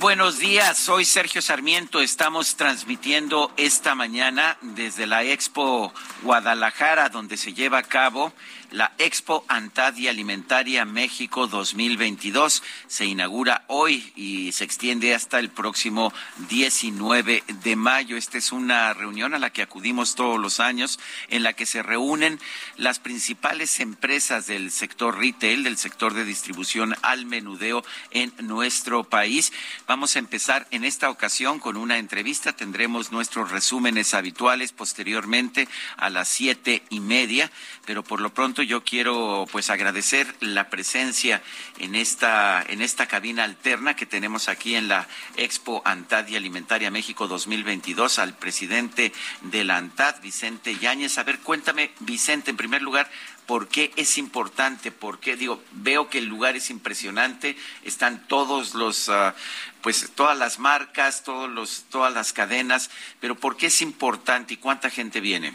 [0.00, 2.00] Buenos días, soy Sergio Sarmiento.
[2.00, 8.32] Estamos transmitiendo esta mañana desde la Expo Guadalajara, donde se lleva a cabo
[8.70, 16.12] la Expo Antadia Alimentaria México 2022 se inaugura hoy y se extiende hasta el próximo
[16.50, 18.18] 19 de mayo.
[18.18, 21.82] Esta es una reunión a la que acudimos todos los años, en la que se
[21.82, 22.38] reúnen
[22.76, 29.50] las principales empresas del sector retail, del sector de distribución al menudeo en nuestro país.
[29.86, 32.52] Vamos a empezar en esta ocasión con una entrevista.
[32.52, 37.50] Tendremos nuestros resúmenes habituales posteriormente a las siete y media,
[37.86, 41.42] pero por lo pronto yo quiero pues agradecer la presencia
[41.78, 46.90] en esta en esta cabina alterna que tenemos aquí en la Expo ANTAD y Alimentaria
[46.90, 51.18] México 2022 al presidente de la ANTAD, Vicente Yáñez.
[51.18, 53.10] A ver, cuéntame, Vicente, en primer lugar,
[53.48, 58.74] por qué es importante, por qué digo, veo que el lugar es impresionante, están todos
[58.74, 59.32] los uh,
[59.80, 62.90] pues todas las marcas, todos los todas las cadenas,
[63.20, 65.54] pero por qué es importante y cuánta gente viene?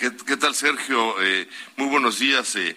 [0.00, 1.20] ¿Qué, tal, Sergio?
[1.20, 1.46] Eh,
[1.76, 2.56] muy buenos días.
[2.56, 2.74] Eh,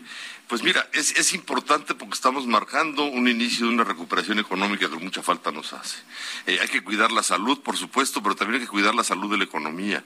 [0.53, 4.97] pues mira, es, es, importante porque estamos marcando un inicio de una recuperación económica que
[4.97, 5.97] mucha falta nos hace.
[6.45, 9.31] Eh, hay que cuidar la salud, por supuesto, pero también hay que cuidar la salud
[9.31, 10.03] de la economía.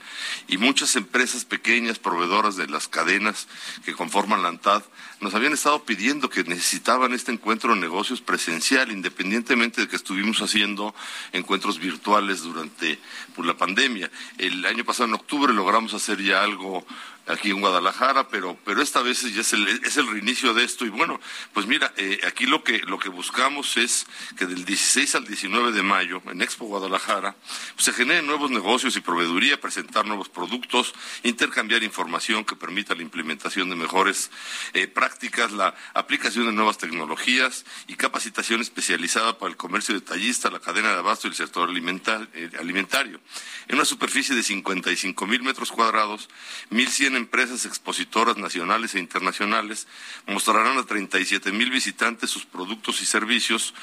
[0.48, 3.50] Y muchas empresas pequeñas, proveedoras de las cadenas
[3.84, 4.84] que conforman la ANTAD,
[5.20, 10.42] nos habían estado pidiendo que necesitaban este encuentro de negocios presencial, independientemente de que estuvimos
[10.42, 10.96] haciendo
[11.34, 12.98] encuentros virtuales durante
[13.36, 14.10] pues, la pandemia.
[14.38, 16.88] El año pasado, en octubre, logramos hacer ya algo
[17.28, 20.86] aquí en Guadalajara, pero, pero esta vez ya es el, es el reinicio de esto.
[20.86, 21.20] Y bueno,
[21.54, 24.08] pues mira, eh, aquí lo que, lo que buscamos es
[24.38, 27.36] que del 16 al 19 de mayo, en Expo Guadalajara,
[27.76, 30.94] pues se generen nuevos negocios y proveeduría, presentar nuevos productos,
[31.24, 34.32] intercambiar información que permita la implementación de mejores
[34.74, 40.60] eh, prácticas, la aplicación de nuevas tecnologías y capacitación especializada para el comercio detallista, la
[40.60, 43.20] cadena de abasto y el sector eh, alimentario.
[43.68, 46.30] En una superficie de 55 mil metros cuadrados,
[46.72, 49.88] 1.100 empresas expositoras nacionales e internacionales
[50.26, 53.74] mostrarán a 37 mil visitantes sus productos y servicios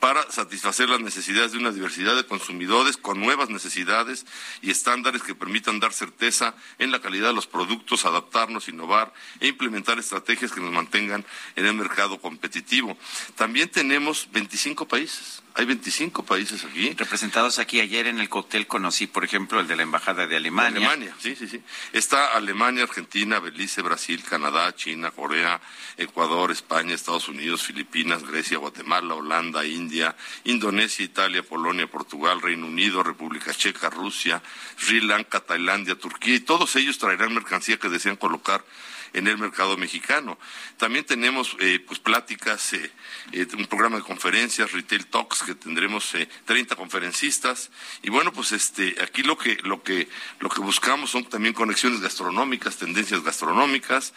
[0.00, 4.24] para satisfacer las necesidades de una diversidad de consumidores con nuevas necesidades
[4.62, 9.48] y estándares que permitan dar certeza en la calidad de los productos, adaptarnos, innovar e
[9.48, 11.24] implementar estrategias que nos mantengan
[11.56, 12.96] en el mercado competitivo.
[13.36, 15.43] También tenemos 25 países.
[15.56, 16.94] Hay 25 países aquí.
[16.94, 20.80] Representados aquí ayer en el cóctel conocí, por ejemplo, el de la Embajada de Alemania.
[20.80, 21.62] De Alemania, sí, sí, sí.
[21.92, 25.60] Está Alemania, Argentina, Belice, Brasil, Canadá, China, Corea,
[25.96, 33.04] Ecuador, España, Estados Unidos, Filipinas, Grecia, Guatemala, Holanda, India, Indonesia, Italia, Polonia, Portugal, Reino Unido,
[33.04, 34.42] República Checa, Rusia,
[34.76, 38.64] Sri Lanka, Tailandia, Turquía, y todos ellos traerán mercancía que desean colocar
[39.14, 40.38] en el mercado mexicano.
[40.76, 42.90] También tenemos eh, pues pláticas, eh,
[43.32, 46.12] eh, un programa de conferencias, Retail Talks, que tendremos
[46.44, 47.70] 30 conferencistas.
[48.02, 50.08] Y bueno, pues este, aquí lo que, lo que,
[50.40, 54.12] lo que buscamos son también conexiones gastronómicas, tendencias gastronómicas.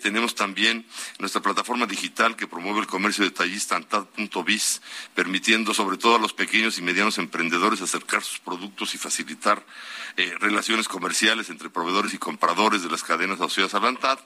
[0.00, 0.86] tenemos también
[1.18, 4.80] nuestra plataforma digital que promueve el comercio detallista antad.biz,
[5.14, 9.64] permitiendo sobre todo a los pequeños y medianos emprendedores acercar sus productos y facilitar
[10.38, 14.18] relaciones comerciales entre proveedores y compradores de las cadenas asociadas a la ANTAD.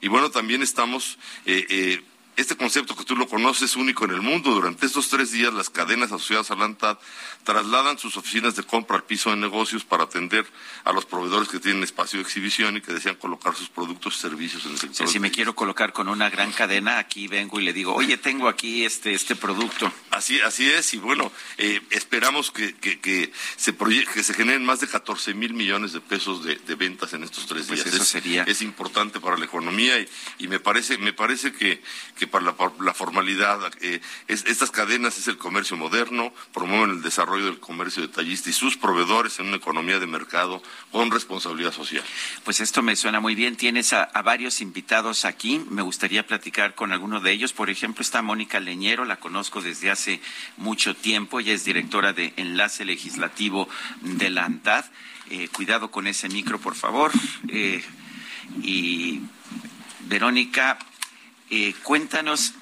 [0.00, 2.04] Y bueno, también estamos, eh, eh,
[2.36, 4.50] este concepto que tú lo conoces es único en el mundo.
[4.50, 6.98] Durante estos tres días, las cadenas asociadas a la ANTAD
[7.44, 10.46] trasladan sus oficinas de compra al piso de negocios para atender
[10.84, 14.20] a los proveedores que tienen espacio de exhibición y que desean colocar sus productos y
[14.20, 15.08] servicios en el sector.
[15.08, 18.48] si me quiero colocar con una gran cadena, aquí vengo y le digo, oye, tengo
[18.48, 19.92] aquí este, este producto.
[20.12, 24.86] Así, así es, y bueno, eh, esperamos que, que, se que se generen más de
[24.86, 27.94] 14 mil millones de pesos de, ventas en estos tres pues días.
[27.94, 28.42] Eso es, sería...
[28.42, 29.94] es importante para la economía
[30.38, 31.82] y, me parece, me parece que,
[32.18, 37.58] que para la, formalidad, eh, estas cadenas es el comercio moderno, promueven el desarrollo del
[37.58, 42.04] comercio detallista y sus proveedores en una economía de mercado con responsabilidad social.
[42.44, 43.56] Pues esto me suena muy bien.
[43.56, 45.64] Tienes a, a varios invitados aquí.
[45.70, 47.54] Me gustaría platicar con alguno de ellos.
[47.54, 50.20] Por ejemplo, está Mónica Leñero, la conozco desde hace hace
[50.56, 51.38] mucho tiempo.
[51.38, 53.68] Ella es directora de Enlace Legislativo
[54.00, 54.84] de la ANTAD.
[55.30, 57.12] Eh, cuidado con ese micro, por favor.
[57.46, 57.82] Eh,
[58.62, 59.20] y
[60.08, 60.78] Verónica,
[61.50, 62.54] eh, cuéntanos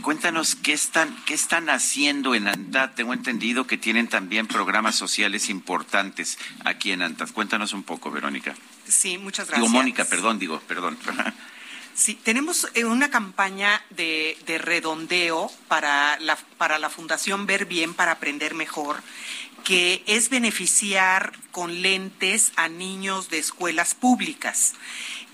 [0.00, 2.94] cuéntanos qué están, qué están haciendo en ANTAD.
[2.94, 7.30] Tengo entendido que tienen también programas sociales importantes aquí en ANTAD.
[7.32, 8.54] Cuéntanos un poco, Verónica.
[8.86, 9.68] Sí, muchas gracias.
[9.68, 10.96] Digo, Mónica, perdón, digo, perdón.
[11.96, 18.12] Sí, tenemos eh, una campaña de, redondeo para la, para la Fundación Ver Bien para
[18.12, 19.02] Aprender Mejor,
[19.64, 24.74] que es beneficiar con lentes a niños de escuelas públicas.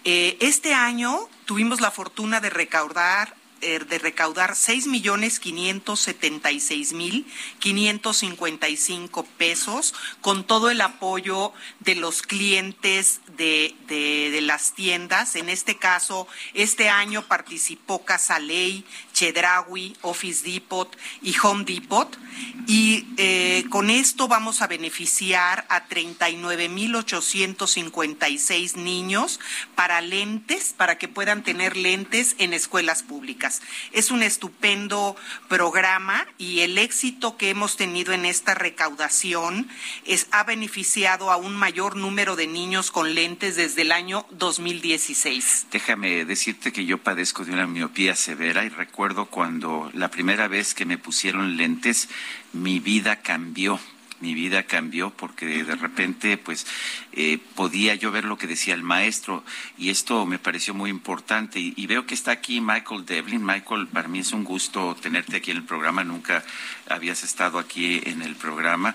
[0.04, 6.58] Eh, este año tuvimos la fortuna de recaudar de recaudar seis millones quinientos setenta y
[6.58, 7.24] seis mil
[7.60, 14.74] quinientos cincuenta y cinco pesos con todo el apoyo de los clientes de, de, las
[14.74, 15.36] tiendas.
[15.36, 20.90] En este caso, este año participó Casaley, Chedraui, Office Depot
[21.22, 22.18] y Home Depot.
[22.66, 29.38] Y eh, con esto vamos a beneficiar a 39.856 niños
[29.74, 33.51] para lentes, para que puedan tener lentes en escuelas públicas.
[33.92, 35.16] Es un estupendo
[35.48, 39.68] programa y el éxito que hemos tenido en esta recaudación
[40.04, 45.66] es, ha beneficiado a un mayor número de niños con lentes desde el año 2016.
[45.70, 50.74] Déjame decirte que yo padezco de una miopía severa y recuerdo cuando la primera vez
[50.74, 52.08] que me pusieron lentes,
[52.52, 53.80] mi vida cambió
[54.22, 56.64] mi vida cambió porque de repente pues
[57.12, 59.44] eh, podía yo ver lo que decía el maestro
[59.76, 63.44] y esto me pareció muy importante y, veo que está aquí Michael Devlin.
[63.44, 66.44] Michael, para mí es un gusto tenerte aquí en el programa, nunca
[66.88, 68.94] habías estado aquí en el programa.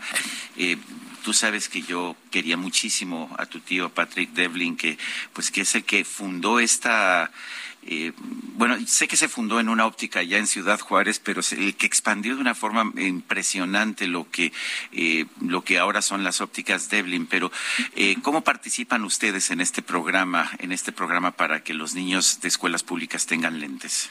[0.56, 0.78] Eh,
[1.24, 4.98] tú sabes que yo quería muchísimo a tu tío Patrick Devlin, que
[5.34, 7.32] pues que es el que fundó esta
[7.90, 11.76] eh, bueno, sé que se fundó en una óptica ya en Ciudad Juárez, pero el
[11.76, 14.52] que expandió de una forma impresionante lo que,
[14.92, 17.28] eh, lo que ahora son las ópticas Devlin.
[17.28, 17.50] Pero,
[17.96, 22.50] eh, ¿cómo participan ustedes en este programa, en este programa para que los niños de
[22.50, 24.10] escuelas públicas tengan lentes?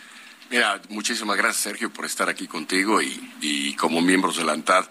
[0.48, 4.88] Mira, muchísimas gracias Sergio por estar aquí contigo y, como miembros de la ANTAD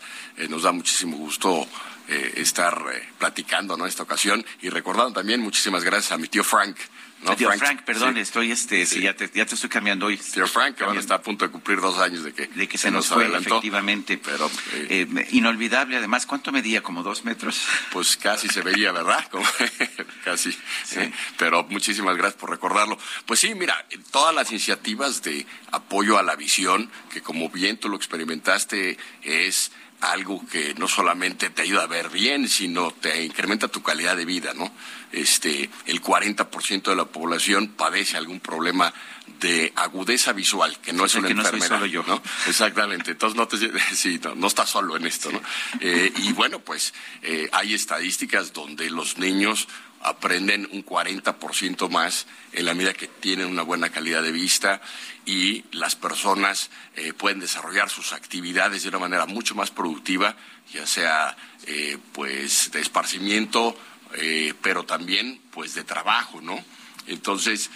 [0.50, 1.66] nos da muchísimo gusto
[2.08, 2.84] estar
[3.18, 6.76] platicando en esta ocasión y recordando también muchísimas gracias a mi tío Frank
[7.25, 9.01] no, Frank, perdón, estoy este, sí.
[9.01, 10.18] ya, te, ya te estoy cambiando hoy.
[10.18, 12.92] Señor Frank, que está a punto de cumplir dos años de que, de que se,
[12.92, 14.18] nos, fue, efectivamente.
[14.18, 16.81] Pero, eh, eh, inolvidable, además, ¿cuánto medía?
[16.81, 17.66] ¿Como dos metros?
[17.92, 19.27] Pues casi se veía, ¿verdad?
[20.24, 20.51] casi.
[20.51, 21.12] Sí.
[21.38, 22.98] Pero muchísimas gracias por recordarlo.
[23.25, 27.89] Pues sí, mira, todas las iniciativas de apoyo a la visión, que como bien tú
[27.89, 29.72] lo experimentaste, es
[30.02, 34.26] algo que no solamente te ayuda a ver bien, sino te incrementa tu calidad de
[34.26, 34.72] vida, ¿no?
[35.12, 38.94] Este, el 40% de la población padece algún problema
[39.40, 41.80] de agudeza visual, que no es una enfermedad.
[41.80, 42.04] No, yo.
[42.48, 43.12] Exactamente.
[43.12, 43.58] Entonces no te,
[43.96, 45.42] sí, no, estás solo en esto, ¿no?
[45.80, 49.68] Eh, y bueno, pues eh, hay estadísticas donde los niños
[50.06, 54.81] aprenden un 40% más en la medida que tienen una buena calidad de vista
[55.25, 60.36] y las personas eh, pueden desarrollar sus actividades de una manera mucho más productiva,
[60.72, 63.75] ya sea eh, pues de esparcimiento,
[64.18, 66.63] eh, pero también pues de trabajo, ¿no?
[67.08, 67.70] Entonces,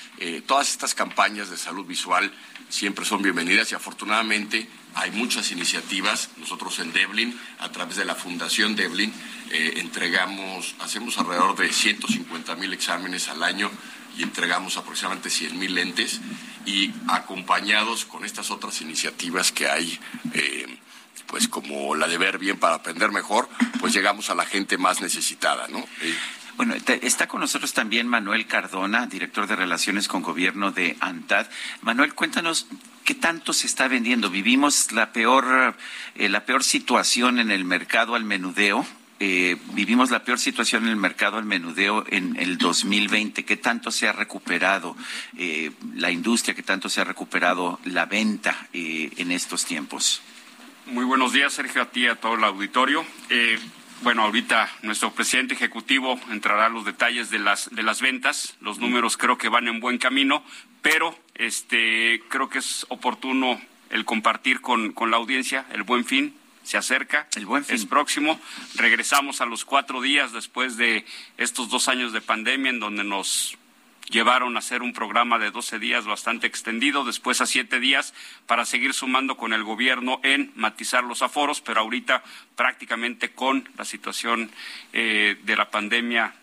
[0.48, 2.34] todas estas campañas de salud visual
[2.68, 6.30] siempre son bienvenidas y afortunadamente hay muchas iniciativas.
[6.38, 9.14] Nosotros en Devlin, a través de la Fundación Devlin,
[9.52, 13.72] entregamos, hacemos alrededor de 150 mil exámenes al año
[14.18, 16.20] y entregamos aproximadamente 100 mil lentes
[16.66, 20.00] y acompañados con estas otras iniciativas que hay,
[20.34, 20.78] eh,
[21.26, 25.02] pues como la de ver bien para aprender mejor, pues llegamos a la gente más
[25.02, 25.86] necesitada, ¿no?
[26.60, 31.48] Bueno, está con nosotros también Manuel Cardona, director de Relaciones con Gobierno de ANTAD.
[31.84, 32.68] Manuel, cuéntanos
[33.06, 34.30] qué tanto se está vendiendo.
[34.30, 35.78] Vivimos la peor,
[36.16, 38.86] eh, la peor situación en el mercado al menudeo
[39.22, 43.46] eh, vivimos la peor situación en el mercado al menudeo en el 2020.
[43.46, 44.98] ¿Qué tanto se ha recuperado
[45.38, 46.56] eh, la industria?
[46.56, 50.22] ¿Qué tanto se ha recuperado la venta en estos tiempos?
[50.88, 53.06] Muy buenos días, Sergio, a ti a todo el auditorio.
[54.02, 58.56] Bueno, ahorita nuestro presidente ejecutivo entrará a los detalles de las, de las ventas.
[58.62, 60.44] Los números creo que van en buen camino,
[60.82, 66.36] pero este, creo que es oportuno el compartir con, con la audiencia el buen fin
[66.64, 67.76] se acerca, el buen fin.
[67.76, 68.40] es próximo.
[68.76, 71.04] Regresamos a los cuatro días después de
[71.38, 73.58] estos dos años de pandemia en donde nos
[74.10, 78.14] llevaron a hacer un programa de 12 días bastante extendido, después a siete días
[78.48, 82.24] para seguir sumando con el gobierno en matizar los aforos, pero ahorita
[82.56, 84.52] prácticamente con la situación
[84.94, 86.34] eh, de la pandemia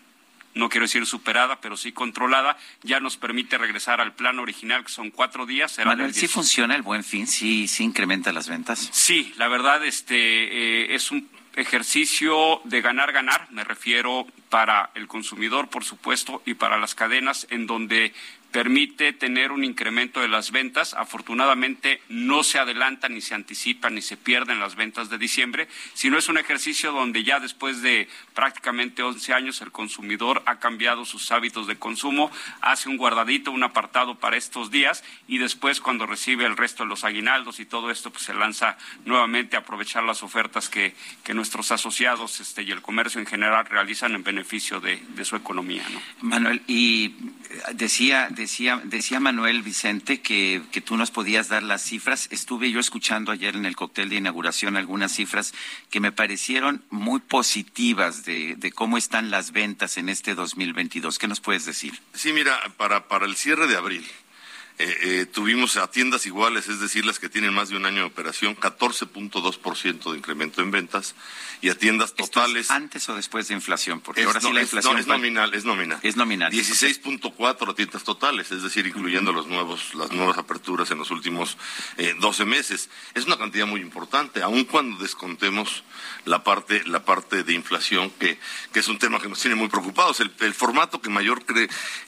[0.57, 4.91] no quiero decir superada, pero sí controlada, ya nos permite regresar al plan original, que
[4.91, 5.77] son cuatro días.
[5.85, 7.27] Manuel, ¿sí funciona el buen fin?
[7.27, 8.89] ¿Sí, sí incrementa las ventas?
[8.91, 15.07] Sí, la verdad este, eh, es un ejercicio de ganar, ganar, me refiero para el
[15.07, 18.13] consumidor, por supuesto, y para las cadenas, en donde
[18.51, 20.93] permite tener un incremento de las ventas.
[20.93, 26.17] Afortunadamente no se adelantan ni se anticipan ni se pierden las ventas de diciembre, sino
[26.17, 31.31] es un ejercicio donde ya después de prácticamente 11 años el consumidor ha cambiado sus
[31.31, 36.45] hábitos de consumo, hace un guardadito, un apartado para estos días y después cuando recibe
[36.45, 40.23] el resto de los aguinaldos y todo esto pues se lanza nuevamente a aprovechar las
[40.23, 44.97] ofertas que, que nuestros asociados este, y el comercio en general realizan en beneficio de,
[45.09, 45.83] de su economía.
[45.89, 46.01] ¿no?
[46.21, 47.15] Manuel, y
[47.73, 52.29] decía decía, decía Manuel Vicente que, que, tú nos podías dar las cifras.
[52.31, 55.53] Estuve yo escuchando ayer en el cóctel de inauguración algunas cifras
[55.89, 61.19] que me parecieron muy positivas de, de cómo están las ventas en este 2022.
[61.19, 61.99] ¿Qué nos puedes decir?
[62.13, 64.05] Sí, mira, para, para el cierre de abril.
[64.79, 68.01] Eh, eh, tuvimos a tiendas iguales, es decir, las que tienen más de un año
[68.01, 71.15] de operación, 14.2% de incremento en ventas
[71.61, 72.69] y a tiendas totales.
[72.69, 74.01] ¿Antes o después de inflación?
[74.01, 74.99] Porque ahora sí la inflación.
[74.99, 75.99] es nominal, es nominal.
[76.03, 76.51] Es nominal.
[76.51, 81.57] 16.4 a tiendas totales, es decir, incluyendo los nuevos, las nuevas aperturas en los últimos
[81.97, 82.91] eh, 12 meses.
[83.15, 85.83] Es una cantidad muy importante, aun cuando descontemos
[86.25, 88.37] la parte, la parte de inflación, que,
[88.71, 90.19] que es un tema que nos tiene muy preocupados.
[90.19, 91.67] El, el formato que mayor cre,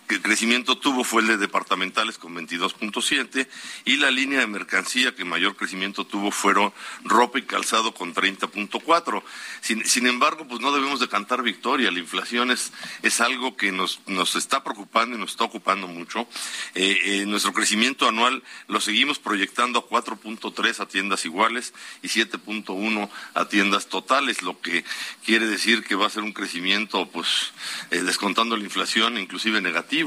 [0.09, 3.47] que crecimiento tuvo fue el de departamentales con 22.7
[3.85, 6.73] y la línea de mercancía que mayor crecimiento tuvo fueron
[7.03, 9.21] ropa y calzado con 30.4.
[9.61, 11.91] Sin, sin, embargo, pues no debemos de cantar victoria.
[11.91, 12.73] La inflación es,
[13.03, 16.27] es algo que nos, nos está preocupando y nos está ocupando mucho.
[16.73, 23.09] Eh, eh, nuestro crecimiento anual lo seguimos proyectando a 4.3 a tiendas iguales y 7.1
[23.35, 24.83] a tiendas totales, lo que
[25.23, 27.53] quiere decir que va a ser un crecimiento, pues,
[27.91, 29.98] eh, descontando la inflación, inclusive negativo.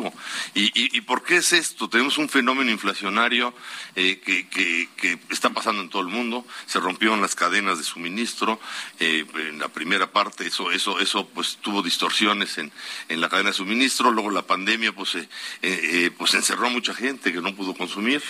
[0.55, 1.89] ¿Y, y, y por qué es esto?
[1.89, 3.55] Tenemos un fenómeno inflacionario
[3.95, 6.47] eh, que, está pasando en todo el mundo.
[6.67, 8.61] Se rompieron las cadenas de suministro.
[9.01, 12.73] Eh, en la primera parte eso, eso, eso pues tuvo distorsiones en,
[13.09, 14.11] en la cadena de suministro.
[14.11, 15.17] Luego la pandemia pues,
[15.63, 18.23] eh, pues encerró a mucha gente que no pudo consumir.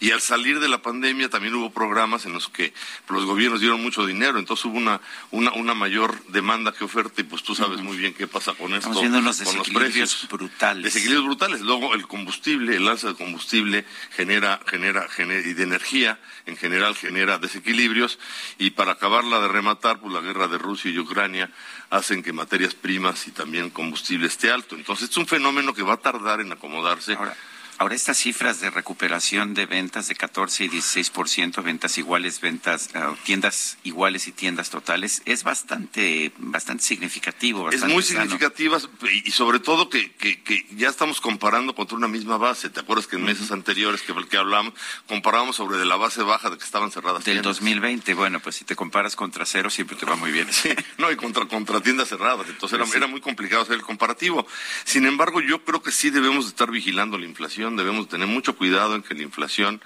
[0.00, 2.72] Y al salir de la pandemia también hubo programas en los que
[3.08, 4.38] los gobiernos dieron mucho dinero.
[4.38, 5.00] Entonces hubo una,
[5.30, 8.74] una, una mayor demanda que oferta y pues tú sabes muy bien qué pasa con
[8.74, 8.92] esto.
[8.92, 10.84] Con los precios brutales.
[10.84, 11.60] Desequilibrios brutales.
[11.60, 16.94] Luego el combustible, el alza de combustible genera, genera, genera, y de energía en general
[16.94, 18.18] genera desequilibrios
[18.58, 21.50] y para acabarla de rematar, pues la guerra de Rusia y Ucrania
[21.90, 24.76] hacen que materias primas y también combustible esté alto.
[24.76, 27.14] Entonces es un fenómeno que va a tardar en acomodarse.
[27.14, 27.36] Ahora.
[27.80, 33.16] Ahora, estas cifras de recuperación de ventas de 14 y 16%, ventas iguales, ventas, uh,
[33.24, 37.64] tiendas iguales y tiendas totales, es bastante, bastante significativo.
[37.64, 38.20] Bastante es muy sano.
[38.20, 38.76] significativa
[39.24, 42.68] y sobre todo que, que, que, ya estamos comparando contra una misma base.
[42.68, 43.56] ¿Te acuerdas que en meses uh -huh.
[43.56, 44.74] anteriores que, que hablamos,
[45.06, 47.56] comparábamos sobre de la base baja de que estaban cerradas Del tiendas?
[47.56, 50.48] 2020, bueno, pues si te comparas contra cero siempre te va muy bien.
[50.52, 50.68] Sí,
[50.98, 52.46] no, y contra, contra tiendas cerradas.
[52.46, 52.92] Entonces era, sí.
[52.98, 54.46] era muy complicado hacer el comparativo.
[54.84, 58.56] Sin embargo, yo creo que sí debemos de estar vigilando la inflación debemos tener mucho
[58.56, 59.80] cuidado en que la inflación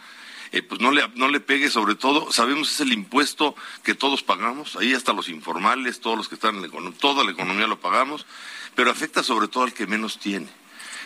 [0.52, 4.22] eh, pues no le, no le pegue, sobre todo, sabemos es el impuesto que todos
[4.22, 7.66] pagamos, ahí hasta los informales, todos los que están en la economía, toda la economía
[7.66, 8.24] lo pagamos,
[8.76, 10.46] pero afecta sobre todo al que menos tiene.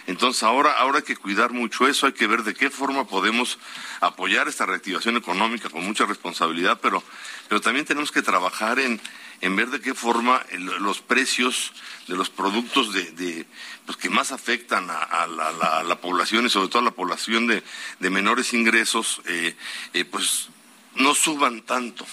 [0.09, 3.59] Entonces ahora, ahora hay que cuidar mucho eso, hay que ver de qué forma podemos
[4.01, 7.05] apoyar esta reactivación económica con mucha responsabilidad, pero,
[7.47, 8.99] pero también tenemos que trabajar en,
[9.43, 10.43] en ver de qué forma
[10.81, 11.75] los precios
[12.07, 13.45] de los productos de,
[13.85, 16.93] pues que más afectan a, a, la, a, la, población y sobre todo a la
[16.93, 17.63] población de,
[18.01, 19.55] de menores ingresos, eh,
[19.93, 20.49] eh, pues
[20.95, 22.07] no suban tanto.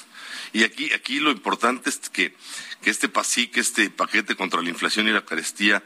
[0.52, 2.36] Y aquí, aquí lo importante es que,
[2.82, 5.82] que este PASIC, este paquete contra la inflación y la carestía,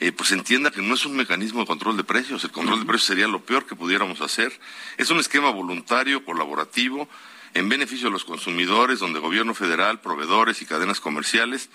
[0.00, 2.44] eh, pues entienda que no es un mecanismo de control de precios.
[2.44, 4.58] El control de precios sería lo peor que pudiéramos hacer.
[4.96, 7.08] Es un esquema voluntario, colaborativo,
[7.54, 11.70] en beneficio de los consumidores, donde gobierno federal, proveedores y cadenas comerciales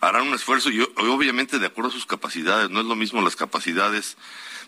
[0.00, 2.70] harán un esfuerzo y obviamente de acuerdo a sus capacidades.
[2.70, 4.16] No es lo mismo las capacidades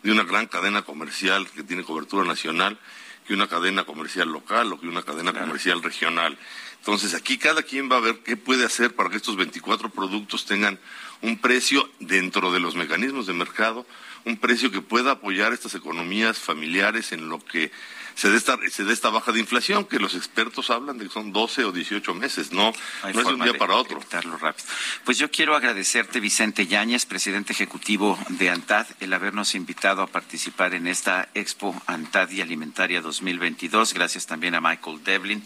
[0.03, 2.79] de una gran cadena comercial que tiene cobertura nacional
[3.27, 5.47] que una cadena comercial local o que una cadena claro.
[5.47, 6.37] comercial regional.
[6.85, 10.45] Entonces aquí cada quien va a ver qué puede hacer para que estos 24 productos
[10.45, 10.79] tengan
[11.23, 13.87] un precio dentro de los mecanismos de mercado,
[14.27, 17.73] un precio que pueda apoyar estas economías familiares en lo que
[18.15, 21.13] se dé esta, se dé esta baja de inflación, que los expertos hablan de que
[21.13, 24.01] son 12 o 18 meses, no, no es de un día para otro.
[24.11, 24.69] Rápido.
[25.05, 30.75] Pues yo quiero agradecerte, Vicente Yáñez, presidente ejecutivo de ANTAD, el habernos invitado a participar
[30.75, 33.95] en esta Expo ANTAD y Alimentaria 2022.
[33.95, 35.45] Gracias también a Michael Devlin,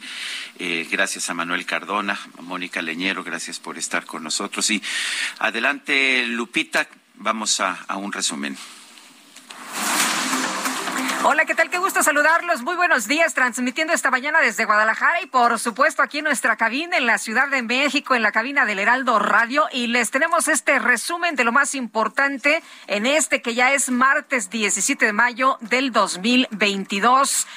[0.59, 4.71] eh, gracias a Manuel Cardona, a Mónica Leñero, gracias por estar con nosotros.
[4.71, 4.83] Y
[5.39, 8.57] adelante, Lupita, vamos a, a un resumen.
[11.25, 11.69] Hola, ¿qué tal?
[11.69, 12.63] Qué gusto saludarlos.
[12.63, 16.97] Muy buenos días, transmitiendo esta mañana desde Guadalajara y por supuesto aquí en nuestra cabina
[16.97, 19.67] en la Ciudad de México, en la cabina del Heraldo Radio.
[19.73, 24.49] Y les tenemos este resumen de lo más importante en este que ya es martes
[24.49, 27.49] 17 de mayo del 2022.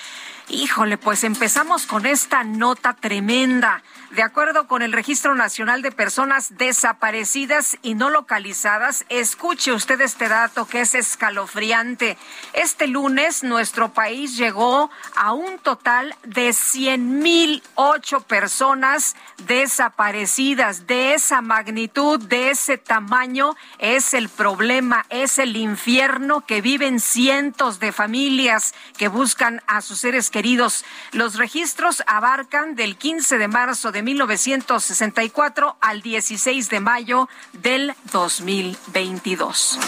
[0.50, 3.84] Híjole, pues empezamos con esta nota tremenda.
[4.12, 10.28] De acuerdo con el Registro Nacional de Personas Desaparecidas y No Localizadas, escuche usted este
[10.28, 12.18] dato que es escalofriante.
[12.52, 19.16] Este lunes nuestro país llegó a un total de 100.008 personas
[19.48, 20.88] desaparecidas.
[20.88, 27.80] De esa magnitud, de ese tamaño, es el problema, es el infierno que viven cientos
[27.80, 30.84] de familias que buscan a sus seres queridos.
[31.14, 39.80] Los registros abarcan del 15 de marzo de 1964 al 16 de mayo del 2022.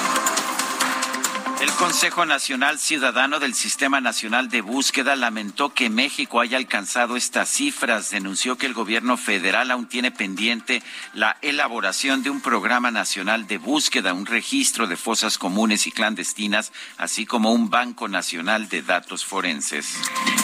[1.61, 7.49] El Consejo Nacional Ciudadano del Sistema Nacional de Búsqueda lamentó que México haya alcanzado estas
[7.49, 8.09] cifras.
[8.09, 10.83] Denunció que el gobierno federal aún tiene pendiente
[11.13, 16.71] la elaboración de un programa nacional de búsqueda, un registro de fosas comunes y clandestinas,
[16.97, 19.95] así como un banco nacional de datos forenses.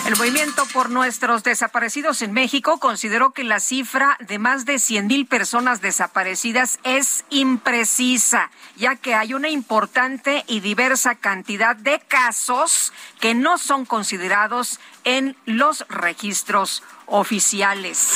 [0.06, 5.08] El movimiento por nuestros desaparecidos en México consideró que la cifra de más de 100
[5.08, 12.94] mil personas desaparecidas es imprecisa, ya que hay una importante y diversa cantidad de casos
[13.20, 18.10] que no son considerados en los registros oficiales.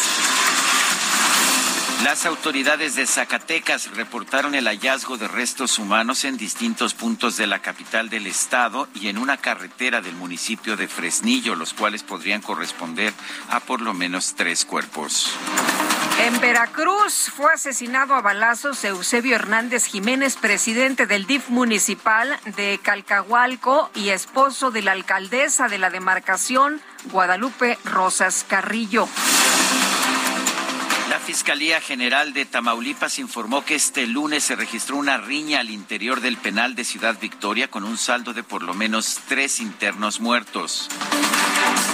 [2.03, 7.59] Las autoridades de Zacatecas reportaron el hallazgo de restos humanos en distintos puntos de la
[7.59, 13.13] capital del estado y en una carretera del municipio de Fresnillo, los cuales podrían corresponder
[13.49, 15.31] a por lo menos tres cuerpos.
[16.19, 23.89] En Veracruz fue asesinado a balazos Eusebio Hernández Jiménez, presidente del DIF municipal de Calcahualco
[23.95, 29.07] y esposo de la alcaldesa de la demarcación, Guadalupe Rosas Carrillo.
[31.09, 36.21] La Fiscalía General de Tamaulipas informó que este lunes se registró una riña al interior
[36.21, 40.89] del penal de Ciudad Victoria con un saldo de por lo menos tres internos muertos.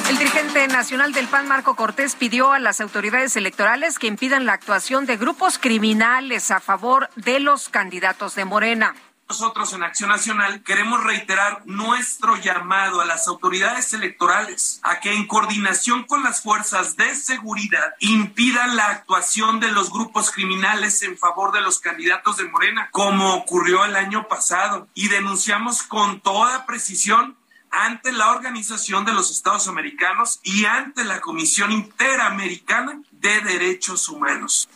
[0.09, 4.53] El dirigente nacional del PAN, Marco Cortés, pidió a las autoridades electorales que impidan la
[4.53, 8.95] actuación de grupos criminales a favor de los candidatos de Morena.
[9.29, 15.27] Nosotros en Acción Nacional queremos reiterar nuestro llamado a las autoridades electorales a que en
[15.27, 21.51] coordinación con las fuerzas de seguridad impidan la actuación de los grupos criminales en favor
[21.51, 24.87] de los candidatos de Morena, como ocurrió el año pasado.
[24.95, 27.37] Y denunciamos con toda precisión
[27.71, 34.67] ante la Organización de los Estados Americanos y ante la Comisión Interamericana de Derechos Humanos.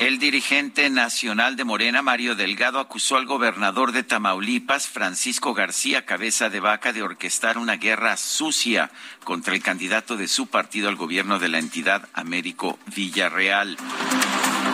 [0.00, 6.48] El dirigente nacional de Morena, Mario Delgado, acusó al gobernador de Tamaulipas, Francisco García Cabeza
[6.48, 8.90] de Vaca, de orquestar una guerra sucia
[9.24, 13.76] contra el candidato de su partido al gobierno de la entidad, Américo Villarreal.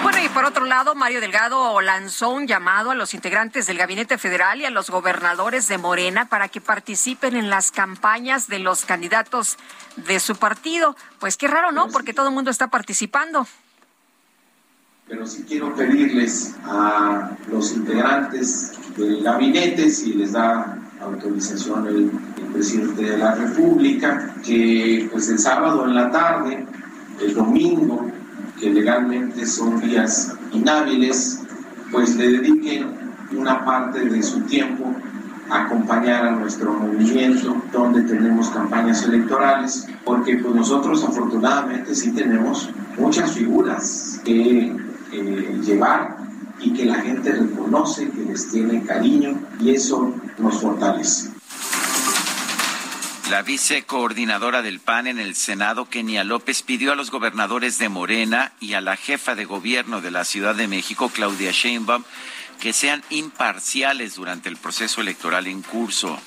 [0.02, 4.18] Bueno, y por otro lado, Mario Delgado lanzó un llamado a los integrantes del Gabinete
[4.18, 8.84] Federal y a los gobernadores de Morena para que participen en las campañas de los
[8.84, 9.56] candidatos
[9.96, 10.96] de su partido.
[11.18, 11.88] Pues qué raro, ¿no?
[11.88, 13.46] Porque todo el mundo está participando
[15.08, 22.10] pero sí quiero pedirles a los integrantes del gabinete, si les da autorización el,
[22.52, 26.66] presidente de la República, que pues el sábado en la tarde,
[27.20, 28.10] el domingo,
[28.60, 31.40] que legalmente son días inhábiles,
[31.92, 32.88] pues le dediquen
[33.36, 34.94] una parte de su tiempo
[35.50, 42.70] a acompañar a nuestro movimiento donde tenemos campañas electorales, porque pues nosotros afortunadamente sí tenemos
[42.98, 44.74] muchas figuras que
[45.12, 46.16] eh, llevar
[46.58, 51.35] y que la gente reconoce, que les tiene cariño y eso nos fortalece.
[53.30, 58.52] La vicecoordinadora del PAN en el Senado, Kenia López, pidió a los gobernadores de Morena
[58.60, 62.04] y a la jefa de gobierno de la Ciudad de México, Claudia Sheinbaum,
[62.60, 66.20] que sean imparciales durante el proceso electoral en curso.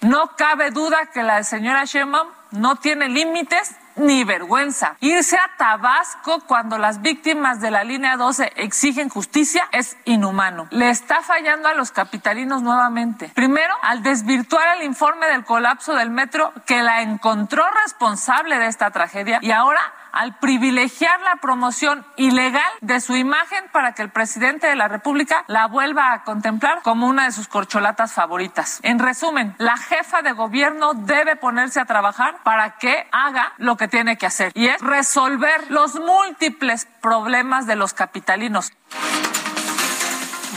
[0.00, 4.96] No cabe duda que la señora Sheinbaum no tiene límites ni vergüenza.
[5.00, 10.66] Irse a Tabasco cuando las víctimas de la línea 12 exigen justicia es inhumano.
[10.70, 13.30] Le está fallando a los capitalinos nuevamente.
[13.34, 18.90] Primero, al desvirtuar el informe del colapso del metro que la encontró responsable de esta
[18.90, 19.80] tragedia y ahora
[20.14, 25.44] al privilegiar la promoción ilegal de su imagen para que el presidente de la República
[25.48, 28.78] la vuelva a contemplar como una de sus corcholatas favoritas.
[28.82, 33.88] En resumen, la jefa de gobierno debe ponerse a trabajar para que haga lo que
[33.88, 38.72] tiene que hacer y es resolver los múltiples problemas de los capitalinos.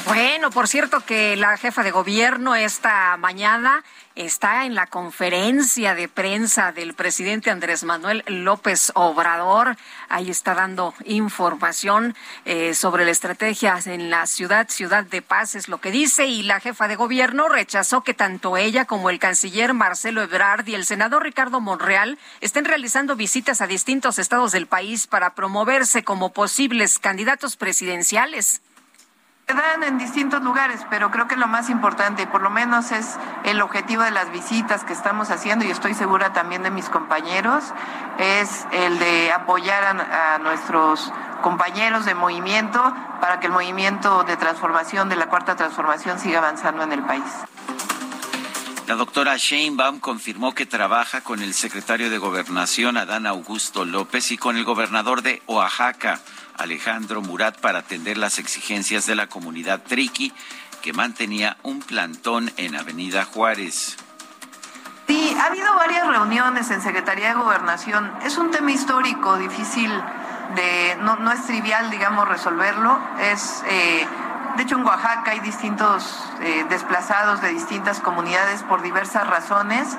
[0.08, 3.84] Bueno, por cierto que la jefa de gobierno esta mañana
[4.18, 9.78] está en la conferencia de prensa del presidente Andrés Manuel López Obrador.
[10.10, 15.68] Ahí está dando información eh, sobre la estrategia en la ciudad, ciudad de paz, es
[15.70, 16.26] lo que dice.
[16.26, 20.76] Y la jefa de gobierno rechazó que tanto ella como el canciller Marcelo Ebrard y
[20.76, 26.34] el senador Ricardo Monreal estén realizando visitas a distintos estados del país para promoverse como
[26.34, 28.62] posibles candidatos presidenciales
[29.56, 33.18] dan en distintos lugares, pero creo que lo más importante, y por lo menos es
[33.46, 37.64] el objetivo de las visitas que estamos haciendo, y estoy segura también de mis compañeros,
[38.20, 45.08] es el de apoyar a, nuestros compañeros de movimiento para que el movimiento de transformación,
[45.08, 47.24] de la cuarta transformación, siga avanzando en el país.
[48.86, 54.38] La doctora Sheinbaum confirmó que trabaja con el secretario de Gobernación, Adán Augusto López, y
[54.38, 56.20] con el gobernador de Oaxaca,
[56.58, 60.34] Alejandro Murat para atender las exigencias de la comunidad triqui
[60.82, 63.98] que mantenía un plantón en Avenida Juárez.
[65.08, 68.12] Sí, ha habido varias reuniones en Secretaría de Gobernación.
[68.26, 69.90] Es un tema histórico, difícil
[70.56, 73.00] de, no, no es trivial, digamos, resolverlo.
[73.20, 74.06] Es, eh,
[74.58, 79.98] de hecho, en Oaxaca hay distintos eh, desplazados de distintas comunidades por diversas razones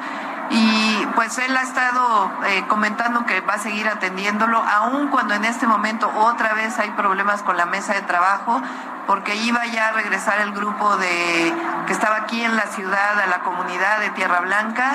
[0.50, 5.44] y pues él ha estado eh, comentando que va a seguir atendiéndolo, aun cuando en
[5.44, 8.60] este momento otra vez hay problemas con la mesa de trabajo,
[9.06, 11.54] porque iba ya a regresar el grupo de
[11.86, 14.92] que estaba aquí en la ciudad, a la comunidad de Tierra Blanca,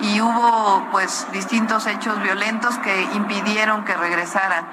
[0.00, 4.66] y hubo pues distintos hechos violentos que impidieron que regresaran.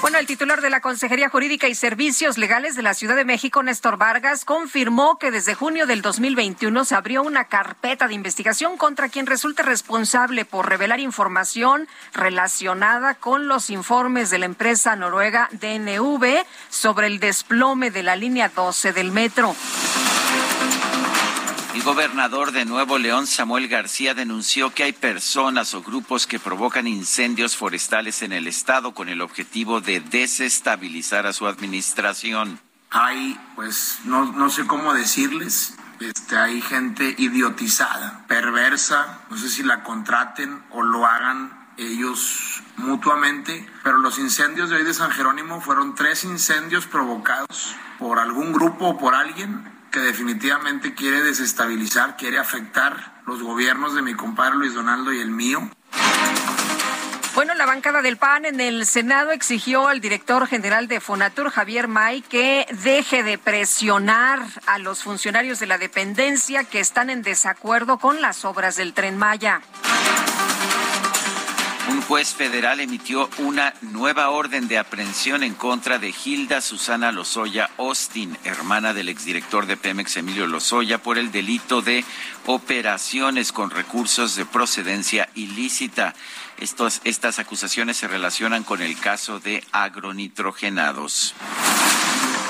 [0.00, 3.62] Bueno, el titular de la Consejería Jurídica y Servicios Legales de la Ciudad de México,
[3.62, 9.08] Néstor Vargas, confirmó que desde junio del 2021 se abrió una carpeta de investigación contra
[9.08, 16.44] quien resulte responsable por revelar información relacionada con los informes de la empresa noruega DNV
[16.68, 19.54] sobre el desplome de la línea 12 del metro.
[21.74, 26.86] El gobernador de Nuevo León, Samuel García, denunció que hay personas o grupos que provocan
[26.86, 32.60] incendios forestales en el estado con el objetivo de desestabilizar a su administración.
[32.90, 39.64] Hay, pues, no, no sé cómo decirles, este, hay gente idiotizada, perversa, no sé si
[39.64, 45.60] la contraten o lo hagan ellos mutuamente, pero los incendios de hoy de San Jerónimo
[45.60, 52.36] fueron tres incendios provocados por algún grupo o por alguien que definitivamente quiere desestabilizar, quiere
[52.38, 55.70] afectar los gobiernos de mi compadre Luis Donaldo y el mío.
[57.36, 61.86] Bueno, la bancada del PAN en el Senado exigió al director general de Fonatur, Javier
[61.86, 67.98] May, que deje de presionar a los funcionarios de la dependencia que están en desacuerdo
[67.98, 69.60] con las obras del tren Maya.
[71.86, 77.68] Un juez federal emitió una nueva orden de aprehensión en contra de Hilda Susana Lozoya
[77.76, 82.02] Austin, hermana del exdirector de Pemex Emilio Lozoya, por el delito de
[82.46, 86.14] operaciones con recursos de procedencia ilícita.
[86.58, 91.34] Estas acusaciones se relacionan con el caso de agronitrogenados.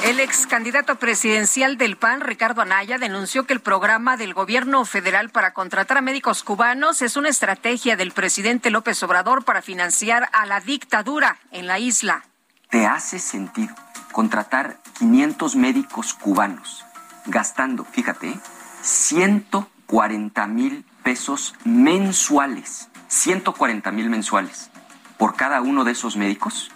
[0.05, 5.31] El ex candidato presidencial del PAN, Ricardo Anaya, denunció que el programa del gobierno federal
[5.31, 10.45] para contratar a médicos cubanos es una estrategia del presidente López Obrador para financiar a
[10.45, 12.23] la dictadura en la isla.
[12.69, 13.75] ¿Te hace sentido
[14.12, 16.85] contratar 500 médicos cubanos
[17.25, 18.38] gastando, fíjate,
[18.83, 22.90] 140 mil pesos mensuales?
[23.09, 24.71] 140 mil mensuales
[25.17, 26.73] por cada uno de esos médicos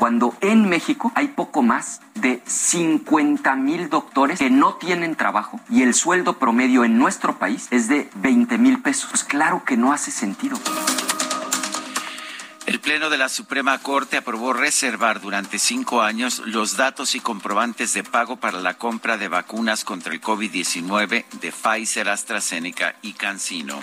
[0.00, 5.82] cuando en México hay poco más de 50 mil doctores que no tienen trabajo y
[5.82, 9.10] el sueldo promedio en nuestro país es de 20 mil pesos.
[9.10, 10.56] Pues claro que no hace sentido.
[12.64, 17.92] El Pleno de la Suprema Corte aprobó reservar durante cinco años los datos y comprobantes
[17.92, 23.78] de pago para la compra de vacunas contra el COVID-19 de Pfizer, AstraZeneca y CanSino.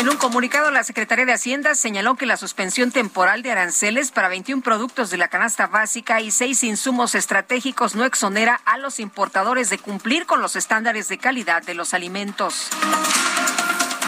[0.00, 4.30] En un comunicado, la Secretaría de Hacienda señaló que la suspensión temporal de aranceles para
[4.30, 9.68] 21 productos de la canasta básica y seis insumos estratégicos no exonera a los importadores
[9.68, 12.70] de cumplir con los estándares de calidad de los alimentos.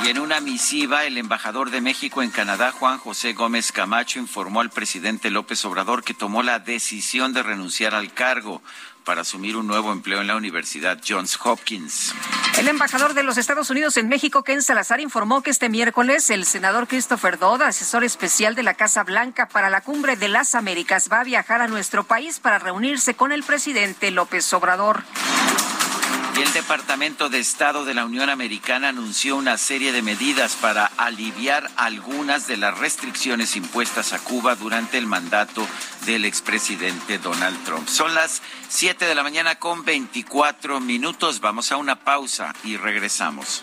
[0.02, 4.62] Y en una misiva, el embajador de México en Canadá, Juan José Gómez Camacho, informó
[4.62, 8.62] al presidente López Obrador que tomó la decisión de renunciar al cargo
[9.04, 12.14] para asumir un nuevo empleo en la Universidad Johns Hopkins.
[12.58, 16.44] El embajador de los Estados Unidos en México, Ken Salazar, informó que este miércoles el
[16.44, 21.08] senador Christopher Dodd, asesor especial de la Casa Blanca para la Cumbre de las Américas,
[21.10, 25.02] va a viajar a nuestro país para reunirse con el presidente López Obrador.
[26.34, 30.86] Y el Departamento de Estado de la Unión Americana anunció una serie de medidas para
[30.96, 35.66] aliviar algunas de las restricciones impuestas a Cuba durante el mandato
[36.06, 37.86] del expresidente Donald Trump.
[37.86, 41.40] Son las 7 de la mañana con 24 minutos.
[41.40, 43.62] Vamos a una pausa y regresamos.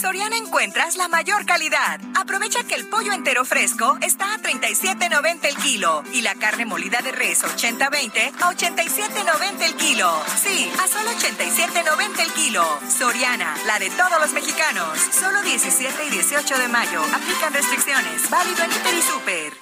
[0.00, 2.00] Soriana encuentras la mayor calidad.
[2.14, 7.00] Aprovecha que el pollo entero fresco está a 37.90 el kilo y la carne molida
[7.02, 10.08] de res 80-20 a 87.90 el kilo.
[10.40, 12.64] Sí, a solo 87.90 el kilo.
[12.88, 14.98] Soriana, la de todos los mexicanos.
[15.10, 17.02] Solo 17 y 18 de mayo.
[17.12, 18.30] Aplican restricciones.
[18.30, 19.52] Válido en Hiper y Super.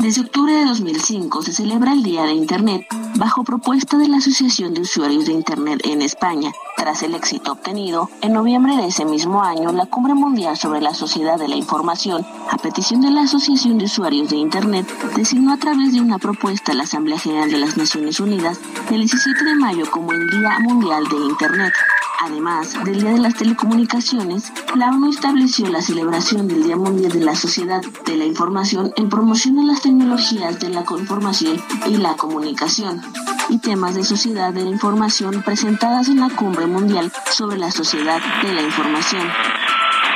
[0.00, 4.74] Desde octubre de 2005 se celebra el Día de Internet bajo propuesta de la Asociación
[4.74, 6.52] de Usuarios de Internet en España.
[6.76, 10.94] Tras el éxito obtenido, en noviembre de ese mismo año, la Cumbre Mundial sobre la
[10.94, 15.58] Sociedad de la Información, a petición de la Asociación de Usuarios de Internet, designó a
[15.58, 18.58] través de una propuesta a la Asamblea General de las Naciones Unidas
[18.90, 21.72] el 17 de mayo como el Día Mundial de Internet.
[22.20, 27.20] Además del Día de las Telecomunicaciones, la ONU estableció la celebración del Día Mundial de
[27.20, 32.14] la Sociedad de la Información en promoción de las tecnologías de la conformación y la
[32.14, 33.03] comunicación
[33.48, 38.20] y temas de sociedad de la información presentadas en la Cumbre Mundial sobre la Sociedad
[38.42, 39.28] de la Información.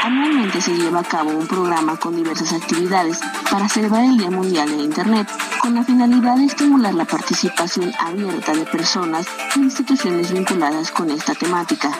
[0.02, 4.68] Anualmente se lleva a cabo un programa con diversas actividades para celebrar el Día Mundial
[4.70, 5.28] de Internet,
[5.60, 11.34] con la finalidad de estimular la participación abierta de personas e instituciones vinculadas con esta
[11.34, 11.90] temática,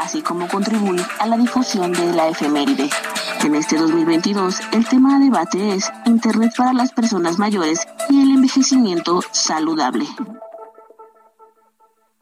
[0.00, 2.88] así como contribuir a la difusión de la efeméride.
[3.44, 8.30] En este 2022, el tema a debate es Internet para las personas mayores y el
[8.30, 10.06] envejecimiento saludable.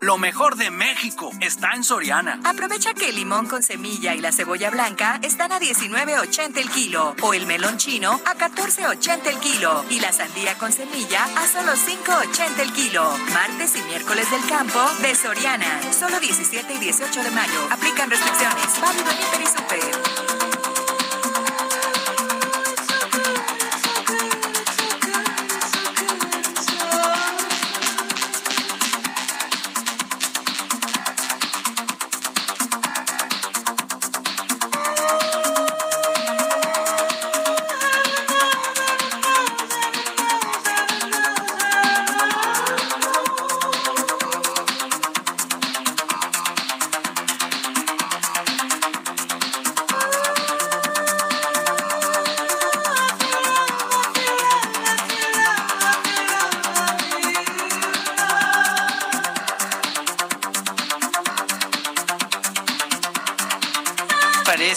[0.01, 2.39] Lo mejor de México está en Soriana.
[2.45, 7.17] Aprovecha que el limón con semilla y la cebolla blanca están a 19.80 el kilo
[7.23, 11.73] o el melón chino a 14.80 el kilo y la sandía con semilla a solo
[11.73, 13.11] 5.80 el kilo.
[13.33, 15.81] Martes y miércoles del campo de Soriana.
[15.95, 17.69] Solo 17 y 18 de mayo.
[17.71, 18.79] Aplican restricciones.
[18.79, 20.16] Válido en y Super.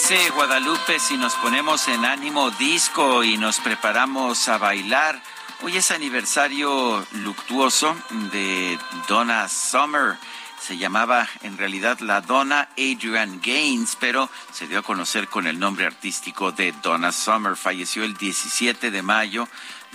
[0.09, 5.21] Guadalupe, si nos ponemos en ánimo disco y nos preparamos a bailar?
[5.61, 7.95] Hoy es aniversario luctuoso
[8.31, 10.17] de Donna Summer.
[10.59, 15.59] Se llamaba en realidad la Donna Adrian Gaines, pero se dio a conocer con el
[15.59, 17.55] nombre artístico de Donna Summer.
[17.55, 19.47] Falleció el 17 de mayo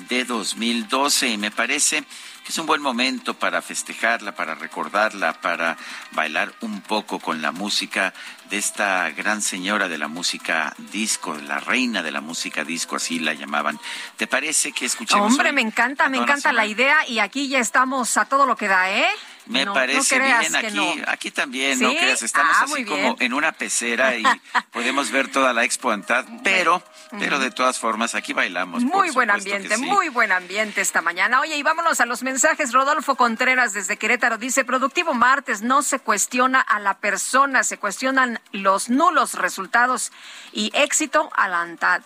[0.09, 2.04] de 2012 y me parece
[2.44, 5.78] que es un buen momento para festejarla, para recordarla, para
[6.12, 8.12] bailar un poco con la música
[8.50, 13.18] de esta gran señora de la música disco, la reina de la música disco, así
[13.18, 13.80] la llamaban.
[14.18, 15.33] ¿Te parece que escuchemos?
[15.33, 18.68] Hombre, me encanta, me encanta la idea y aquí ya estamos a todo lo que
[18.68, 19.09] da, ¿eh?
[19.46, 24.16] Me parece bien aquí, aquí también, no creas, estamos ah, así como en una pecera
[24.16, 24.22] y
[24.72, 26.83] podemos ver toda la Expo Antad, pero,
[27.18, 28.83] pero de todas formas aquí bailamos.
[28.83, 31.40] Muy buen ambiente, muy buen ambiente esta mañana.
[31.40, 32.72] Oye, y vámonos a los mensajes.
[32.72, 38.40] Rodolfo Contreras desde Querétaro dice, productivo martes, no se cuestiona a la persona, se cuestionan
[38.52, 40.11] los nulos resultados
[40.52, 42.02] y éxito a la Antad.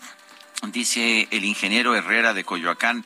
[0.67, 3.05] Dice el ingeniero Herrera de Coyoacán,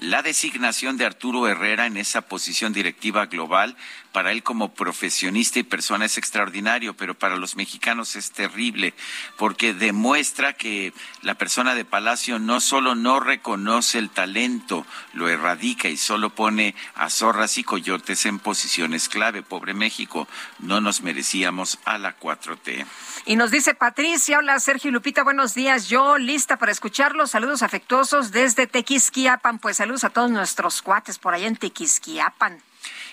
[0.00, 3.76] la designación de Arturo Herrera en esa posición directiva global
[4.12, 8.94] para él como profesionista y persona es extraordinario, pero para los mexicanos es terrible,
[9.36, 15.88] porque demuestra que la persona de Palacio no solo no reconoce el talento, lo erradica
[15.88, 19.42] y solo pone a zorras y coyotes en posiciones clave.
[19.42, 20.28] Pobre México,
[20.60, 22.86] no nos merecíamos a la 4T.
[23.26, 25.88] Y nos dice Patricia, hola Sergio Lupita, buenos días.
[25.88, 27.30] Yo lista para escucharlos.
[27.30, 29.58] Saludos afectuosos desde Tequisquiapan.
[29.58, 32.60] Pues saludos a todos nuestros cuates por allá en Tequisquiapan.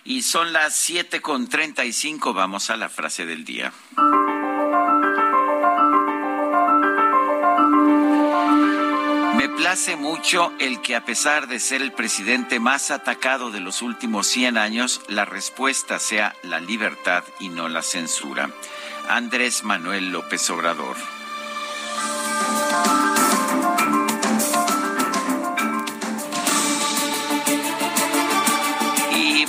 [0.04, 2.34] Y son las siete con treinta y cinco.
[2.34, 3.71] Vamos a la frase del día.
[9.38, 13.82] Me place mucho el que a pesar de ser el presidente más atacado de los
[13.82, 18.50] últimos 100 años, la respuesta sea la libertad y no la censura.
[19.12, 20.95] Andrés Manuel López Obrador.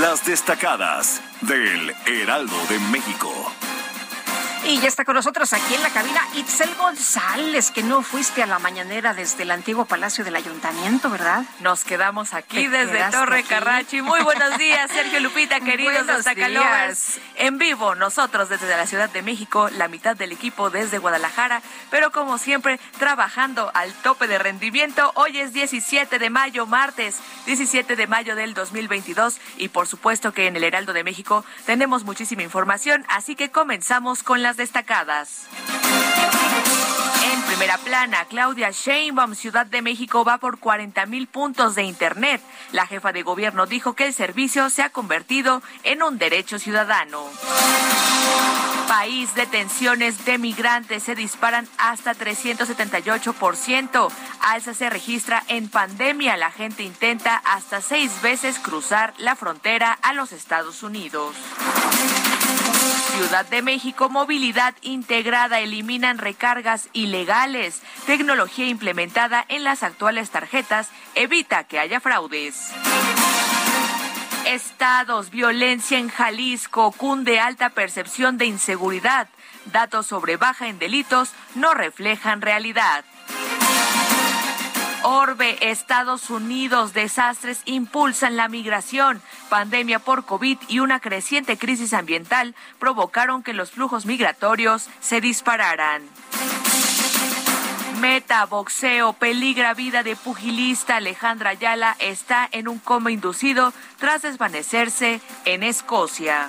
[0.00, 3.32] Las destacadas del Heraldo de México.
[4.66, 8.46] Y ya está con nosotros aquí en la cabina Itzel González, que no fuiste a
[8.46, 11.44] la mañanera desde el antiguo Palacio del Ayuntamiento, ¿verdad?
[11.60, 14.00] Nos quedamos aquí desde Torre Carrachi.
[14.00, 17.20] Muy buenos días, Sergio Lupita, queridos destacalovers.
[17.36, 22.10] En vivo, nosotros desde la Ciudad de México, la mitad del equipo desde Guadalajara, pero
[22.10, 25.12] como siempre, trabajando al tope de rendimiento.
[25.14, 30.46] Hoy es 17 de mayo, martes, 17 de mayo del 2022, y por supuesto que
[30.46, 35.46] en el Heraldo de México tenemos muchísima información, así que comenzamos con las destacadas.
[37.32, 42.40] En primera plana, Claudia Sheinbaum, Ciudad de México, va por 40 mil puntos de Internet.
[42.72, 47.24] La jefa de gobierno dijo que el servicio se ha convertido en un derecho ciudadano.
[48.88, 54.08] País de tensiones de migrantes se disparan hasta 378%.
[54.40, 56.36] Alza se registra en pandemia.
[56.36, 61.34] La gente intenta hasta seis veces cruzar la frontera a los Estados Unidos.
[63.16, 67.80] Ciudad de México, movilidad integrada, eliminan recargas ilegales.
[68.06, 72.72] Tecnología implementada en las actuales tarjetas evita que haya fraudes.
[74.46, 79.28] Estados, violencia en Jalisco, cunde alta percepción de inseguridad.
[79.66, 83.04] Datos sobre baja en delitos no reflejan realidad.
[85.06, 89.20] Orbe, Estados Unidos, desastres impulsan la migración.
[89.50, 96.02] Pandemia por COVID y una creciente crisis ambiental provocaron que los flujos migratorios se dispararan.
[98.00, 105.20] Meta, boxeo, peligra vida de pugilista Alejandra Ayala está en un coma inducido tras desvanecerse
[105.44, 106.48] en Escocia.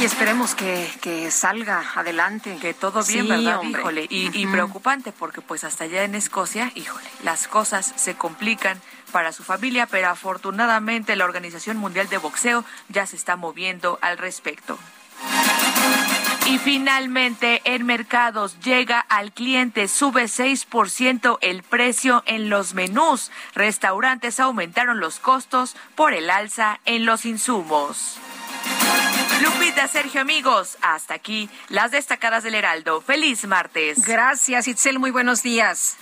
[0.00, 2.58] Y esperemos que, salga adelante.
[2.60, 3.62] Que todo bien, ¿verdad?
[3.62, 4.06] Híjole.
[4.08, 8.80] Y, preocupante porque pues hasta allá en Escocia, híjole, las cosas se complican
[9.12, 14.18] para su familia, pero afortunadamente la Organización Mundial de Boxeo ya se está moviendo al
[14.18, 14.78] respecto.
[16.46, 23.30] Y finalmente, en mercados llega al cliente, sube 6% el precio en los menús.
[23.54, 28.18] Restaurantes aumentaron los costos por el alza en los insumos.
[29.40, 33.00] Lupita, Sergio, amigos, hasta aquí las destacadas del Heraldo.
[33.00, 34.04] Feliz martes.
[34.04, 35.96] Gracias, Itzel, muy buenos días.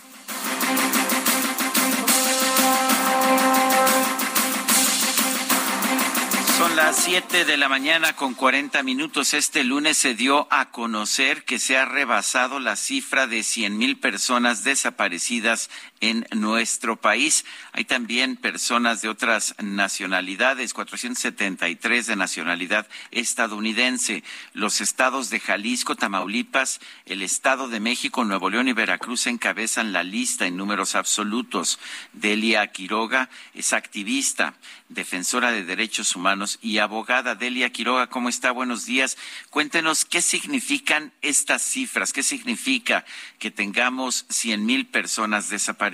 [6.61, 9.33] Son las 7 de la mañana con 40 minutos.
[9.33, 13.99] Este lunes se dio a conocer que se ha rebasado la cifra de 100 mil
[13.99, 15.71] personas desaparecidas
[16.01, 17.45] en nuestro país.
[17.73, 24.25] Hay también personas de otras nacionalidades, 473 de nacionalidad estadounidense.
[24.55, 30.03] Los estados de Jalisco, Tamaulipas, el Estado de México, Nuevo León y Veracruz encabezan la
[30.03, 31.79] lista en números absolutos.
[32.15, 34.55] Delia Quiroga es activista,
[34.89, 37.35] defensora de derechos humanos y abogada.
[37.35, 38.53] Delia Quiroga, ¿cómo está?
[38.53, 39.19] Buenos días.
[39.51, 43.05] Cuéntenos qué significan estas cifras, qué significa
[43.39, 45.90] que tengamos 100 mil personas desaparecidas.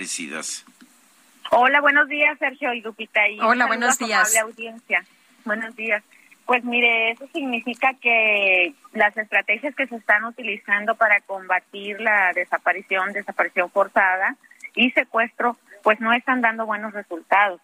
[1.51, 3.27] Hola, buenos días, Sergio y Lupita.
[3.27, 4.35] Y Hola, buenos días.
[4.37, 5.05] audiencia.
[5.45, 6.03] Buenos días.
[6.45, 13.11] Pues mire, eso significa que las estrategias que se están utilizando para combatir la desaparición,
[13.11, 14.35] desaparición forzada
[14.75, 17.61] y secuestro, pues no están dando buenos resultados.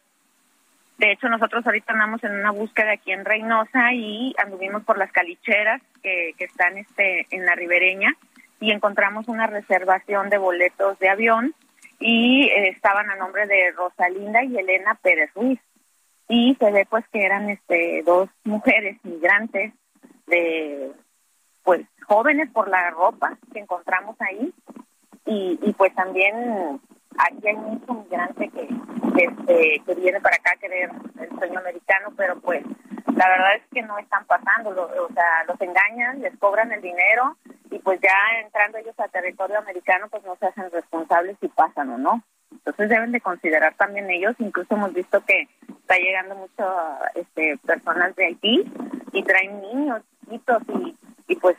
[0.97, 5.11] De hecho, nosotros ahorita andamos en una búsqueda aquí en Reynosa y anduvimos por las
[5.11, 8.15] calicheras que, que están este, en la ribereña
[8.59, 11.55] y encontramos una reservación de boletos de avión
[12.03, 15.59] y eh, estaban a nombre de Rosalinda y Elena Pérez Ruiz.
[16.27, 19.73] Y se ve pues que eran este dos mujeres migrantes
[20.27, 20.91] de
[21.63, 24.53] pues jóvenes por la ropa que encontramos ahí
[25.25, 26.81] y, y pues también
[27.17, 28.69] aquí hay mucho migrante que,
[29.17, 30.89] este, que viene para acá a querer
[31.19, 32.63] el sueño americano, pero pues
[33.15, 37.37] la verdad es que no están pasando, o sea, los engañan, les cobran el dinero
[37.69, 41.89] y pues ya entrando ellos a territorio americano pues no se hacen responsables si pasan
[41.89, 42.23] o no.
[42.51, 46.63] Entonces deben de considerar también ellos, incluso hemos visto que está llegando mucho
[47.15, 48.71] este, personas de Haití
[49.11, 50.95] y traen niños, chiquitos y,
[51.27, 51.57] y pues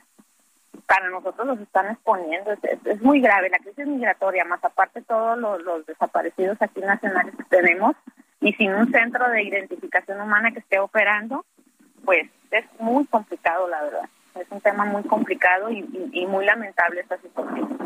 [0.86, 2.52] para nosotros los están exponiendo.
[2.52, 7.96] Es, muy grave la crisis migratoria, más aparte todos los, desaparecidos aquí nacionales que tenemos
[8.40, 11.44] y sin un centro de identificación humana que esté operando,
[12.04, 14.08] pues es muy complicado, la verdad.
[14.34, 17.78] Es un tema muy complicado y, muy lamentable esta situación.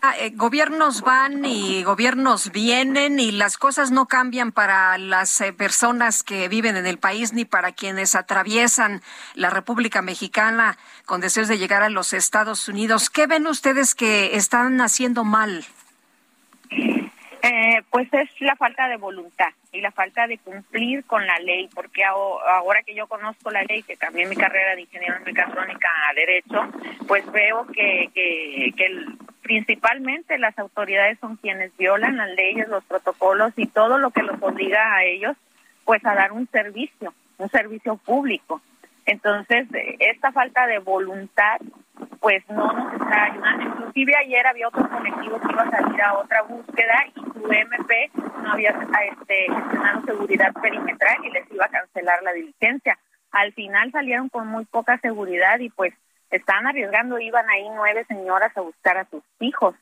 [0.00, 5.52] Ah, eh, gobiernos van y gobiernos vienen y las cosas no cambian para las eh,
[5.52, 9.00] personas que viven en el país ni para quienes atraviesan
[9.34, 10.76] la República Mexicana
[11.06, 13.10] con deseos de llegar a los Estados Unidos.
[13.10, 15.64] ¿Qué ven ustedes que están haciendo mal?
[17.44, 21.68] Eh, pues es la falta de voluntad y la falta de cumplir con la ley,
[21.74, 25.88] porque ahora que yo conozco la ley, que cambié mi carrera de ingeniero en mecatrónica
[26.08, 26.62] a derecho,
[27.08, 29.06] pues veo que, que, que
[29.42, 34.40] principalmente las autoridades son quienes violan las leyes, los protocolos y todo lo que los
[34.40, 35.36] obliga a ellos,
[35.84, 38.62] pues a dar un servicio, un servicio público.
[39.04, 39.66] Entonces,
[39.98, 41.60] esta falta de voluntad
[42.20, 43.64] pues no nos está ayudando.
[43.64, 48.10] Inclusive ayer había otro colectivo que iba a salir a otra búsqueda y su MP
[48.42, 52.98] no había este, gestionado seguridad perimetral y les iba a cancelar la diligencia.
[53.30, 55.94] Al final salieron con muy poca seguridad y pues
[56.30, 59.74] están arriesgando, iban ahí nueve señoras a buscar a sus hijos.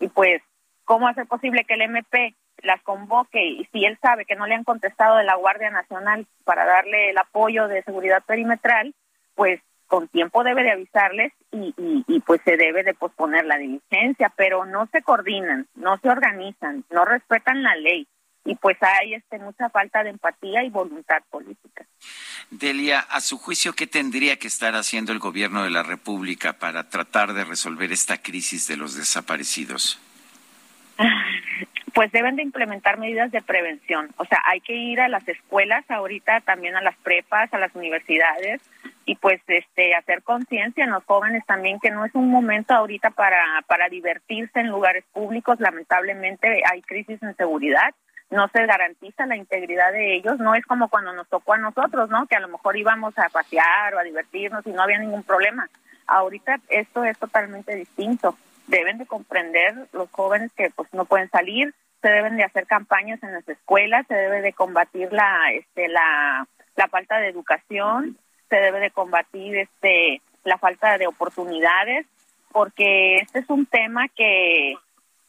[0.00, 0.42] Y pues,
[0.84, 4.54] ¿cómo hace posible que el MP las convoque y si él sabe que no le
[4.54, 8.94] han contestado de la Guardia Nacional para darle el apoyo de seguridad perimetral,
[9.34, 11.74] pues con tiempo debe de avisarles y,
[12.06, 16.84] y, pues se debe de posponer la diligencia, pero no se coordinan, no se organizan,
[16.90, 18.06] no respetan la ley
[18.44, 21.86] y pues hay este mucha falta de empatía y voluntad política.
[22.50, 26.88] Delia, a su juicio, ¿qué tendría que estar haciendo el gobierno de la República para
[26.88, 29.98] tratar de resolver esta crisis de los desaparecidos?
[31.94, 34.10] Pues deben de implementar medidas de prevención.
[34.16, 37.74] O sea, hay que ir a las escuelas ahorita, también a las prepas, a las
[37.74, 38.60] universidades,
[39.06, 43.10] y pues este hacer conciencia en los jóvenes también que no es un momento ahorita
[43.10, 45.60] para para divertirse en lugares públicos.
[45.60, 47.94] Lamentablemente hay crisis en seguridad
[48.30, 50.38] no se garantiza la integridad de ellos.
[50.38, 53.28] No es como cuando nos tocó a nosotros no que a lo mejor íbamos a
[53.28, 55.68] pasear o a divertirnos y no había ningún problema.
[56.06, 58.36] Ahorita esto es totalmente distinto.
[58.66, 61.74] Deben de comprender los jóvenes que pues no pueden salir
[62.04, 66.46] se deben de hacer campañas en las escuelas se debe de combatir la este la
[66.76, 68.18] la falta de educación
[68.50, 72.04] se debe de combatir este la falta de oportunidades
[72.52, 74.74] porque este es un tema que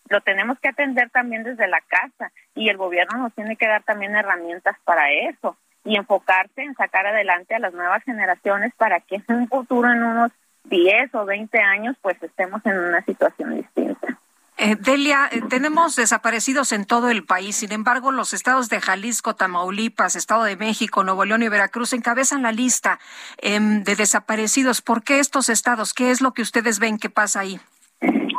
[0.10, 3.84] lo tenemos que atender también desde la casa y el gobierno nos tiene que dar
[3.84, 5.56] también herramientas para eso
[5.86, 10.04] y enfocarse en sacar adelante a las nuevas generaciones para que en un futuro, en
[10.04, 10.32] unos
[10.66, 14.20] 10 o 20 años, pues estemos en una situación distinta.
[14.58, 17.58] Eh, Delia, eh, tenemos desaparecidos en todo el país.
[17.58, 22.42] Sin embargo, los estados de Jalisco, Tamaulipas, Estado de México, Nuevo León y Veracruz encabezan
[22.42, 23.00] la lista
[23.38, 24.82] em, de desaparecidos.
[24.82, 25.94] ¿Por qué estos estados?
[25.94, 27.60] ¿Qué es lo que ustedes ven que pasa ahí?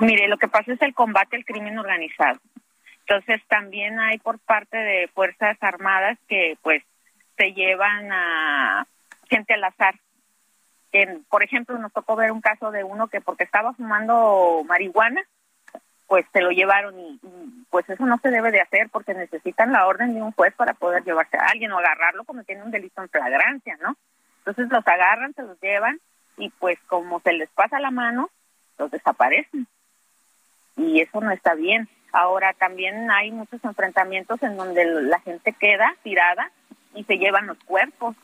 [0.01, 2.41] Mire, lo que pasa es el combate al crimen organizado.
[3.01, 6.83] Entonces, también hay por parte de Fuerzas Armadas que, pues,
[7.37, 8.87] se llevan a
[9.29, 9.95] gente al azar.
[11.29, 15.21] por ejemplo, nos tocó ver un caso de uno que porque estaba fumando marihuana,
[16.07, 17.21] pues se lo llevaron y,
[17.71, 20.75] pues eso no se debe de hacer porque necesitan la orden de un juez para
[20.75, 23.97] poder llevarse a alguien o agarrarlo cometiendo un delito en flagrancia, ¿no?
[24.39, 26.01] Entonces los agarran, se los llevan
[26.37, 28.31] y pues como se les pasa la mano,
[28.79, 29.67] los desaparecen.
[30.77, 31.89] Y eso no está bien.
[32.13, 36.51] Ahora también hay muchos enfrentamientos en donde la gente queda tirada
[36.95, 38.15] y se llevan los cuerpos.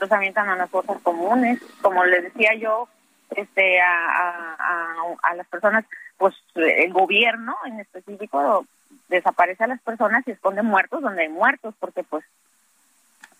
[0.00, 1.60] Los avientan a las cosas comunes.
[1.82, 2.88] Como les decía yo,
[3.30, 5.84] este a, a, a las personas
[6.18, 8.66] pues el gobierno en específico
[9.08, 12.24] desaparece a las personas y esconde muertos donde hay muertos, porque pues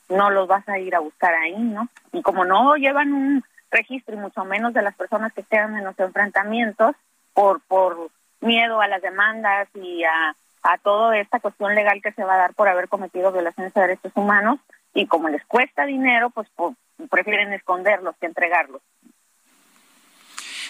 [0.09, 1.89] no los vas a ir a buscar ahí, ¿no?
[2.13, 5.85] Y como no llevan un registro y mucho menos de las personas que quedan en
[5.85, 6.95] los enfrentamientos
[7.35, 8.11] por por
[8.41, 12.39] miedo a las demandas y a, a toda esta cuestión legal que se va a
[12.39, 14.61] dar por haber cometido violaciones de derechos humanos
[14.95, 16.75] y como les cuesta dinero, pues, pues
[17.11, 18.81] prefieren esconderlos que entregarlos.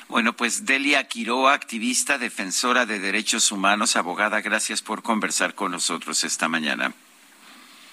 [0.08, 6.22] Bueno, pues Delia Quiroa, activista, defensora de derechos humanos, abogada, gracias por conversar con nosotros
[6.22, 6.92] esta mañana.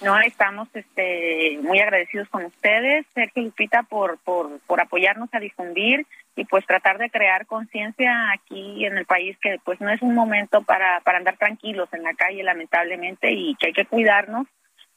[0.04, 6.06] No, estamos este, muy agradecidos con ustedes, Sergio Lupita, por, por, por apoyarnos a difundir
[6.36, 10.14] y pues tratar de crear conciencia aquí en el país que pues no es un
[10.14, 14.48] momento para, para andar tranquilos en la calle lamentablemente y que hay que cuidarnos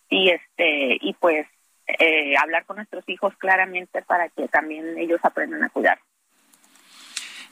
[0.09, 1.47] y este y pues
[1.87, 6.01] eh, hablar con nuestros hijos claramente para que también ellos aprendan a cuidar.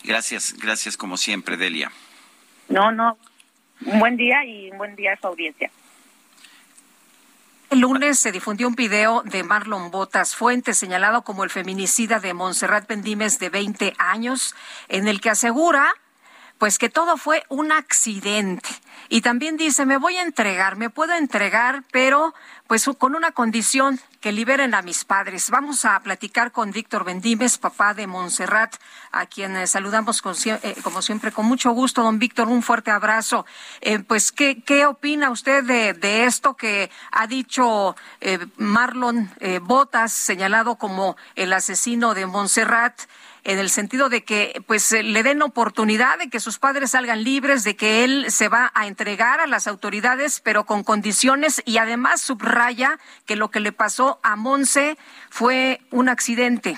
[0.04, 1.90] Gracias, gracias como siempre, Delia.
[2.68, 3.18] No, no.
[3.84, 5.70] Un buen día y un buen día a su audiencia.
[7.70, 12.32] El lunes se difundió un video de Marlon Botas Fuentes, señalado como el feminicida de
[12.32, 14.54] Montserrat Pendimes de 20 años,
[14.88, 15.92] en el que asegura
[16.64, 18.70] pues que todo fue un accidente.
[19.10, 22.32] Y también dice, me voy a entregar, me puedo entregar, pero
[22.66, 25.50] pues con una condición, que liberen a mis padres.
[25.50, 28.74] Vamos a platicar con Víctor Bendimes, papá de Montserrat,
[29.12, 32.02] a quien eh, saludamos eh, como siempre con mucho gusto.
[32.02, 33.44] Don Víctor, un fuerte abrazo.
[33.82, 37.96] Eh, pues, ¿qué, ¿qué opina usted de esto que ha dicho
[38.56, 43.02] Marlon Botas, señalado como el asesino de Montserrat?
[43.44, 47.62] En el sentido de que pues le den oportunidad de que sus padres salgan libres,
[47.62, 52.22] de que él se va a entregar a las autoridades, pero con condiciones y además
[52.22, 54.96] subraya que lo que le pasó a Monse
[55.30, 56.76] fue un accidente.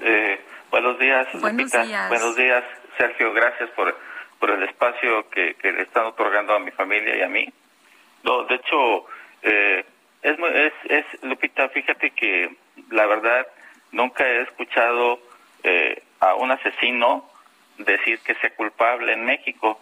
[0.00, 0.40] Eh,
[0.70, 2.08] buenos días, buenos días.
[2.10, 2.64] Buenos días,
[2.98, 3.32] Sergio.
[3.32, 3.96] Gracias por,
[4.38, 7.50] por el espacio que, que, le están otorgando a mi familia y a mí.
[8.24, 9.06] No, de hecho,
[9.42, 9.84] eh,
[10.20, 12.54] es, es, es, Lupita, fíjate que
[12.90, 13.46] la verdad
[13.92, 15.18] nunca he escuchado
[15.68, 17.28] eh, a un asesino
[17.76, 19.80] decir que sea culpable en México.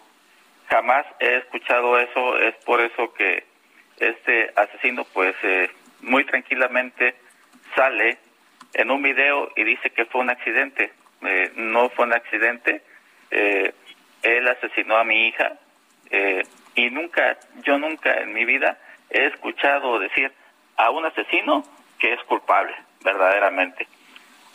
[0.70, 3.45] Jamás he escuchado eso, es por eso que
[3.99, 5.70] este asesino pues eh,
[6.01, 7.14] muy tranquilamente
[7.76, 8.16] sale
[8.72, 10.91] en un video y dice que fue un accidente.
[11.20, 12.82] Eh, no fue un accidente,
[13.30, 15.59] él asesinó a mi hija
[16.74, 18.78] y nunca, yo nunca en mi vida
[19.11, 20.32] he escuchado decir
[20.76, 21.62] a un asesino
[21.99, 23.87] que es culpable, verdaderamente.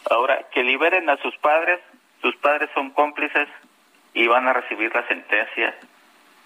[0.10, 1.80] Ahora, que liberen a sus padres,
[2.22, 3.48] sus padres son cómplices
[4.14, 5.76] y van a recibir la sentencia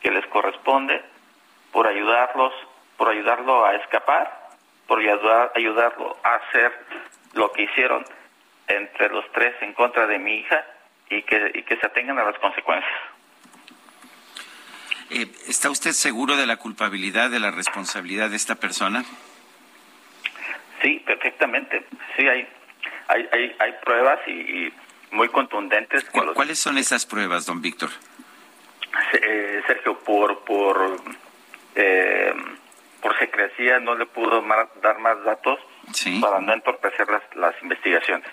[0.02, 1.02] que les corresponde
[1.72, 2.54] por ayudarlos,
[2.98, 4.50] por ayudarlo a escapar,
[4.86, 6.72] por ayudar, ayudarlo a hacer
[7.34, 8.06] lo que hicieron
[8.68, 10.66] entre los tres en contra de mi hija
[11.10, 12.94] y que, y que se atengan a las consecuencias.
[15.10, 19.04] Eh, ¿Está usted seguro de la culpabilidad, de la responsabilidad de esta persona?
[20.82, 21.86] Sí, perfectamente.
[22.18, 22.48] Sí, hay
[23.08, 24.72] hay, hay, hay pruebas y,
[25.12, 26.04] muy contundentes.
[26.34, 27.90] ¿Cuáles son esas pruebas, don Víctor?
[29.14, 30.98] Eh, Sergio, por por
[31.76, 32.34] eh,
[33.02, 34.44] por secrecía no le pudo
[34.82, 35.60] dar más datos
[36.22, 38.28] para no entorpecer las, las investigaciones.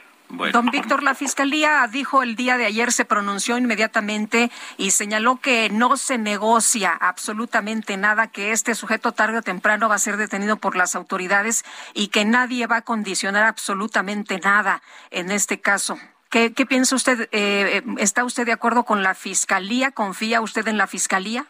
[0.52, 5.68] Don Víctor, la Fiscalía dijo el día de ayer, se pronunció inmediatamente y señaló que
[5.70, 10.56] no se negocia absolutamente nada, que este sujeto tarde o temprano va a ser detenido
[10.56, 11.64] por las autoridades
[11.94, 15.98] y que nadie va a condicionar absolutamente nada en este caso.
[16.30, 17.28] ¿Qué, piensa usted?
[17.32, 19.90] Eh, ¿Está usted de acuerdo con la Fiscalía?
[19.90, 21.46] ¿Confía usted en la Fiscalía?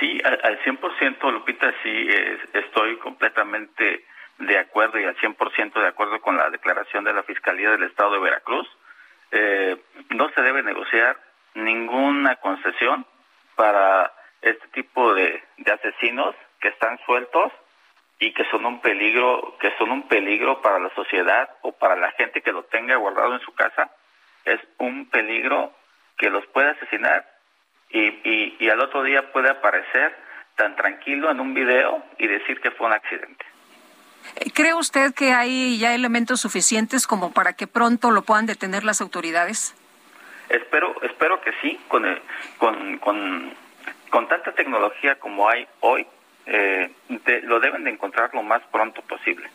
[0.00, 2.08] Sí, al, 100%, Lupita, sí,
[2.52, 4.04] estoy completamente
[4.38, 8.12] de acuerdo y al 100% de acuerdo con la declaración de la Fiscalía del Estado
[8.12, 8.68] de Veracruz.
[9.30, 9.76] Eh,
[10.10, 11.16] no se debe negociar
[11.54, 13.06] ninguna concesión
[13.54, 17.52] para este tipo de, asesinos que están sueltos
[18.18, 22.12] y que son un peligro, que son un peligro para la sociedad o para la
[22.12, 23.90] gente que lo tenga guardado en su casa,
[24.44, 25.72] es un peligro
[26.18, 27.26] que los puede asesinar
[27.90, 30.14] y, y, y al otro día puede aparecer
[30.56, 33.44] tan tranquilo en un video y decir que fue un accidente.
[34.54, 39.00] ¿Cree usted que hay ya elementos suficientes como para que pronto lo puedan detener las
[39.00, 39.74] autoridades?
[40.48, 42.04] Espero, espero que sí, con,
[42.58, 43.54] con, con,
[44.10, 46.06] con tanta tecnología como hay hoy,
[46.46, 46.90] eh,
[47.44, 49.48] lo deben de encontrar lo más pronto posible.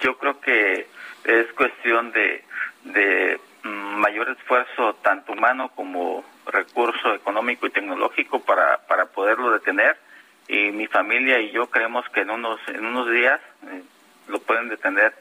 [0.00, 0.86] Yo creo que
[1.24, 2.44] es cuestión de,
[2.84, 9.98] de mm, mayor esfuerzo, tanto humano como recurso económico y tecnológico, para, para poderlo detener.
[10.48, 13.82] Y mi familia y yo creemos que en unos, en unos días eh,
[14.30, 15.14] lo pueden detener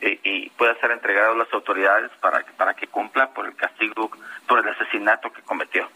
[0.00, 4.10] y, y pueda ser entregado a las autoridades para, para que cumpla por el castigo,
[4.46, 5.88] por el asesinato que cometió.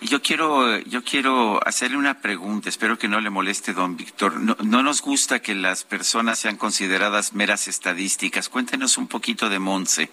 [0.00, 4.40] Y yo quiero, yo quiero hacerle una pregunta, espero que no le moleste, don Víctor.
[4.40, 8.48] No, no, nos gusta que las personas sean consideradas meras estadísticas.
[8.48, 10.10] Cuéntenos un poquito de Monse.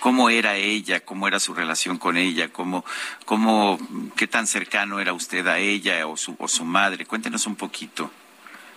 [0.00, 1.00] ¿Cómo era ella?
[1.00, 2.48] ¿Cómo era su relación con ella?
[2.50, 2.84] ¿Cómo,
[3.24, 3.78] cómo,
[4.16, 7.04] qué tan cercano era usted a ella o su, o su madre?
[7.04, 8.10] Cuéntenos un poquito.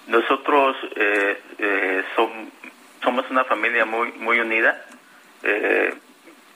[0.07, 2.03] Nosotros eh, eh,
[3.03, 4.85] somos una familia muy, muy unida,
[5.43, 5.93] eh,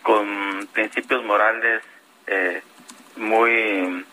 [0.02, 1.82] con principios morales
[2.28, 2.62] eh,
[3.16, 4.06] muy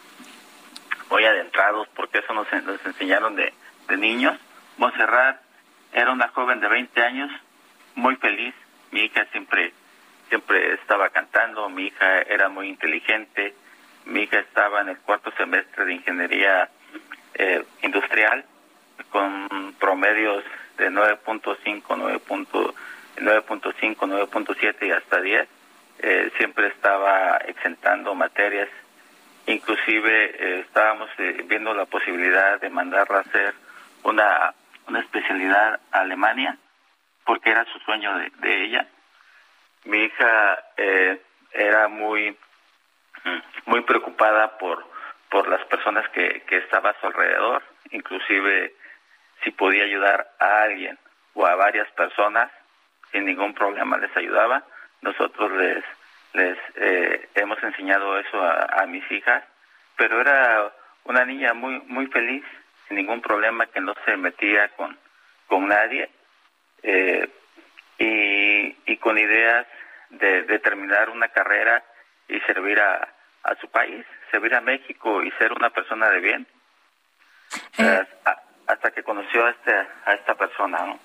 [1.11, 3.53] muy adentrados porque eso nos, nos enseñaron de,
[3.89, 4.39] de niños.
[4.77, 5.41] Montserrat
[5.93, 7.31] era una joven de 20 años,
[7.97, 8.55] muy feliz.
[8.93, 9.73] Mi hija siempre
[10.29, 13.53] siempre estaba cantando, mi hija era muy inteligente,
[14.07, 16.71] mi hija estaba en el cuarto semestre de ingeniería
[17.35, 18.45] eh, industrial
[19.11, 20.45] con promedios
[20.81, 21.83] de 9.5,
[23.17, 25.49] 9.5, 9.7 y hasta 10.
[26.03, 28.69] Eh, siempre estaba exentando materias
[29.47, 33.55] Inclusive eh, estábamos eh, viendo la posibilidad de mandarla a hacer
[34.05, 34.55] una,
[34.87, 36.57] una especialidad a Alemania,
[37.25, 38.87] porque era su sueño de, de ella.
[39.85, 40.63] Mi hija
[41.53, 42.37] era muy,
[43.67, 44.85] muy preocupada por,
[45.31, 48.75] por las personas que, que estaba a su alrededor, inclusive
[49.43, 50.99] si podía ayudar a alguien
[51.35, 52.51] o a varias personas,
[53.13, 54.65] sin ningún problema les ayudaba.
[55.03, 55.85] Nosotros les
[56.33, 59.43] les eh, hemos enseñado eso a, mis hijas,
[59.97, 60.73] pero era
[61.05, 62.45] una niña muy muy feliz,
[62.87, 64.97] sin ningún problema, que no se metía con,
[65.49, 66.09] con nadie
[66.83, 67.29] eh,
[67.99, 69.67] y, y con ideas
[70.11, 71.83] de, de, terminar una carrera
[72.29, 73.09] y servir a,
[73.43, 76.47] a su país, servir a México y ser una persona de bien.
[77.79, 78.07] Eh.
[78.71, 80.99] Hasta que conoció a, este, a esta persona, ¿no?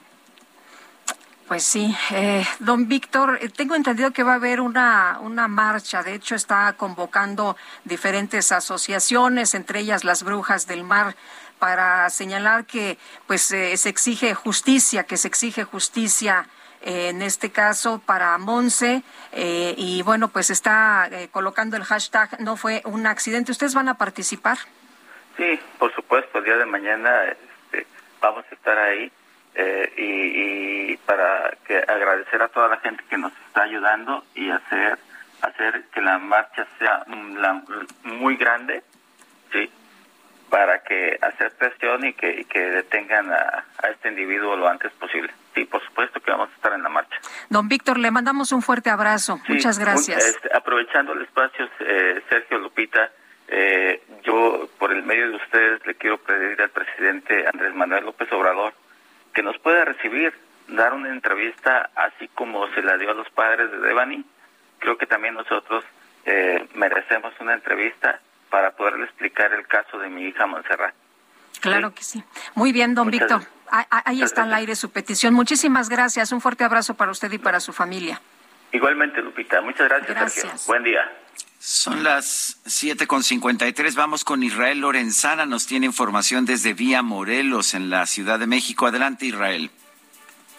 [1.48, 6.02] Pues sí, eh, don Víctor, eh, tengo entendido que va a haber una, una marcha,
[6.02, 11.16] de hecho está convocando diferentes asociaciones, entre ellas las Brujas del Mar,
[11.60, 12.98] para señalar que
[13.28, 16.48] pues eh, se exige justicia, que se exige justicia
[16.82, 19.02] en este caso para Monse
[19.34, 23.52] y bueno, pues está colocando el hashtag no fue un accidente.
[23.52, 24.60] ¿Ustedes van a participar?
[25.36, 27.10] Sí, por supuesto, el día de mañana
[28.26, 29.12] vamos a estar ahí
[29.54, 34.98] eh, y, para que agradecer a toda la gente que nos está ayudando y hacer
[35.42, 37.06] hacer que la marcha sea
[38.04, 38.82] muy grande,
[39.52, 39.70] sí,
[40.50, 45.32] para que hacer presión y que, que detengan a, este individuo lo antes posible.
[45.54, 47.16] Sí, por supuesto que vamos a estar en la marcha.
[47.50, 49.40] Don Víctor, le mandamos un fuerte abrazo.
[49.48, 50.26] Muchas gracias.
[50.26, 53.12] Este, aprovechando el espacio, eh, Sergio Lupita,
[53.48, 58.32] eh, yo por el medio de ustedes le quiero pedir al presidente Andrés Manuel López
[58.32, 58.74] Obrador
[59.34, 60.34] que nos pueda recibir,
[60.68, 64.26] dar una entrevista así como se la dio a los padres de Devani.
[64.80, 65.84] Creo que también nosotros
[66.26, 68.20] eh, merecemos una entrevista
[68.50, 70.96] para poderle explicar el caso de mi hija Montserrat.
[71.60, 72.24] Claro que sí.
[72.54, 73.42] Muy bien, don Víctor.
[73.70, 75.34] Ahí está al aire su petición.
[75.34, 76.32] Muchísimas gracias.
[76.32, 78.22] Un fuerte abrazo para usted y para su familia.
[78.72, 79.62] Igualmente, Lupita.
[79.62, 80.68] Muchas gracias, gracias.
[80.68, 81.10] Buen día.
[81.68, 83.96] Son las siete con cincuenta y tres.
[83.96, 85.48] Vamos con Israel Lorenzana.
[85.48, 88.86] Nos tiene información desde Vía Morelos, en la Ciudad de México.
[88.86, 89.72] Adelante, Israel.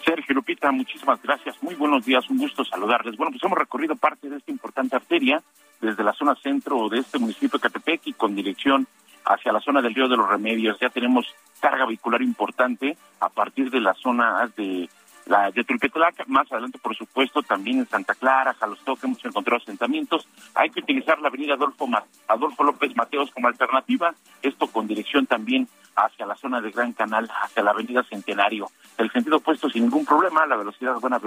[0.03, 1.55] Sergio Lupita, muchísimas gracias.
[1.63, 2.29] Muy buenos días.
[2.29, 3.15] Un gusto saludarles.
[3.15, 5.41] Bueno, pues hemos recorrido parte de esta importante arteria
[5.79, 8.85] desde la zona centro de este municipio de Catepec y con dirección
[9.23, 10.77] hacia la zona del Río de los Remedios.
[10.81, 11.25] Ya tenemos
[11.61, 14.89] carga vehicular importante a partir de la zona de
[15.27, 20.27] la de Tulpetlac, más adelante, por supuesto, también en Santa Clara, Jalostoque, hemos encontrado asentamientos.
[20.55, 21.87] Hay que utilizar la avenida Adolfo,
[22.27, 27.29] Adolfo López Mateos como alternativa, esto con dirección también hacia la zona del Gran Canal,
[27.43, 28.69] hacia la avenida Centenario.
[28.97, 31.19] El sentido opuesto sin ningún problema, la velocidad buena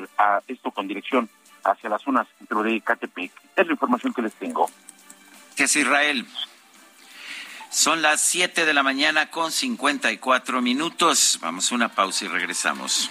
[0.46, 1.28] esto con dirección
[1.64, 3.32] hacia la zona centro de Catepec.
[3.56, 4.70] Es la información que les tengo.
[5.56, 6.26] ¿Qué es Israel?
[7.70, 11.38] Son las 7 de la mañana con 54 minutos.
[11.40, 13.10] Vamos a una pausa y regresamos.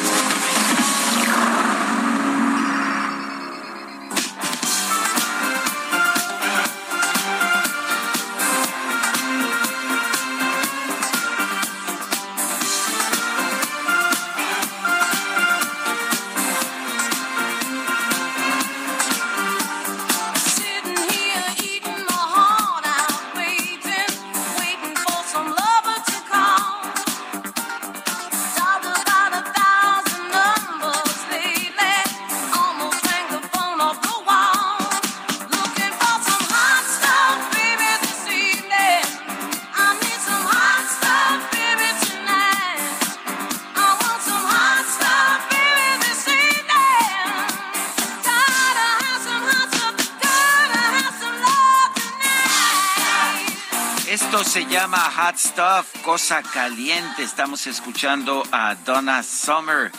[55.51, 57.23] Stuff, cosa caliente.
[57.23, 59.91] Estamos escuchando a Donna Summer.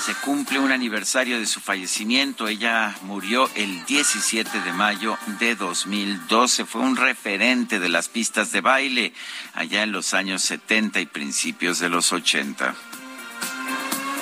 [0.00, 2.48] Se cumple un aniversario de su fallecimiento.
[2.48, 6.64] Ella murió el 17 de mayo de 2012.
[6.64, 9.12] Fue un referente de las pistas de baile
[9.52, 12.74] allá en los años 70 y principios de los 80.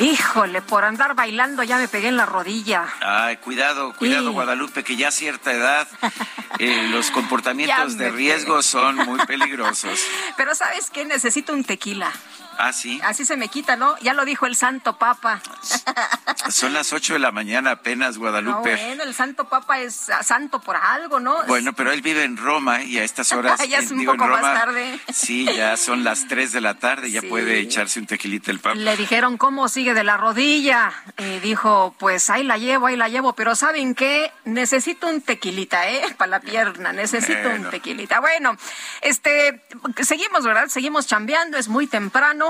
[0.01, 2.87] Híjole, por andar bailando ya me pegué en la rodilla.
[3.01, 5.89] Ay, cuidado, cuidado, Guadalupe, que ya a cierta edad
[6.59, 10.01] eh, los comportamientos de riesgo son muy peligrosos.
[10.37, 11.05] Pero ¿sabes qué?
[11.05, 12.11] Necesito un tequila.
[12.59, 13.01] Ah, sí.
[13.05, 13.99] Así se me quita, ¿no?
[13.99, 15.41] Ya lo dijo el Santo Papa.
[16.51, 18.73] Son las ocho de la mañana apenas, Guadalupe.
[18.77, 21.45] No, bueno, el Santo Papa es santo por algo, ¿no?
[21.45, 23.61] Bueno, pero él vive en Roma y a estas horas.
[23.69, 24.99] ya es un poco más tarde.
[25.13, 28.75] Sí, ya son las tres de la tarde, ya puede echarse un tequilita el Papa.
[28.75, 30.93] Le dijeron, ¿cómo sigue de la rodilla?
[31.19, 34.33] Y dijo, pues ahí la llevo, ahí la llevo, pero ¿saben qué?
[34.45, 36.03] Necesito un tequilita, ¿eh?
[36.17, 38.21] Para la pierna, necesito un tequilita.
[38.21, 38.57] Bueno,
[39.01, 39.63] este,
[40.03, 40.69] seguimos, ¿verdad?
[40.69, 42.42] Seguimos chambeando, es muy temprano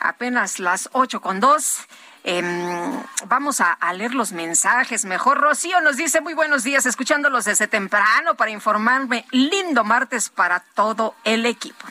[0.00, 1.86] apenas las ocho con dos.
[2.24, 5.04] Em, vamos a, a, leer los mensajes.
[5.04, 9.26] Mejor Rocío nos dice muy buenos días, escuchándolos desde temprano para informarme.
[9.30, 11.86] Lindo martes para todo el equipo.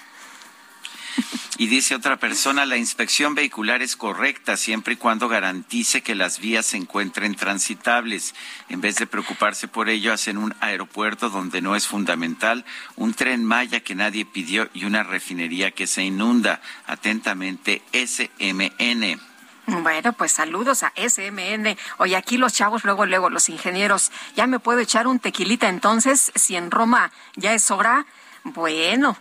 [1.61, 6.39] Y dice otra persona, la inspección vehicular es correcta siempre y cuando garantice que las
[6.39, 8.33] vías se encuentren transitables.
[8.67, 13.45] En vez de preocuparse por ello, hacen un aeropuerto donde no es fundamental, un tren
[13.45, 16.61] Maya que nadie pidió y una refinería que se inunda.
[16.87, 19.21] Atentamente, SMN.
[19.67, 21.77] Bueno, pues saludos a SMN.
[21.99, 26.31] Oye, aquí los chavos, luego, luego, los ingenieros, ¿ya me puedo echar un tequilita entonces?
[26.33, 28.07] Si en Roma ya es hora,
[28.43, 29.15] bueno,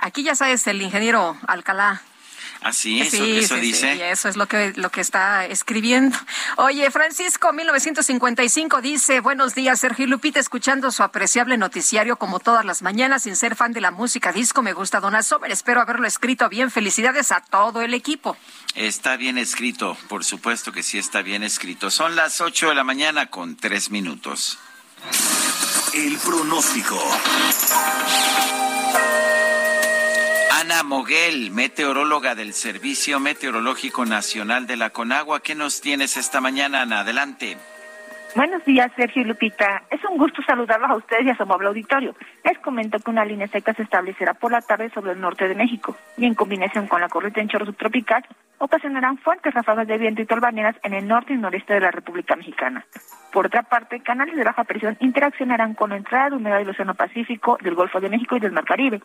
[0.00, 2.02] Aquí ya sabes, el ingeniero Alcalá
[2.62, 3.94] Así, eso, eso dice.
[3.94, 6.16] Sí, eso es lo que, lo que está escribiendo.
[6.56, 12.82] Oye, Francisco, 1955 dice, buenos días, Sergio Lupita, escuchando su apreciable noticiario como todas las
[12.82, 16.48] mañanas, sin ser fan de la música disco, me gusta Donna Sober, espero haberlo escrito
[16.48, 18.36] bien, felicidades a todo el equipo.
[18.74, 21.90] Está bien escrito, por supuesto que sí está bien escrito.
[21.90, 24.58] Son las 8 de la mañana con tres minutos.
[25.94, 27.00] El pronóstico.
[30.66, 35.38] Ana Moguel, meteoróloga del Servicio Meteorológico Nacional de la Conagua.
[35.38, 37.02] ¿Qué nos tienes esta mañana, Ana?
[37.02, 37.56] Adelante.
[38.34, 39.84] Buenos días, Sergio y Lupita.
[39.92, 42.16] Es un gusto saludarlos a ustedes y a su amable auditorio.
[42.42, 45.54] Les comento que una línea seca se establecerá por la tarde sobre el norte de
[45.54, 48.26] México y en combinación con la corriente en chorro subtropical
[48.58, 52.34] ocasionarán fuertes ráfagas de viento y torbaneras en el norte y noreste de la República
[52.34, 52.84] Mexicana.
[53.32, 56.94] Por otra parte, canales de baja presión interaccionarán con la entrada de humedad del Océano
[56.94, 59.00] Pacífico, del Golfo de México y del Mar Caribe,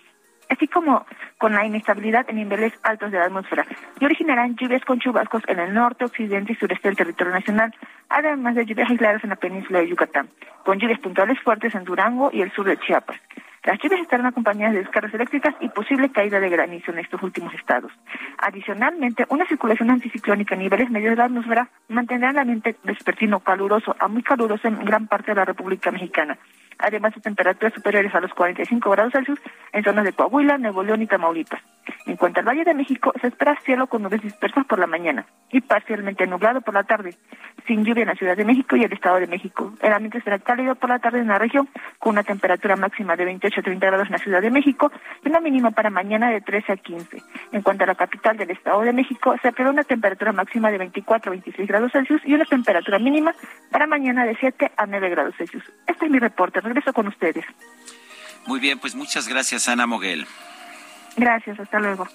[0.51, 1.05] así como
[1.37, 3.65] con la inestabilidad en niveles altos de la atmósfera,
[3.99, 7.73] y originarán lluvias con chubascos en el norte, occidente y sureste del territorio nacional,
[8.09, 10.29] además de lluvias aisladas en la península de Yucatán,
[10.63, 13.17] con lluvias puntuales fuertes en Durango y el sur de Chiapas.
[13.63, 17.53] Las lluvias estarán acompañadas de descargas eléctricas y posible caída de granizo en estos últimos
[17.53, 17.91] estados.
[18.39, 23.95] Adicionalmente, una circulación anticiclónica a niveles medios de la atmósfera mantendrá el ambiente vespertino caluroso
[23.99, 26.39] a muy caluroso en gran parte de la República Mexicana
[26.77, 29.39] además de temperaturas superiores a los 45 grados Celsius
[29.73, 31.61] en zonas de Coahuila, Nuevo León y Tamaulipas.
[32.05, 35.25] En cuanto al Valle de México, se espera cielo con nubes dispersas por la mañana
[35.51, 37.15] y parcialmente nublado por la tarde,
[37.67, 39.73] sin lluvia en la Ciudad de México y el Estado de México.
[39.81, 41.67] El ambiente será cálido por la tarde en la región,
[41.99, 44.91] con una temperatura máxima de 28 a 30 grados en la Ciudad de México
[45.23, 47.21] y una mínima para mañana de 13 a 15.
[47.51, 50.77] En cuanto a la capital del Estado de México, se espera una temperatura máxima de
[50.77, 53.33] 24 a 26 grados Celsius y una temperatura mínima
[53.71, 55.63] para mañana de 7 a 9 grados Celsius.
[55.87, 56.60] Este es mi reporte.
[56.61, 57.45] Regreso con ustedes.
[58.45, 60.25] Muy bien, pues muchas gracias, Ana Moguel.
[61.15, 62.07] Gracias, hasta luego.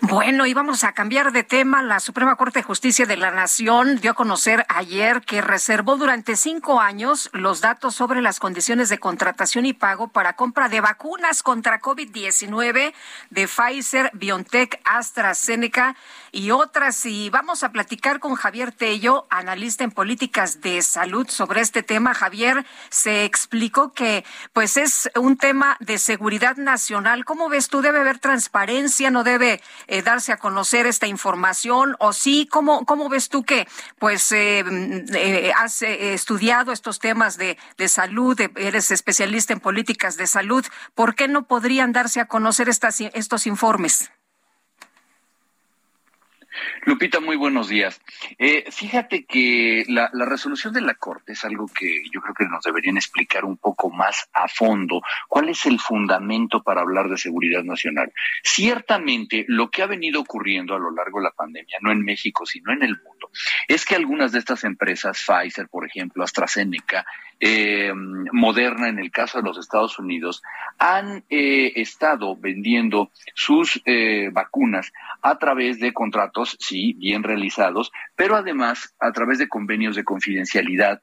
[0.00, 1.82] Bueno, y vamos a cambiar de tema.
[1.82, 6.36] La Suprema Corte de Justicia de la Nación dio a conocer ayer que reservó durante
[6.36, 11.42] cinco años los datos sobre las condiciones de contratación y pago para compra de vacunas
[11.42, 12.92] contra COVID-19
[13.30, 15.96] de Pfizer, BioNTech, AstraZeneca
[16.32, 17.06] y otras.
[17.06, 22.14] Y vamos a platicar con Javier Tello, analista en políticas de salud, sobre este tema.
[22.14, 27.24] Javier, se explicó que pues es un tema de seguridad nacional.
[27.24, 27.80] ¿Cómo ves tú?
[27.80, 29.10] ¿Debe haber transparencia?
[29.10, 31.96] ¿No debe eh, darse a conocer esta información?
[31.98, 32.48] ¿O sí?
[32.50, 33.66] ¿Cómo, cómo ves tú que
[33.98, 34.64] pues eh,
[35.14, 40.64] eh, has estudiado estos temas de, de salud, eres especialista en políticas de salud?
[40.94, 44.10] ¿Por qué no podrían darse a conocer estas, estos informes?
[46.86, 47.98] Lupita, muy buenos días.
[48.38, 52.62] Eh, fíjate que la, resolución de la Corte es algo que yo creo que nos
[52.62, 55.00] deberían explicar un poco más a fondo.
[55.28, 58.12] ¿Cuál es el fundamento para hablar de seguridad nacional?
[58.42, 62.44] Ciertamente, lo que ha venido ocurriendo a lo largo de la pandemia, no en México,
[62.44, 63.30] sino en el mundo,
[63.66, 67.06] es que algunas de estas empresas, Pfizer, por ejemplo, AstraZeneca,
[67.40, 70.42] eh, Moderna, en el caso de los Estados Unidos,
[70.78, 73.82] han eh, estado vendiendo sus
[74.32, 80.02] vacunas a través de contratos, sí, bien realizados, pero además a través de convenios de
[80.02, 81.02] confidencialidad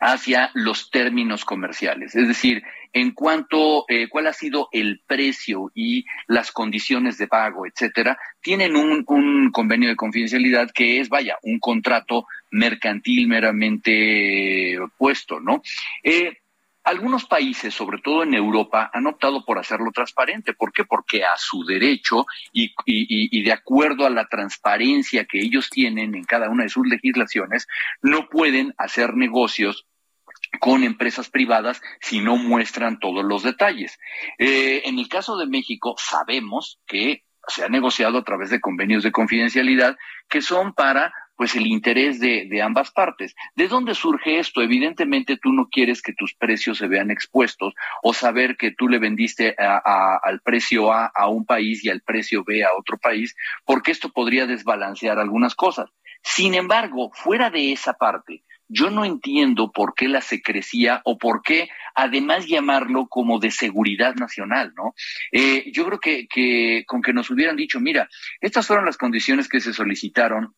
[0.00, 6.04] hacia los términos comerciales, es decir, en cuanto eh, cuál ha sido el precio y
[6.28, 11.58] las condiciones de pago, etcétera, tienen un, un, convenio de confidencialidad que es, vaya, un
[11.58, 15.60] contrato mercantil meramente puesto, ¿no?
[16.04, 16.38] Eh,
[16.84, 20.52] algunos países, sobre todo en Europa, han optado por hacerlo transparente.
[20.52, 20.84] ¿Por qué?
[20.84, 26.50] Porque a su derecho y, de acuerdo a la transparencia que ellos tienen en cada
[26.50, 27.66] una de sus legislaciones,
[28.02, 29.86] no pueden hacer negocios
[30.60, 33.98] con empresas privadas si no muestran todos los detalles.
[34.38, 39.02] Eh, en el caso de México, sabemos que se ha negociado a través de convenios
[39.02, 39.96] de confidencialidad
[40.28, 43.34] que son para pues el interés de, de, ambas partes.
[43.54, 44.62] ¿De dónde surge esto?
[44.62, 48.98] Evidentemente tú no quieres que tus precios se vean expuestos o saber que tú le
[48.98, 53.92] vendiste al precio A a un país y al precio B a otro país, porque
[53.92, 55.90] esto podría desbalancear algunas cosas.
[56.22, 61.42] Sin embargo, fuera de esa parte, yo no entiendo por qué la secrecía o por
[61.42, 64.94] qué además llamarlo como de seguridad nacional, ¿no?
[65.32, 68.08] Eh, yo creo que, que con que nos hubieran dicho, mira,
[68.40, 70.54] estas fueron las condiciones que se solicitaron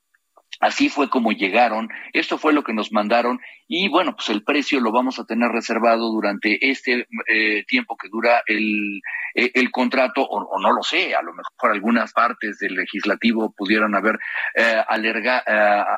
[0.59, 4.80] Así fue como llegaron, esto fue lo que nos mandaron y bueno, pues el precio
[4.80, 9.03] lo vamos a tener reservado durante este eh, tiempo que dura el,
[9.34, 13.94] eh, el contrato o, no lo sé, a lo mejor algunas partes del legislativo pudieron
[13.94, 14.18] haber
[14.55, 14.82] eh,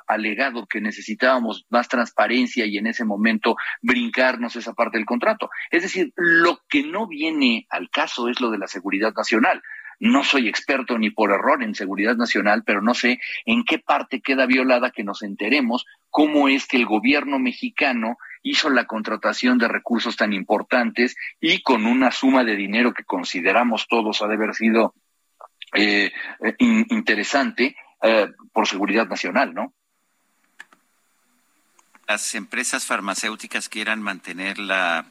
[0.08, 5.50] alegado que necesitábamos más transparencia y en ese momento brincarnos esa parte del contrato.
[5.70, 9.62] Es decir, lo que no viene al caso es lo de la seguridad nacional.
[10.00, 14.20] No soy experto ni por error en seguridad nacional, pero no sé en qué parte
[14.20, 19.68] queda violada que nos enteremos cómo es que el gobierno mexicano hizo la contratación de
[19.68, 24.54] recursos tan importantes y con una suma de dinero que consideramos todos ha de haber
[24.54, 24.94] sido
[25.74, 29.74] eh, eh, interesante eh, por seguridad nacional, ¿no?
[32.06, 35.04] Las empresas farmacéuticas quieran mantener la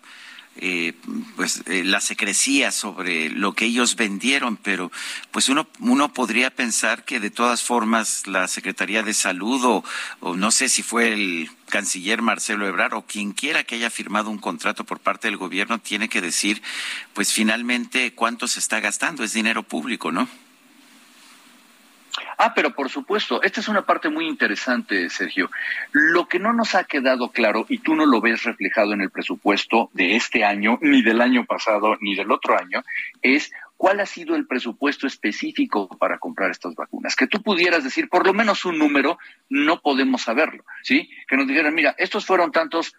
[0.60, 0.94] eh,
[1.36, 4.92] pues eh, la secrecía sobre lo que ellos vendieron, pero
[5.32, 9.84] pues uno, uno podría pensar que de todas formas la Secretaría de Salud
[10.22, 14.30] o, no sé si fue el canciller Marcelo Ebrard o quien quiera que haya firmado
[14.30, 16.62] un contrato por parte del gobierno tiene que decir
[17.14, 20.28] pues finalmente cuánto se está gastando, es dinero público, ¿no?
[22.38, 25.50] Ah, pero por supuesto, esta es una parte muy interesante, Sergio.
[25.92, 29.10] Lo que no nos ha quedado claro, y tú no lo ves reflejado en el
[29.10, 32.84] presupuesto de este año, ni del año pasado, ni del otro año,
[33.22, 37.16] es cuál ha sido el presupuesto específico para comprar estas vacunas.
[37.16, 41.10] Que tú pudieras decir por lo menos un número, no podemos saberlo, ¿sí?
[41.28, 42.96] Que nos dijeran, mira, estos fueron tantos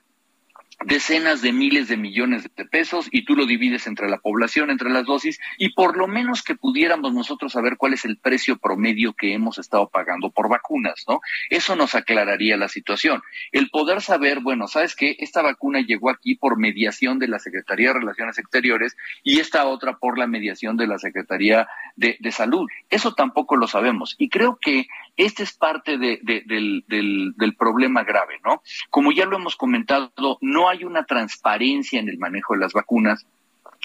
[0.85, 4.91] decenas de miles de millones de pesos y tú lo divides entre la población, entre
[4.91, 9.12] las dosis, y por lo menos que pudiéramos nosotros saber cuál es el precio promedio
[9.12, 11.20] que hemos estado pagando por vacunas, ¿no?
[11.51, 13.22] Eso nos aclararía la situación.
[13.53, 17.89] El poder saber, bueno, sabes que esta vacuna llegó aquí por mediación de la Secretaría
[17.89, 22.68] de Relaciones Exteriores y esta otra por la mediación de la Secretaría de, de Salud.
[22.91, 24.14] Eso tampoco lo sabemos.
[24.18, 24.87] Y creo que
[25.18, 28.62] este es parte de, del, del, del problema grave, ¿no?
[28.88, 33.26] Como ya lo hemos comentado, no hay una transparencia en el manejo de las vacunas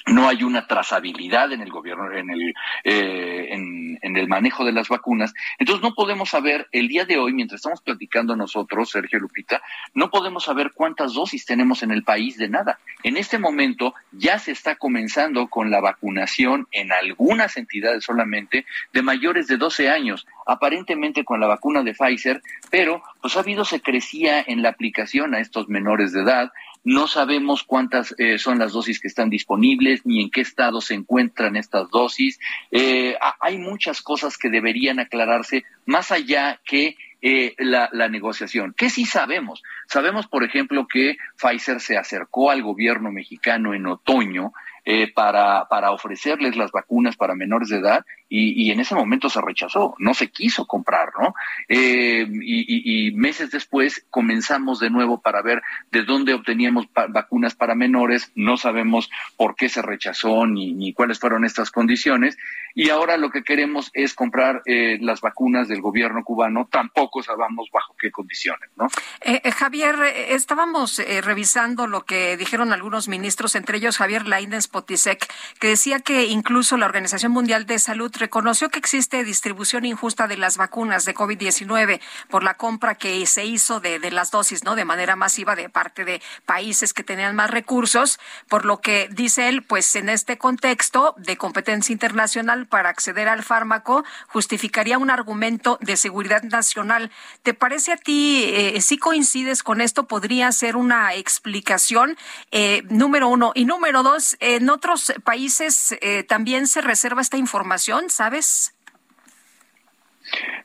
[0.08, 4.90] no hay una trazabilidad en el gobierno, en el, eh, en, el manejo de las
[4.90, 5.34] vacunas.
[5.58, 9.62] Entonces no podemos saber, el día de hoy, mientras estamos platicando nosotros, Sergio Lupita,
[9.94, 12.80] no podemos saber cuántas dosis tenemos en el país de nada.
[13.04, 19.02] En este momento ya se está comenzando con la vacunación en algunas entidades solamente de
[19.02, 24.44] mayores de 12 años, aparentemente con la vacuna de Pfizer, pero pues ha habido secrecía
[24.46, 26.52] en la aplicación a estos menores de edad,
[26.84, 30.94] no sabemos cuántas eh, son las dosis que están disponibles, ni en qué estado se
[30.94, 32.40] encuentran estas dosis.
[32.72, 38.74] Eh, hay muchas cosas que deberían aclararse más allá que eh, la, negociación.
[38.76, 39.64] ¿Qué sí sabemos?
[39.88, 44.52] Sabemos, por ejemplo, que Pfizer se acercó al gobierno mexicano en otoño
[44.84, 48.06] eh, para, para ofrecerles las vacunas para menores de edad
[48.36, 51.36] y, en ese momento se rechazó, no se quiso comprar, ¿no?
[51.70, 55.62] Eh, y, meses después comenzamos de nuevo para ver
[55.92, 61.46] de dónde obteníamos vacunas para menores, no sabemos por qué se rechazó ni, cuáles fueron
[61.46, 62.36] estas condiciones
[62.74, 67.70] y ahora lo que queremos es comprar eh, las vacunas del gobierno cubano, tampoco sabemos
[67.72, 68.88] bajo qué condiciones, ¿no?
[69.22, 74.68] Eh, eh Javier, eh, estábamos revisando lo que dijeron algunos ministros, entre ellos Javier Lainez
[74.68, 80.30] Potisek, que decía que incluso la Organización Mundial de Salud reconoció que existe distribución injusta
[80.30, 82.00] de las vacunas de COVID-19
[82.30, 84.76] por la compra que se hizo de, de las dosis, ¿no?
[84.76, 89.50] De manera masiva de parte de países que tenían más recursos, por lo que dice
[89.50, 95.78] él, pues en este contexto de competencia internacional para acceder al fármaco justificaría un argumento
[95.82, 97.12] de seguridad nacional.
[97.42, 102.18] ¿Te parece a ti, eh, si coincides con esto, podría ser una explicación,
[102.52, 103.52] eh, número uno?
[103.54, 108.76] Y número dos, en otros países eh, también se reserva esta información, ¿sabes?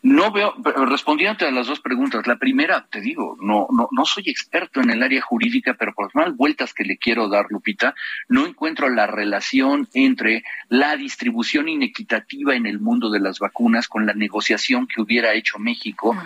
[0.03, 0.55] No veo,
[0.87, 4.91] respondiendo a las dos preguntas, la primera, te digo, no, no, no soy experto en
[4.91, 7.95] el área jurídica, pero por las malas vueltas que le quiero dar, Lupita,
[8.29, 14.07] no encuentro la relación entre la distribución inequitativa en el mundo de las vacunas con
[14.07, 16.17] la negociación que hubiera hecho México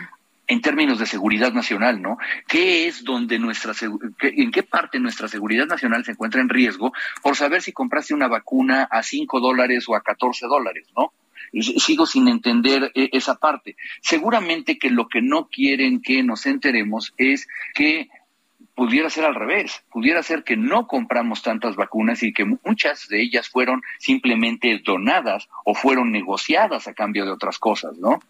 [0.46, 2.18] en términos de seguridad nacional, ¿no?
[2.48, 3.72] ¿Qué es donde nuestra,
[4.20, 8.28] en qué parte nuestra seguridad nacional se encuentra en riesgo por saber si compraste una
[8.28, 11.12] vacuna a cinco dólares o a catorce dólares, ¿no?
[11.60, 13.76] sigo sin entender eh, esa parte.
[14.00, 18.08] Seguramente que lo que no quieren que nos enteremos es que
[18.74, 23.22] pudiera ser al revés, pudiera ser que no compramos tantas vacunas y que muchas de
[23.22, 28.20] ellas fueron simplemente donadas o fueron negociadas a cambio de otras cosas, ¿no?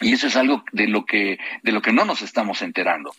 [0.00, 3.12] Y eso es algo de lo que de lo que no nos estamos enterando.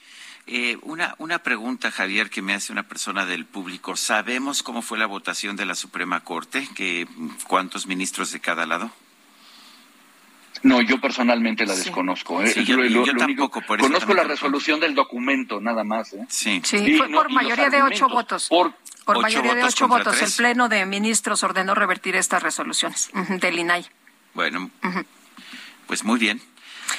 [0.47, 3.95] Eh, una, una pregunta, Javier, que me hace una persona del público.
[3.95, 6.68] ¿Sabemos cómo fue la votación de la Suprema Corte?
[6.76, 7.08] ¿Que,
[7.47, 8.91] ¿Cuántos ministros de cada lado?
[10.64, 12.41] No, yo personalmente la desconozco.
[12.41, 12.54] ¿eh?
[12.66, 12.78] yo,
[13.18, 16.14] tampoco, conozco la resolución del documento, nada más.
[16.14, 16.26] ¿eh?
[16.28, 18.47] Sí, sí fue por mayoría de ocho votos.
[18.49, 18.74] Por,
[19.22, 20.22] mayoría de ocho votos.
[20.22, 23.86] El Pleno de Ministros ordenó revertir estas resoluciones del INAI.
[24.34, 24.70] Bueno,
[25.88, 26.41] pues muy bien.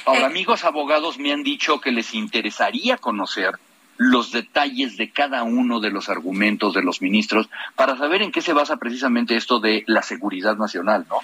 [0.05, 3.59] Ahora, eh, amigos abogados me han dicho que les interesaría conocer
[3.97, 8.43] los detalles de cada uno de los argumentos de los ministros para saber en qué
[8.43, 11.19] se basa precisamente esto de la seguridad nacional, ¿no?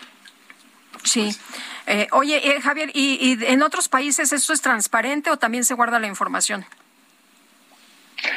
[1.03, 1.35] Sí.
[1.87, 5.99] Eh, oye, eh, Javier, ¿y, en otros países esto es transparente o también se guarda
[5.99, 6.65] la información?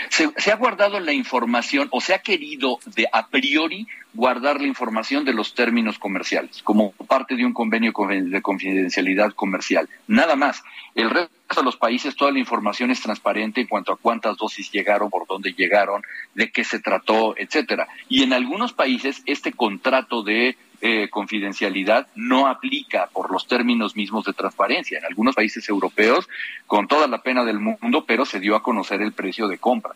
[0.10, 5.24] Se, ha guardado la información o se ha querido de a priori guardar la información
[5.24, 9.90] de los términos comerciales como parte de un convenio de confidencialidad comercial.
[10.08, 10.64] Nada más.
[10.94, 14.70] El resto de los países toda la información es transparente en cuanto a cuántas dosis
[14.72, 16.02] llegaron, por dónde llegaron,
[16.36, 17.88] de qué se trató, etcétera.
[18.10, 24.26] Y en algunos países este contrato de eh, confidencialidad no aplica por los términos mismos
[24.26, 24.98] de transparencia.
[24.98, 26.28] En algunos países europeos,
[26.68, 29.94] con toda la pena del mundo, pero se dio a conocer el precio de compra.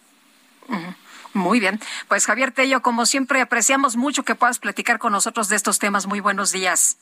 [1.34, 1.80] Muy bien.
[2.08, 6.08] Pues Javier Tello, como siempre, apreciamos mucho que puedas platicar con nosotros de estos temas.
[6.08, 6.98] Muy buenos días.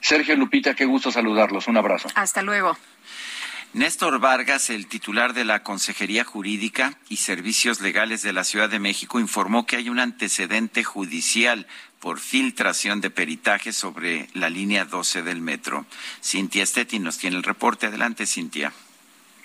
[0.00, 1.68] Sergio Lupita, qué gusto saludarlos.
[1.68, 2.08] Un abrazo.
[2.14, 2.76] Hasta luego.
[3.72, 8.78] Néstor Vargas, el titular de la Consejería Jurídica y Servicios Legales de la Ciudad de
[8.78, 11.66] México, informó que hay un antecedente judicial
[12.06, 15.86] por filtración de peritaje sobre la línea 12 del metro.
[16.22, 17.86] Cintia Stetti nos tiene el reporte.
[17.86, 18.72] Adelante, Cintia.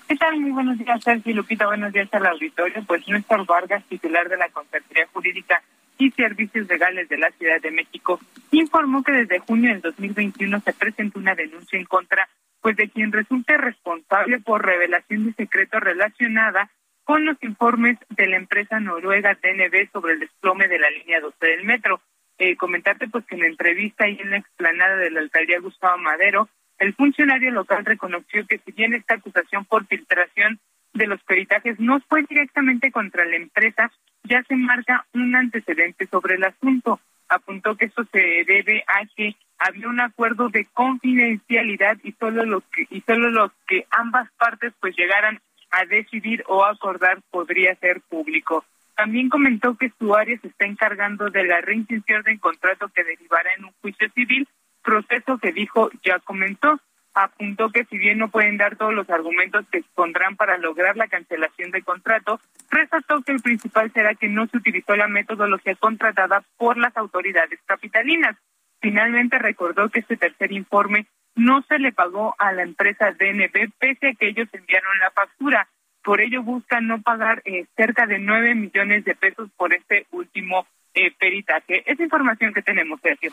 [0.08, 0.40] ¿Qué tal?
[0.40, 1.66] Muy buenos días, Sergio Lupita.
[1.66, 2.84] Buenos días al auditorio.
[2.86, 5.64] Pues Néstor Vargas, titular de la Consejería Jurídica
[5.98, 8.20] y Servicios Legales de la Ciudad de México,
[8.52, 12.30] informó que desde junio del 2021 se presentó una denuncia en contra
[12.62, 16.70] pues de quien resulte responsable por revelación de secreto relacionada
[17.06, 21.44] con los informes de la empresa noruega TNB sobre el desplome de la línea 12
[21.44, 22.02] del metro.
[22.44, 26.00] Eh, comentarte pues que en la entrevista y en la explanada de la alcaldía Gustavo
[26.00, 30.60] Madero, el funcionario local reconoció que si bien esta acusación por filtración
[30.92, 33.92] de los peritajes no fue directamente contra la empresa,
[34.24, 37.00] ya se marca un antecedente sobre el asunto.
[37.30, 42.64] Apuntó que eso se debe a que había un acuerdo de confidencialidad y solo los
[42.74, 45.40] que y solo los que ambas partes pues llegaran
[45.70, 48.66] a decidir o acordar podría ser público.
[49.02, 53.52] También comentó que su área se está encargando de la reintención del contrato que derivará
[53.58, 54.48] en un juicio civil,
[54.84, 56.80] proceso que dijo ya comentó.
[57.16, 61.08] Apuntó que si bien no pueden dar todos los argumentos que expondrán para lograr la
[61.08, 62.40] cancelación del contrato,
[62.70, 67.60] resaltó que el principal será que no se utilizó la metodología contratada por las autoridades
[67.66, 68.38] capitalinas.
[68.82, 74.10] Finalmente recordó que este tercer informe no se le pagó a la empresa DNB pese
[74.10, 75.68] a que ellos enviaron la factura.
[76.04, 80.66] Por ello buscan no pagar eh, cerca de nueve millones de pesos por este último
[80.94, 81.84] eh, peritaje.
[81.86, 83.32] Es información que tenemos, Sergio.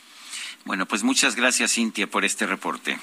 [0.65, 2.97] Bueno, pues muchas gracias, Cintia, por este reporte.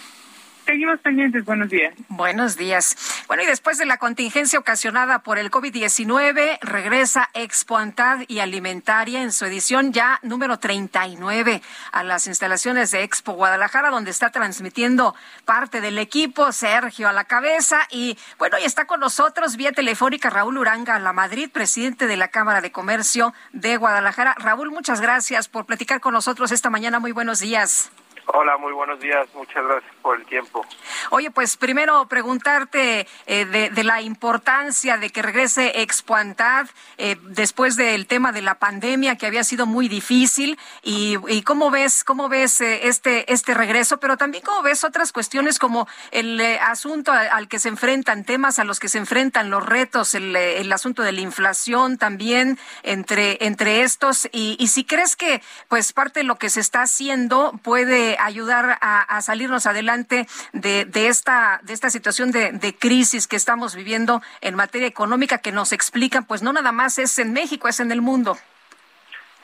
[0.66, 1.46] Seguimos pendientes.
[1.46, 1.94] Buenos días.
[2.10, 3.24] Buenos días.
[3.28, 9.22] Bueno, y después de la contingencia ocasionada por el COVID-19, regresa Expo Antad y Alimentaria
[9.22, 11.62] en su edición ya número 39
[11.92, 17.26] a las instalaciones de Expo Guadalajara, donde está transmitiendo parte del equipo, Sergio a la
[17.26, 17.88] cabeza.
[17.92, 22.30] Y bueno, y está con nosotros vía telefónica Raúl Uranga, la Madrid, presidente de la
[22.30, 24.36] Cámara de Comercio de Guadalajara.
[24.40, 27.00] Raúl, muchas gracias por platicar con nosotros esta mañana.
[27.00, 27.92] Muy buenos días.
[28.28, 29.28] Hola, muy buenos días.
[29.36, 30.66] Muchas gracias por el tiempo.
[31.12, 36.68] Oye, pues primero preguntarte eh, de, la importancia de que regrese Expoantad
[36.98, 42.04] eh, después del tema de la pandemia que había sido muy difícil y, cómo ves
[42.04, 46.60] cómo ves eh, este este regreso, pero también cómo ves otras cuestiones como el eh,
[46.60, 50.72] asunto al, que se enfrentan temas a los que se enfrentan los retos, el, el
[50.72, 56.22] asunto de la inflación también entre entre estos y, y si crees que pues parte
[56.22, 61.90] de lo que se está haciendo puede ayudar a, salirnos adelante de, esta, de esta
[61.90, 66.72] situación de, crisis que estamos viviendo en materia económica que nos explican, pues no nada
[66.72, 68.38] más es en México, es en el mundo.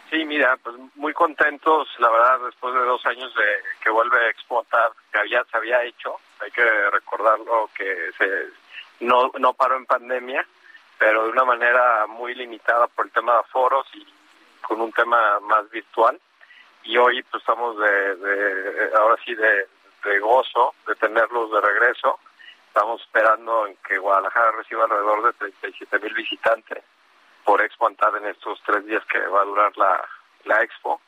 [0.10, 4.30] Sí, mira, pues muy contentos, la verdad, después de dos años de que vuelve a
[4.30, 8.26] explotar, que había, se había hecho, hay que recordarlo que se
[9.00, 10.46] no, no paró en pandemia,
[10.98, 14.06] pero de una manera muy limitada por el tema de foros y
[14.62, 16.20] con un tema más virtual
[16.84, 19.68] y hoy pues estamos de, ahora sí de,
[20.20, 22.20] gozo de tenerlos de regreso.
[22.68, 26.84] Estamos esperando en que Guadalajara reciba alrededor de 37 mil visitantes
[27.44, 30.08] por Expo Antad en estos tres días que va a durar la,
[30.46, 31.02] la expo.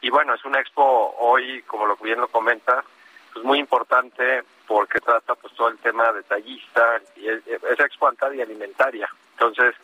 [0.00, 2.84] Y bueno, es una expo hoy, como lo bien lo comenta,
[3.32, 8.32] pues muy importante porque trata pues todo el tema detallista, y es, es Expo Antad
[8.32, 9.08] y alimentaria.
[9.32, 9.74] Entonces,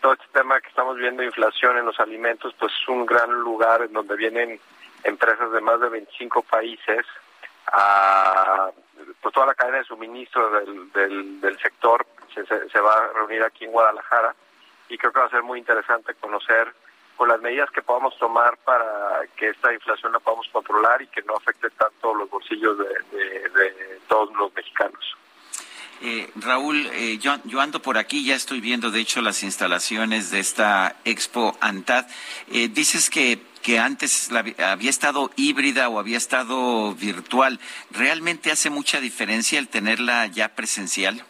[0.00, 3.82] todo este tema que estamos viendo, inflación en los alimentos, pues es un gran lugar
[3.82, 4.60] en donde vienen
[5.04, 7.06] empresas de más de 25 países
[7.72, 8.70] a
[9.20, 13.72] pues toda la cadena de suministro del, del, sector se, va a reunir aquí en
[13.72, 14.34] Guadalajara
[14.88, 16.72] y creo que va a ser muy interesante conocer
[17.16, 21.22] con las medidas que podamos tomar para que esta inflación la podamos controlar y que
[21.22, 25.16] no afecte tanto los bolsillos de, todos los mexicanos.
[26.02, 30.30] Eh, Raúl, eh, yo, yo, ando por aquí, ya estoy viendo de hecho las instalaciones
[30.30, 32.06] de esta Expo ANTAD.
[32.50, 39.00] Eh, dices que que antes había estado híbrida o había estado virtual, ¿realmente hace mucha
[39.00, 41.22] diferencia el tenerla ya presencial?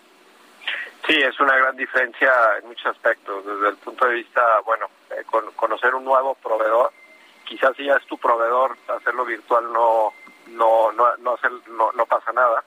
[1.06, 2.30] Sí, es una gran diferencia
[2.62, 3.44] en muchos aspectos.
[3.44, 5.24] Desde el punto de vista, bueno, eh,
[5.56, 6.92] conocer un nuevo proveedor,
[7.44, 10.12] quizás si ya es tu proveedor, hacerlo virtual no
[10.48, 11.36] no no no,
[11.68, 12.62] no, no pasa nada,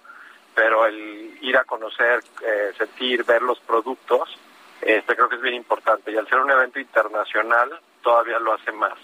[0.56, 4.38] pero el ir a conocer, eh, sentir, ver los productos,
[4.82, 6.12] este creo que es bien importante.
[6.12, 8.98] Y al ser un evento internacional, todavía lo hace más.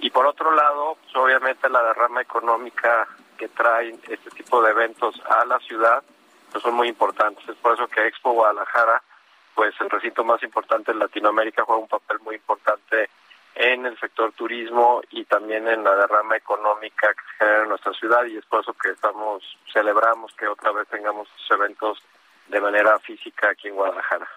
[0.00, 5.20] Y por otro lado, pues, obviamente la derrama económica que traen este tipo de eventos
[5.26, 6.02] a la ciudad
[6.54, 7.48] pues son muy importantes.
[7.48, 9.02] Es por eso que Expo Guadalajara,
[9.56, 13.10] pues el recinto más importante en Latinoamérica, juega un papel muy importante
[13.54, 17.92] en el sector turismo y también en la derrama económica que se genera en nuestra
[17.92, 21.98] ciudad y es por eso que estamos celebramos que otra vez tengamos eventos
[22.48, 24.28] de manera física aquí en Guadalajara.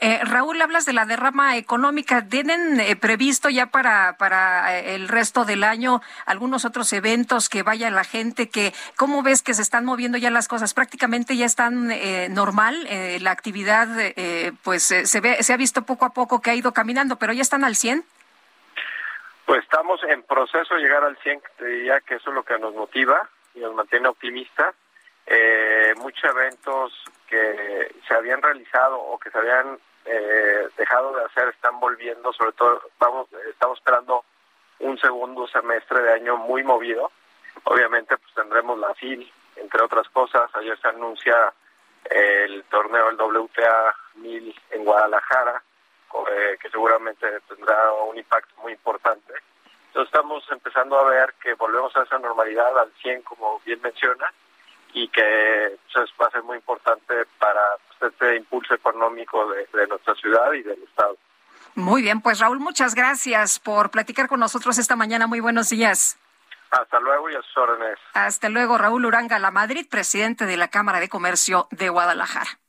[0.00, 2.26] Eh, Raúl, hablas de la derrama económica.
[2.26, 7.62] ¿Tienen eh, previsto ya para, para eh, el resto del año algunos otros eventos que
[7.62, 8.48] vaya la gente?
[8.48, 10.74] que ¿Cómo ves que se están moviendo ya las cosas?
[10.74, 11.92] Prácticamente ya están
[12.34, 12.88] normal.
[13.20, 13.88] la actividad
[14.62, 17.42] pues se, ve, se ha visto poco a poco que ha ido caminando, pero ya
[17.42, 18.04] están al 100.
[19.46, 21.42] Pues estamos en proceso de llegar al 100,
[21.84, 24.74] ya que eso es lo que nos motiva y nos mantiene optimistas.
[25.96, 26.92] muchos eventos
[27.28, 32.52] que se habían realizado o que se habían eh, dejado de hacer están volviendo, sobre
[32.52, 34.24] todo vamos estamos esperando
[34.80, 37.12] un segundo semestre de año muy movido.
[37.64, 40.50] Obviamente pues tendremos la FIL, entre otras cosas.
[40.54, 41.52] Ayer se anuncia
[42.04, 45.62] el torneo del WTA 1000 en Guadalajara,
[46.30, 49.32] eh, que seguramente tendrá un impacto muy importante.
[49.88, 54.32] Entonces estamos empezando a ver que volvemos a esa normalidad al 100, como bien menciona,
[54.94, 57.60] y que pues, va a ser muy importante para
[57.98, 61.16] pues, este impulso económico de, nuestra ciudad y del Estado.
[61.74, 65.26] Muy bien, pues Raúl, muchas gracias por platicar con nosotros esta mañana.
[65.26, 66.18] Muy buenos días.
[66.70, 67.98] Hasta luego y a sus órdenes.
[68.14, 72.61] Hasta luego, Raúl Uranga La Madrid, presidente de la Cámara de Comercio de Guadalajara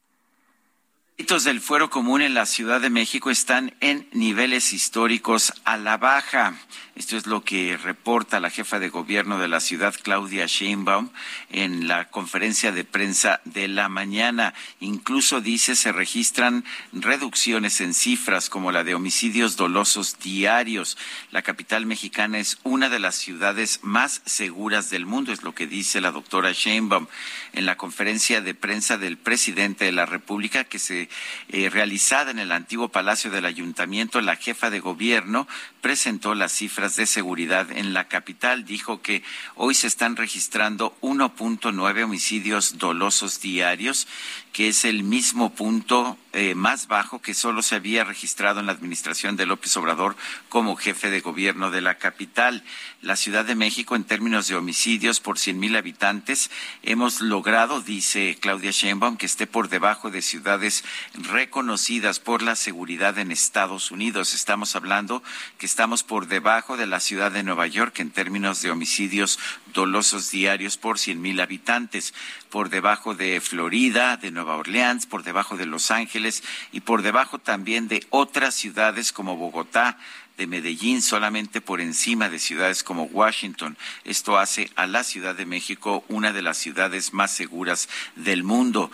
[1.44, 6.56] del fuero común en la Ciudad de México están en niveles históricos a la baja.
[6.95, 11.10] Esto es lo que reporta la jefa de gobierno de la ciudad, Claudia Sheinbaum,
[11.49, 14.53] en la conferencia de prensa de la mañana.
[14.80, 20.95] Incluso dice se registran reducciones en cifras como la de homicidios dolosos diarios.
[21.32, 25.65] La capital mexicana es una de las ciudades más seguras del mundo, es lo que
[25.65, 27.07] dice la doctora Sheinbaum
[27.53, 31.10] en la conferencia de prensa del presidente de la República que se
[31.49, 35.48] eh, realizada en el antiguo Palacio del Ayuntamiento, la jefa de gobierno
[35.82, 38.65] presentó las cifras de seguridad en la capital.
[38.65, 39.23] Dijo que
[39.55, 44.07] hoy se están registrando 1.9 homicidios dolosos diarios
[44.54, 48.72] que es el mismo punto eh, más bajo que solo se había registrado en la
[48.72, 50.16] administración de López Obrador
[50.50, 52.64] como jefe de gobierno de la capital.
[53.02, 56.50] La Ciudad de México, en términos de homicidios por cien mil habitantes,
[56.82, 63.20] hemos logrado, dice Claudia Sheinbaum, que esté por debajo de ciudades reconocidas por la seguridad
[63.20, 64.34] en Estados Unidos.
[64.34, 65.22] Estamos hablando
[65.60, 69.38] que estamos por debajo de la ciudad de Nueva York en términos de homicidios
[69.74, 72.14] dolosos diarios por cien mil habitantes,
[72.50, 77.88] por debajo de Florida, de Orleans, por debajo de Los Ángeles y por debajo también
[77.88, 79.98] de otras ciudades como Bogotá,
[80.38, 83.77] de Medellín solamente por encima de ciudades como Washington.
[84.03, 88.91] Esto hace a la Ciudad de México una de las ciudades más seguras del mundo.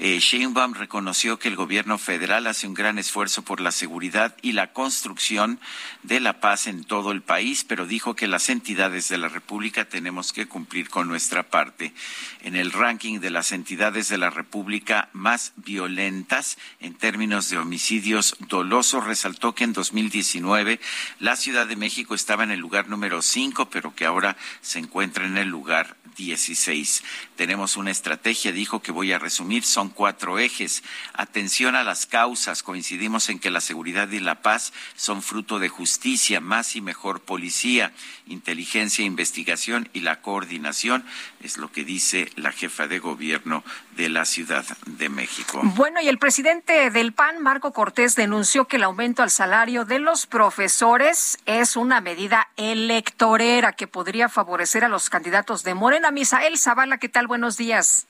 [0.00, 4.52] Eh, Sheinbaum reconoció que el gobierno federal hace un gran esfuerzo por la seguridad y
[4.52, 5.58] la construcción
[6.04, 9.86] de la paz en todo el país, pero dijo que las entidades de la República
[9.86, 11.92] tenemos que cumplir con nuestra parte.
[12.42, 18.36] En el ranking de las entidades de la República más violentas en términos de homicidios
[18.38, 20.77] dolosos, resaltó que en 2019
[21.18, 25.26] la Ciudad de México estaba en el lugar número 5, pero que ahora se encuentra
[25.26, 27.02] en el lugar 16.
[27.38, 30.82] Tenemos una estrategia, dijo que voy a resumir, son cuatro ejes.
[31.12, 32.64] Atención a las causas.
[32.64, 37.20] Coincidimos en que la seguridad y la paz son fruto de justicia, más y mejor
[37.20, 37.92] policía,
[38.26, 41.04] inteligencia, investigación y la coordinación,
[41.40, 43.62] es lo que dice la jefa de gobierno
[43.96, 45.60] de la Ciudad de México.
[45.62, 50.00] Bueno, y el presidente del PAN, Marco Cortés, denunció que el aumento al salario de
[50.00, 56.58] los profesores es una medida electorera que podría favorecer a los candidatos de Morena Misael
[56.58, 57.27] Zavala, ¿qué tal?
[57.28, 58.08] Buenos días.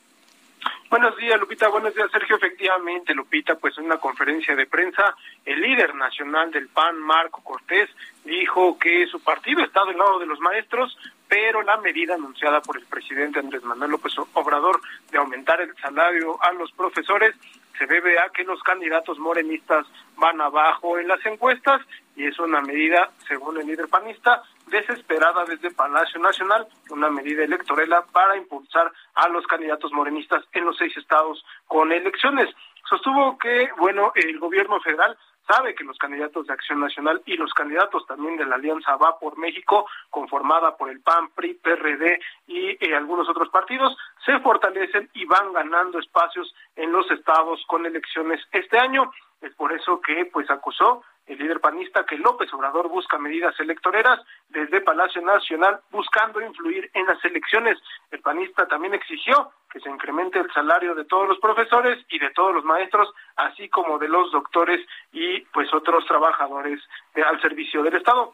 [0.88, 1.68] Buenos días, Lupita.
[1.68, 2.36] Buenos días, Sergio.
[2.36, 5.14] Efectivamente, Lupita, pues en una conferencia de prensa,
[5.44, 7.90] el líder nacional del PAN, Marco Cortés,
[8.24, 10.96] dijo que su partido está del lado de los maestros,
[11.28, 14.80] pero la medida anunciada por el presidente Andrés Manuel López Obrador
[15.10, 17.34] de aumentar el salario a los profesores
[17.78, 19.86] se debe a que los candidatos morenistas
[20.16, 21.80] van abajo en las encuestas
[22.16, 28.04] y es una medida, según el líder panista, desesperada desde Palacio Nacional, una medida electoral
[28.12, 32.48] para impulsar a los candidatos morenistas en los seis estados con elecciones.
[32.88, 35.16] Sostuvo que, bueno, el gobierno federal
[35.48, 39.18] sabe que los candidatos de Acción Nacional y los candidatos también de la Alianza Va
[39.18, 45.08] por México, conformada por el PAN, PRI, PRD y eh, algunos otros partidos, se fortalecen
[45.14, 49.10] y van ganando espacios en los estados con elecciones este año.
[49.40, 54.20] Es por eso que pues acusó el líder panista que López Obrador busca medidas electoreras
[54.48, 57.78] desde Palacio Nacional buscando influir en las elecciones.
[58.10, 62.30] El panista también exigió que se incremente el salario de todos los profesores y de
[62.30, 64.80] todos los maestros, así como de los doctores
[65.12, 66.80] y pues otros trabajadores
[67.14, 68.32] al servicio del Estado.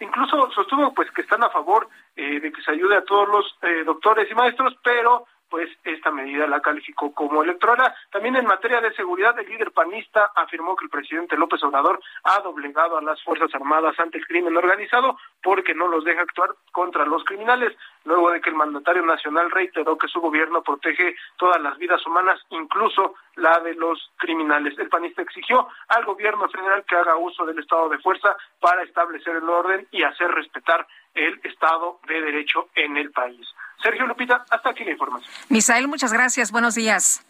[0.00, 3.58] Incluso sostuvo pues que están a favor eh, de que se ayude a todos los
[3.62, 7.94] eh, doctores y maestros, pero pues esta medida la calificó como electoral.
[8.10, 12.40] También en materia de seguridad, el líder panista afirmó que el presidente López Obrador ha
[12.40, 17.04] doblegado a las Fuerzas Armadas ante el crimen organizado porque no los deja actuar contra
[17.04, 21.78] los criminales, luego de que el mandatario nacional reiteró que su gobierno protege todas las
[21.78, 24.78] vidas humanas, incluso la de los criminales.
[24.78, 29.36] El panista exigió al gobierno federal que haga uso del estado de fuerza para establecer
[29.36, 33.46] el orden y hacer respetar el Estado de Derecho en el país.
[33.82, 35.30] Sergio Lupita, hasta aquí la información.
[35.48, 36.50] Misael, muchas gracias.
[36.50, 37.24] Buenos días.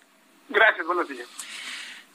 [0.49, 1.27] Gracias, buenos días.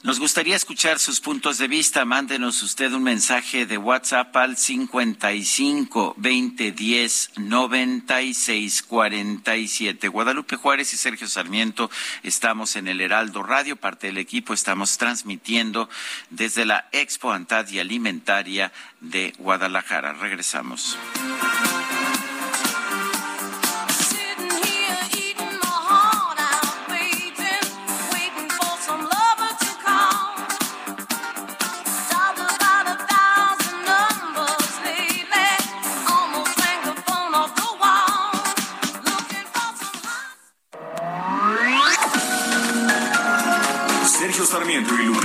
[0.02, 2.04] Nos gustaría escuchar sus puntos de vista.
[2.04, 10.08] Mándenos usted un mensaje de WhatsApp al 55 20 10 96 47.
[10.08, 11.88] Guadalupe Juárez y Sergio Sarmiento
[12.24, 14.54] estamos en el Heraldo Radio, parte del equipo.
[14.54, 15.88] Estamos transmitiendo
[16.30, 20.14] desde la Expo Antadia Alimentaria de Guadalajara.
[20.14, 20.98] Regresamos.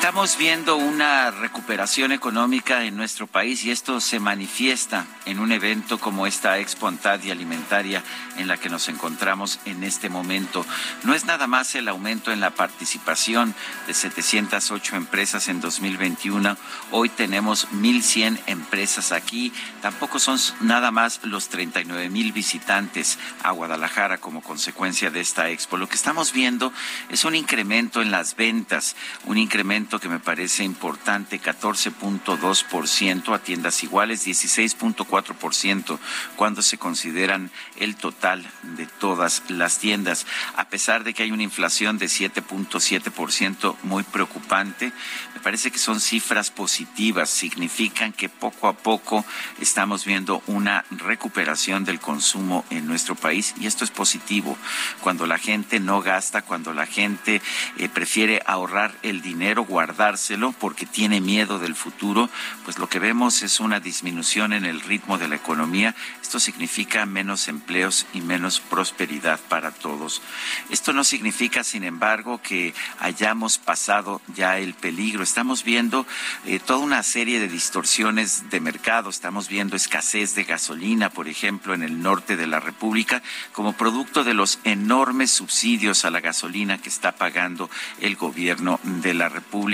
[0.00, 5.98] Estamos viendo una recuperación económica en nuestro país y esto se manifiesta en un evento
[5.98, 8.02] como esta Expo Antadia Alimentaria
[8.38, 10.64] en la que nos encontramos en este momento.
[11.04, 13.54] No es nada más el aumento en la participación
[13.86, 16.56] de 708 empresas en 2021.
[16.92, 19.52] Hoy tenemos 1.100 empresas aquí.
[19.82, 25.76] Tampoco son nada más los 39 mil visitantes a Guadalajara como consecuencia de esta Expo.
[25.76, 26.72] Lo que estamos viendo
[27.10, 28.96] es un incremento en las ventas,
[29.26, 35.98] un incremento que me parece importante, 14.2% a tiendas iguales, 16.4%
[36.36, 38.46] cuando se consideran el total
[38.76, 40.26] de todas las tiendas.
[40.56, 44.92] A pesar de que hay una inflación de 7.7% muy preocupante,
[45.34, 49.24] me parece que son cifras positivas, significan que poco a poco
[49.60, 54.56] estamos viendo una recuperación del consumo en nuestro país y esto es positivo.
[55.00, 57.40] Cuando la gente no gasta, cuando la gente
[57.78, 62.28] eh, prefiere ahorrar el dinero, guardárselo porque tiene miedo del futuro,
[62.66, 65.94] pues lo que vemos es una disminución en el ritmo de la economía.
[66.20, 70.20] Esto significa menos empleos y menos prosperidad para todos.
[70.68, 75.22] Esto no significa, sin embargo, que hayamos pasado ya el peligro.
[75.22, 76.06] Estamos viendo
[76.44, 79.08] eh, toda una serie de distorsiones de mercado.
[79.08, 84.24] Estamos viendo escasez de gasolina, por ejemplo, en el norte de la República, como producto
[84.24, 87.70] de los enormes subsidios a la gasolina que está pagando
[88.02, 89.69] el gobierno de la República.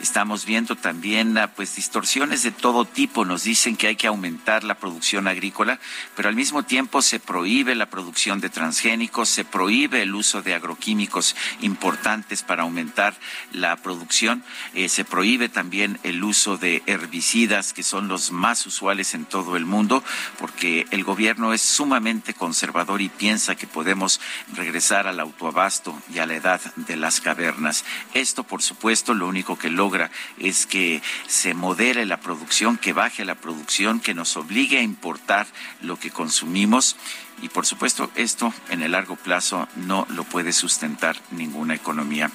[0.00, 3.24] Estamos viendo también ah, pues distorsiones de todo tipo.
[3.24, 5.78] Nos dicen que hay que aumentar la producción agrícola,
[6.16, 10.54] pero al mismo tiempo se prohíbe la producción de transgénicos, se prohíbe el uso de
[10.54, 13.14] agroquímicos importantes para aumentar
[13.52, 14.42] la producción,
[14.74, 19.56] eh, se prohíbe también el uso de herbicidas que son los más usuales en todo
[19.56, 20.02] el mundo,
[20.38, 24.20] porque el gobierno es sumamente conservador y piensa que podemos
[24.54, 27.84] regresar al autoabasto y a la edad de las cavernas.
[28.14, 33.24] Esto, por supuesto, lo único que logra es que se modere la producción, que baje
[33.24, 35.46] la producción, que nos obligue a importar
[35.82, 36.96] lo que consumimos
[37.42, 42.30] y por supuesto esto en el largo plazo no lo puede sustentar ninguna economía.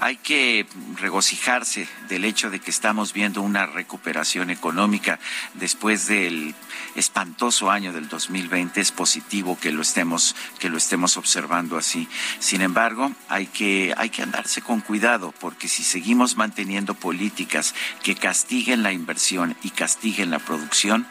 [0.00, 0.66] Hay que
[0.96, 5.18] regocijarse del hecho de que estamos viendo una recuperación económica
[5.54, 6.54] después del
[6.94, 8.80] espantoso año del 2020.
[8.80, 12.08] Es positivo que lo estemos que lo estemos observando así.
[12.38, 18.14] Sin embargo, hay que hay que andarse con cuidado porque si seguimos manteniendo políticas que
[18.14, 21.06] castiguen la inversión y castiguen la producción,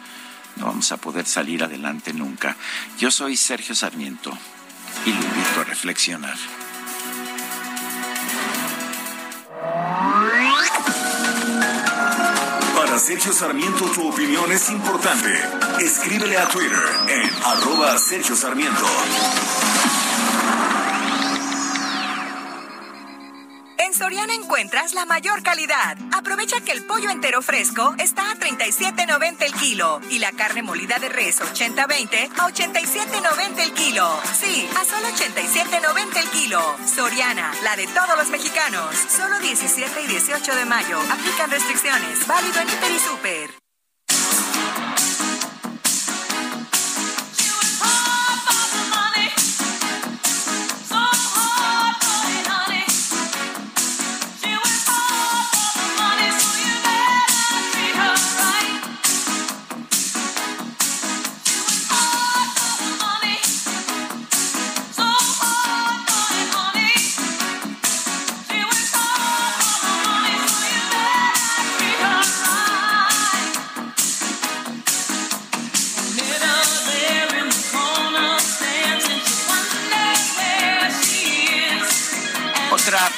[0.57, 2.55] no vamos a poder salir adelante nunca.
[2.97, 4.31] Yo soy Sergio Sarmiento
[5.05, 6.37] y le invito a reflexionar.
[12.75, 15.33] Para Sergio Sarmiento tu opinión es importante.
[15.79, 18.85] Escríbele a Twitter en arroba Sergio Sarmiento.
[23.87, 25.97] En Soriana encuentras la mayor calidad.
[26.11, 30.99] Aprovecha que el pollo entero fresco está a 37.90 el kilo y la carne molida
[30.99, 34.05] de res 80-20 a 87.90 el kilo.
[34.37, 36.61] Sí, a solo 87.90 el kilo.
[36.85, 38.93] Soriana, la de todos los mexicanos.
[38.93, 40.99] Solo 17 y 18 de mayo.
[41.09, 42.27] Aplican restricciones.
[42.27, 43.67] Válido en Hiper y Super.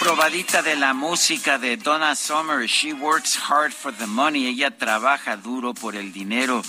[0.09, 2.65] Probadita de la música de Donna Summer.
[2.65, 4.47] She works hard for the money.
[4.47, 6.63] Ella trabaja duro por el dinero.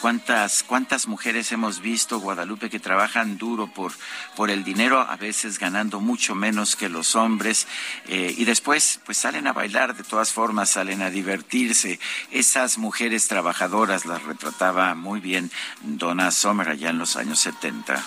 [0.00, 3.90] ¿Cuántas, cuántas mujeres hemos visto, Guadalupe, que trabajan duro por,
[4.36, 7.66] por el dinero, a veces ganando mucho menos que los hombres,
[8.06, 11.98] eh, y después pues salen a bailar, de todas formas salen a divertirse.
[12.30, 15.50] Esas mujeres trabajadoras las retrataba muy bien
[15.82, 18.04] Donna Summer allá en los años 70.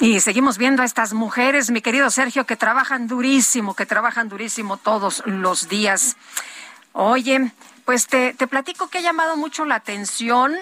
[0.00, 4.76] Y seguimos viendo a estas mujeres, mi querido Sergio, que trabajan durísimo, que trabajan durísimo
[4.76, 6.16] todos los días.
[6.92, 7.50] Oye,
[7.84, 10.54] pues te, platico que ha llamado mucho la atención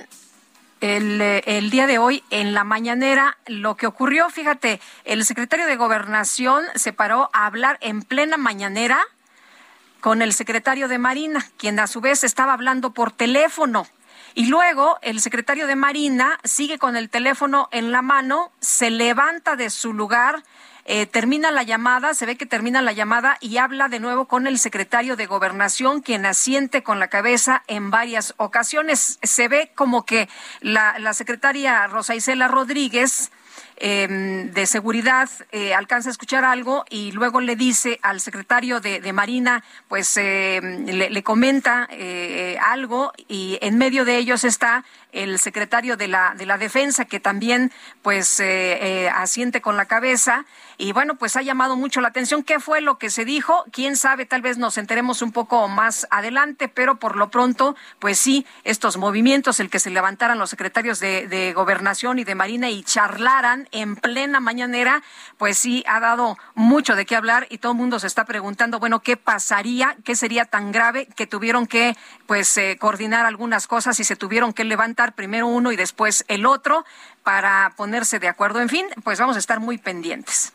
[0.80, 5.76] el, el, día de hoy en la mañanera lo que ocurrió, fíjate, el secretario de
[5.76, 9.00] Gobernación se paró a hablar en plena mañanera
[10.00, 13.86] con el secretario de Marina, quien a su vez estaba hablando por teléfono.
[14.38, 19.56] Y luego el secretario de Marina sigue con el teléfono en la mano, se levanta
[19.56, 20.42] de su lugar,
[20.84, 24.46] eh, termina la llamada, se ve que termina la llamada y habla de nuevo con
[24.46, 29.18] el secretario de Gobernación, quien asiente con la cabeza en varias ocasiones.
[29.22, 30.28] Se ve como que
[30.60, 33.32] la, la secretaria Rosa Isela Rodríguez
[33.78, 39.12] Em, de seguridad eh, alcanza a escuchar algo y luego le dice al secretario de,
[39.12, 44.82] Marina, pues em, le, comenta eh, algo y en medio de ellos está
[45.12, 47.70] el secretario de la, de la Defensa que también
[48.00, 50.46] pues eh, asiente con la cabeza
[50.78, 52.42] y bueno, pues ha llamado mucho la atención.
[52.42, 53.64] ¿Qué fue lo que se dijo?
[53.72, 58.18] Quién sabe, tal vez nos enteremos un poco más adelante, pero por lo pronto, pues
[58.18, 62.82] sí, estos movimientos, el que se levantaran los secretarios de, Gobernación y de Marina y
[62.82, 65.02] charlaran en plena mañanera,
[65.38, 68.78] pues sí, ha dado mucho de qué hablar y todo el mundo se está preguntando,
[68.78, 69.96] bueno, ¿qué pasaría?
[70.04, 71.96] ¿Qué sería tan grave que tuvieron que,
[72.26, 76.46] pues, eh, coordinar algunas cosas y se tuvieron que levantar primero uno y después el
[76.46, 76.84] otro
[77.22, 78.60] para ponerse de acuerdo?
[78.60, 80.52] En fin, pues vamos a estar muy pendientes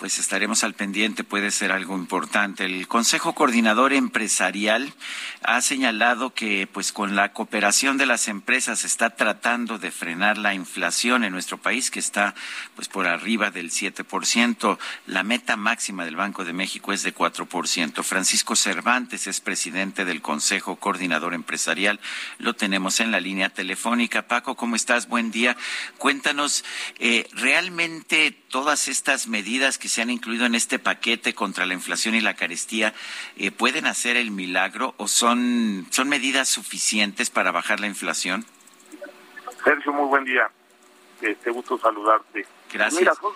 [0.00, 2.64] pues estaremos al pendiente, puede ser algo importante.
[2.64, 4.94] El Consejo Coordinador Empresarial
[5.42, 10.54] ha señalado que pues con la cooperación de las empresas está tratando de frenar la
[10.54, 12.34] inflación en nuestro país que está
[12.76, 14.78] pues por arriba del 7%.
[15.06, 18.02] La meta máxima del Banco de México es de 4%.
[18.02, 22.00] Francisco Cervantes es presidente del Consejo Coordinador Empresarial.
[22.38, 24.26] Lo tenemos en la línea telefónica.
[24.26, 25.08] Paco, ¿cómo estás?
[25.08, 25.58] Buen día.
[25.98, 26.64] Cuéntanos,
[26.98, 32.14] eh, ¿realmente todas estas medidas que se han incluido en este paquete contra la inflación
[32.14, 32.94] y la carestía
[33.36, 38.46] eh, pueden hacer el milagro o son, son medidas suficientes para bajar la inflación?
[39.64, 40.50] Sergio, muy buen día.
[41.20, 42.46] Este gusto saludarte.
[42.72, 43.00] Gracias.
[43.00, 43.32] Mira, son,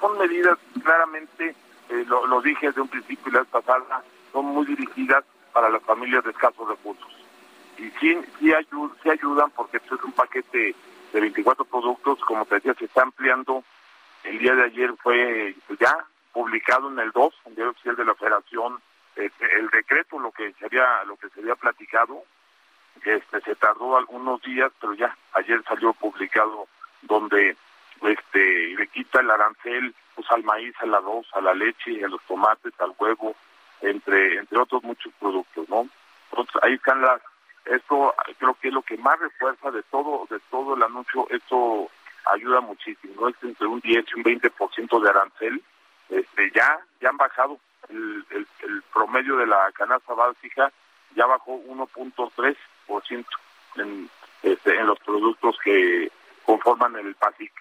[0.00, 1.54] son, medidas claramente,
[1.90, 4.02] eh, lo, dije desde un principio y la pasada,
[4.32, 7.12] son muy dirigidas para las familias de escasos recursos.
[7.76, 8.52] Y sí, sí,
[9.10, 10.74] ayudan porque es un paquete
[11.12, 13.64] de 24 productos, como te decía, se está ampliando
[14.24, 15.96] el día de ayer fue ya
[16.32, 18.80] publicado en el 2, el diario oficial de la Federación,
[19.16, 22.24] este, el decreto, lo que se había, lo que se había platicado,
[23.04, 26.66] este, se tardó algunos días, pero ya ayer salió publicado
[27.02, 32.04] donde eh, le, le quita el arancel pues al maíz, al arroz, a la leche,
[32.04, 33.34] a los tomates, al huevo,
[33.80, 35.88] entre entre otros muchos productos, ¿no?
[36.30, 37.20] Entonces ahí están las
[37.64, 41.88] esto creo que es lo que más refuerza de todo de todo el anuncio, esto
[42.26, 43.28] ayuda muchísimo.
[43.28, 45.62] Es entre un 10 y un 20% de arancel,
[46.08, 47.58] este ya ya han bajado
[47.88, 48.46] el, el,
[48.92, 50.72] promedio de la canasta básica
[51.16, 53.26] ya bajó 1.3%
[53.76, 54.10] en
[54.42, 56.10] este, en los productos que
[56.44, 57.52] conforman el PASIC.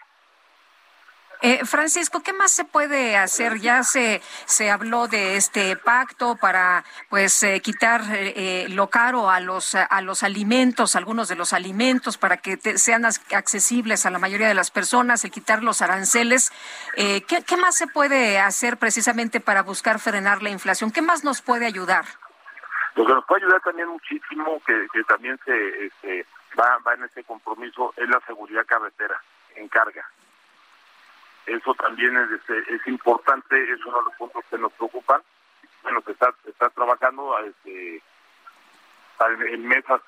[1.44, 3.60] Eh, Francisco, ¿qué más se puede hacer?
[3.60, 9.40] Ya se se habló de este pacto para pues eh, quitar eh, lo caro a
[9.40, 14.48] los a los alimentos, algunos de los alimentos para que sean accesibles a la mayoría
[14.48, 16.52] de las personas, el quitar los aranceles.
[16.96, 20.92] ¿qué, ¿Qué más se puede hacer precisamente para buscar frenar la inflación?
[20.92, 22.06] ¿Qué más nos puede ayudar?
[22.96, 26.26] Lo que nos puede ayudar también muchísimo, que, que también se este,
[26.60, 29.20] va, va en este compromiso, es la seguridad carretera
[29.56, 30.08] en carga.
[31.46, 35.22] Eso también es, este, es importante, es uno de los puntos que nos preocupan.
[35.84, 38.02] Bueno, se está, está trabajando este,
[39.50, 40.02] en mesas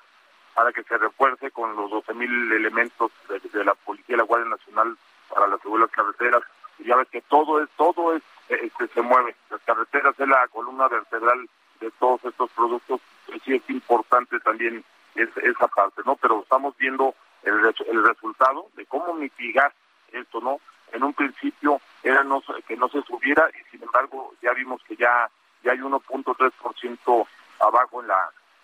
[0.54, 4.96] para que se refuerce con los 12.000 elementos de, la Policía y la Guardia Nacional
[5.28, 6.42] para la seguridad de carreteras.
[6.78, 9.34] Ya ves que todo es, todo es, este, se mueve.
[9.50, 11.48] Las carreteras es la columna vertebral
[11.80, 13.00] de todos estos productos.
[13.44, 14.84] Sí es importante también
[15.14, 16.16] esa parte, ¿no?
[16.16, 19.72] Pero estamos viendo el, el resultado de cómo mitigar
[20.12, 20.60] esto, ¿no?
[20.94, 22.24] En un principio era
[22.66, 25.28] que no se subiera y sin embargo ya vimos que ya,
[25.62, 27.26] ya hay 1.3%
[27.60, 28.02] abajo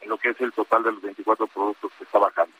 [0.01, 2.55] en lo que es el total de los 24 productos que está bajando.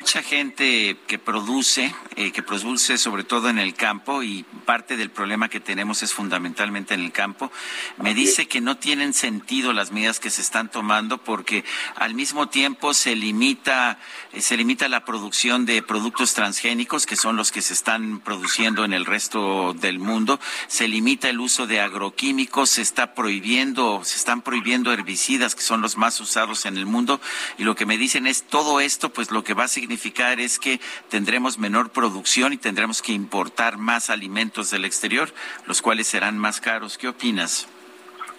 [0.00, 5.10] Mucha gente que produce, eh, que produce sobre todo en el campo y parte del
[5.10, 7.52] problema que tenemos es fundamentalmente en el campo,
[7.98, 11.64] me dice que no tienen sentido las medidas que se están tomando porque
[11.96, 13.98] al mismo tiempo se limita,
[14.32, 18.86] eh, se limita la producción de productos transgénicos que son los que se están produciendo
[18.86, 24.16] en el resto del mundo, se limita el uso de agroquímicos, se está prohibiendo, se
[24.16, 27.20] están prohibiendo herbicidas que son los más usados en el mundo
[27.58, 30.38] y lo que me dicen es todo esto pues lo que va a significar significar
[30.38, 35.30] es que tendremos menor producción y tendremos que importar más alimentos del exterior,
[35.66, 36.96] los cuales serán más caros.
[36.96, 37.66] ¿Qué opinas?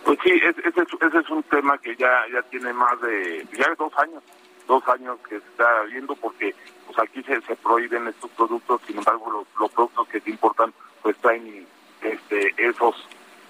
[0.06, 4.24] Pues sí, ese, es un tema que ya ya tiene más de ya dos años,
[4.66, 6.56] dos años que está viendo porque
[6.86, 10.74] pues aquí se, se prohíben estos productos, sin embargo los, los productos que se importan
[11.02, 11.68] pues traen
[12.02, 12.96] este esos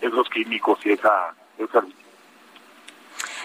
[0.01, 1.85] esos químicos y esa, esa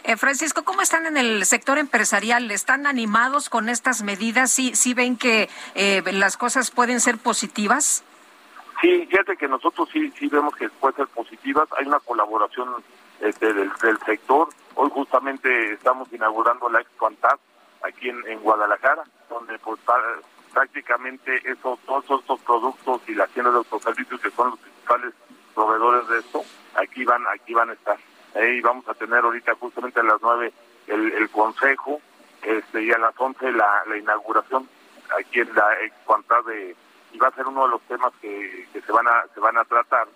[0.06, 2.50] eh, Francisco, ¿cómo están en el sector empresarial?
[2.52, 4.52] ¿Están animados con estas medidas?
[4.52, 8.04] ¿Sí, sí ven que eh, las cosas pueden ser positivas?
[8.80, 11.68] Sí, fíjate que nosotros sí, sí vemos que pueden ser positivas.
[11.76, 12.68] Hay una colaboración
[13.20, 13.72] este, del,
[14.06, 14.48] sector.
[14.76, 17.10] Hoy justamente estamos inaugurando la Expo
[17.82, 19.80] aquí en, Guadalajara, donde pues
[20.52, 25.14] prácticamente esos, todos estos productos y las tiendas de autoservicios que son los principales
[25.52, 27.96] proveedores de esto, aquí van, aquí van a estar
[28.44, 30.52] y vamos a tener ahorita justamente a las nueve
[30.86, 32.00] el, consejo
[32.42, 34.68] este y a las once la, la inauguración
[35.18, 36.76] aquí en la Expantar de
[37.12, 39.56] y va a ser uno de los temas que, que se van a se van
[39.56, 40.08] a tratar.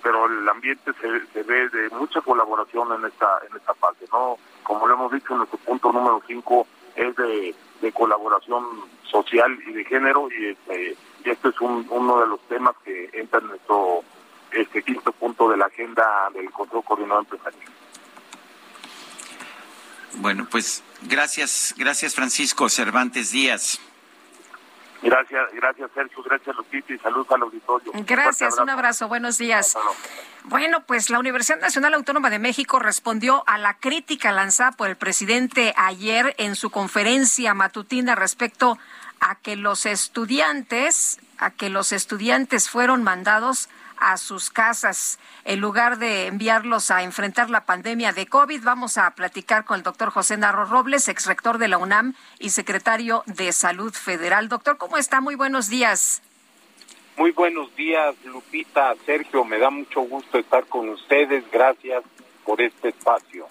[0.00, 4.38] Pero el ambiente se, se ve de mucha colaboración en esta en esta parte no
[4.62, 8.64] como lo hemos dicho nuestro punto número cinco es de, de colaboración
[9.02, 13.10] social y de género y este y este es un, uno de los temas que
[13.12, 14.04] entra en nuestro
[14.52, 17.72] este quinto punto de la agenda del Consejo Coordinador Empresarial.
[20.16, 23.80] Bueno, pues gracias, gracias Francisco Cervantes Díaz.
[25.02, 27.92] Gracias, gracias Sergio, gracias Lupita y saludos al auditorio.
[28.06, 29.76] Gracias, un abrazo, buenos días.
[30.44, 34.96] Bueno, pues la Universidad Nacional Autónoma de México respondió a la crítica lanzada por el
[34.96, 38.78] presidente ayer en su conferencia matutina respecto
[39.18, 43.68] a que los estudiantes, a que los estudiantes fueron mandados
[44.10, 45.18] a sus casas.
[45.44, 49.82] En lugar de enviarlos a enfrentar la pandemia de COVID, vamos a platicar con el
[49.82, 54.48] doctor José Narro Robles, ex rector de la UNAM y secretario de Salud Federal.
[54.48, 55.20] Doctor, ¿cómo está?
[55.20, 56.22] Muy buenos días.
[57.16, 59.44] Muy buenos días, Lupita, Sergio.
[59.44, 61.44] Me da mucho gusto estar con ustedes.
[61.50, 62.02] Gracias
[62.44, 63.46] por este espacio.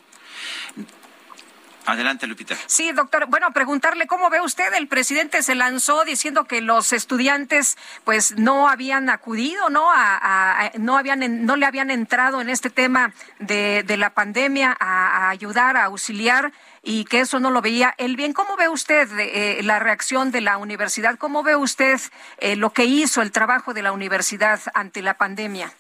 [1.92, 2.56] Adelante, Lupita.
[2.68, 3.26] Sí, doctor.
[3.28, 4.74] Bueno, preguntarle cómo ve usted.
[4.74, 10.98] El presidente se lanzó diciendo que los estudiantes, pues, no habían acudido, no, a, no
[10.98, 15.86] habían, no le habían entrado en este tema de, de la pandemia a, ayudar, a
[15.86, 18.34] auxiliar y que eso no lo veía él bien.
[18.34, 21.18] ¿Cómo ve usted eh, la reacción de la universidad?
[21.18, 22.00] ¿Cómo ve usted
[22.40, 25.72] eh, lo que hizo el trabajo de la universidad ante la pandemia?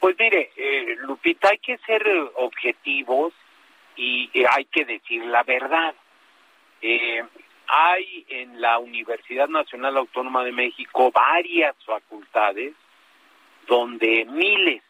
[0.00, 2.02] Pues mire, eh, Lupita, hay que ser
[2.34, 3.32] objetivos
[3.96, 5.94] y hay que decir la verdad.
[6.82, 7.22] Eh,
[7.66, 12.74] hay en la Universidad Nacional Autónoma de México varias facultades
[13.66, 14.82] donde miles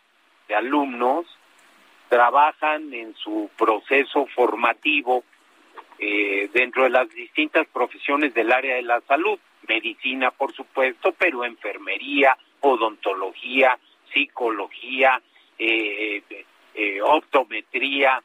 [0.48, 1.26] de alumnos
[2.08, 5.24] trabajan en su proceso formativo
[5.98, 11.44] eh, dentro de las distintas profesiones del área de la salud, medicina por supuesto, pero
[11.44, 13.78] enfermería, odontología,
[14.12, 15.20] psicología,
[15.58, 16.22] eh,
[16.74, 18.22] eh, optometría,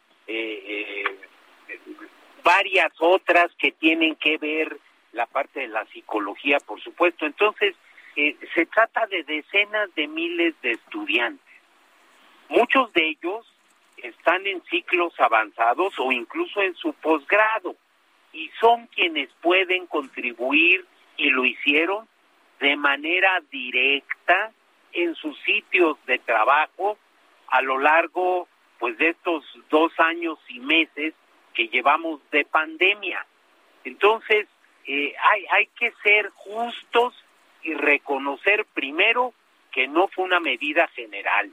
[2.43, 4.77] varias otras que tienen que ver
[5.11, 7.25] la parte de la psicología, por supuesto.
[7.25, 7.75] Entonces,
[8.15, 11.45] se trata de decenas de miles de estudiantes.
[12.49, 13.45] Muchos de ellos
[13.97, 17.75] están en ciclos avanzados o incluso en su posgrado
[18.33, 20.85] y son quienes pueden contribuir
[21.17, 22.07] y lo hicieron
[22.59, 24.51] de manera directa
[24.93, 26.97] en sus sitios de trabajo
[27.47, 28.47] a lo largo
[28.79, 31.13] pues de estos dos años y meses
[31.53, 33.25] que llevamos de pandemia.
[33.83, 34.47] Entonces,
[34.85, 37.13] eh, hay, hay que ser justos
[37.61, 39.33] y reconocer primero
[39.71, 41.51] que no fue una medida general,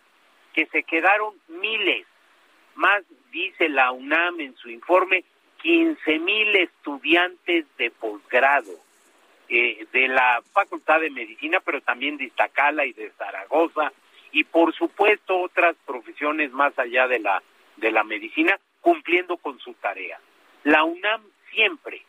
[0.55, 2.07] que se quedaron miles
[2.77, 5.25] más dice la UNAM en su informe,
[5.63, 8.73] 15 mil estudiantes de posgrado
[9.49, 13.93] eh, de la Facultad de Medicina, pero también de Iztacala y de Zaragoza,
[14.37, 17.43] y por supuesto otras profesiones más allá de la,
[17.79, 20.21] de la medicina, cumpliendo con su tarea.
[20.63, 22.03] La UNAM siempre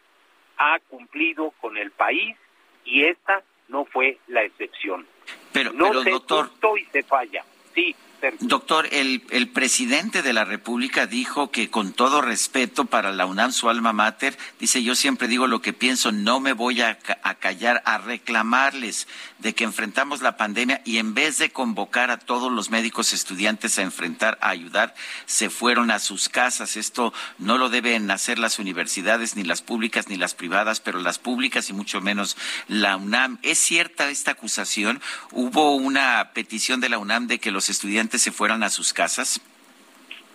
[0.58, 2.36] ha cumplido con el país
[2.84, 5.08] y esta no fue la excepción.
[5.54, 6.50] Pero, no se doctor...
[6.78, 7.46] y se falla.
[7.74, 7.96] Sí,
[8.40, 9.22] Doctor, el,
[9.54, 14.38] presidente de la República dijo que con todo respeto para la UNAM, su alma mater,
[14.60, 19.08] dice yo siempre digo lo que pienso, no me voy a, a, callar, a reclamarles
[19.38, 23.78] de que enfrentamos la pandemia y en vez de convocar a todos los médicos estudiantes
[23.78, 24.96] a enfrentar, a ayudar,
[25.28, 26.76] se fueron a sus casas.
[26.76, 31.20] Esto no lo deben hacer las universidades, ni las públicas, ni las privadas, pero las
[31.20, 32.36] públicas y mucho menos
[32.68, 33.38] la UNAM.
[33.44, 35.02] ¿Es cierta esta acusación?
[35.32, 39.42] ¿Hubo una petición de la UNAM de que los estudiantes se fueran a sus casas?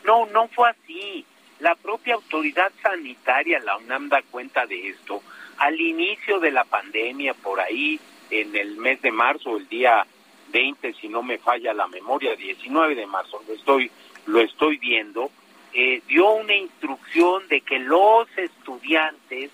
[0.04, 1.24] No, no fue así.
[1.60, 5.22] La propia autoridad sanitaria, la UNAM, da cuenta de esto.
[5.58, 8.00] Al inicio de la pandemia, por ahí,
[8.30, 10.06] en el mes de marzo, el día
[10.52, 13.90] 20, si no me falla la memoria, 19 de marzo, lo estoy,
[14.26, 15.30] lo estoy viendo,
[15.72, 19.50] eh, dio una instrucción de que los estudiantes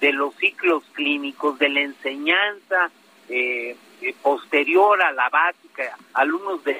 [0.00, 2.90] de los ciclos clínicos, de la enseñanza
[3.28, 6.72] eh, eh, posterior a la básica, alumnos de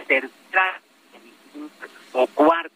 [2.13, 2.75] o cuarta,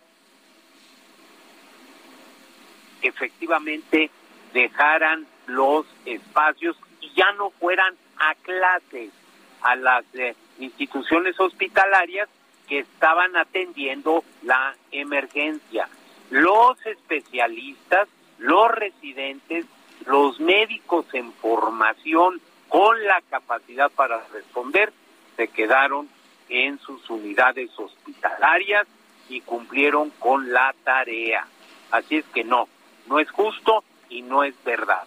[3.02, 4.10] efectivamente
[4.52, 9.10] dejaran los espacios y ya no fueran a clases
[9.62, 12.28] a las eh, instituciones hospitalarias
[12.68, 15.88] que estaban atendiendo la emergencia.
[16.30, 19.66] Los especialistas, los residentes,
[20.06, 24.92] los médicos en formación con la capacidad para responder,
[25.36, 26.08] se quedaron
[26.48, 28.86] en sus unidades hospitalarias
[29.28, 31.46] y cumplieron con la tarea.
[31.90, 32.68] Así es que no,
[33.06, 35.04] no es justo y no es verdad.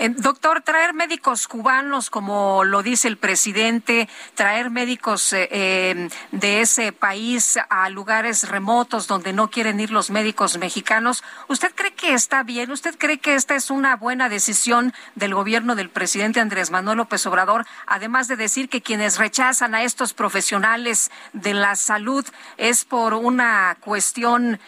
[0.00, 6.60] Eh, doctor, traer médicos cubanos, como lo dice el presidente, traer médicos eh, eh, de
[6.60, 12.14] ese país a lugares remotos donde no quieren ir los médicos mexicanos, ¿usted cree que
[12.14, 12.70] está bien?
[12.70, 17.26] ¿Usted cree que esta es una buena decisión del gobierno del presidente Andrés Manuel López
[17.26, 22.24] Obrador, además de decir que quienes rechazan a estos profesionales de la salud
[22.56, 24.60] es por una cuestión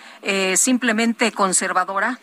[0.57, 2.19] simplemente conservadora?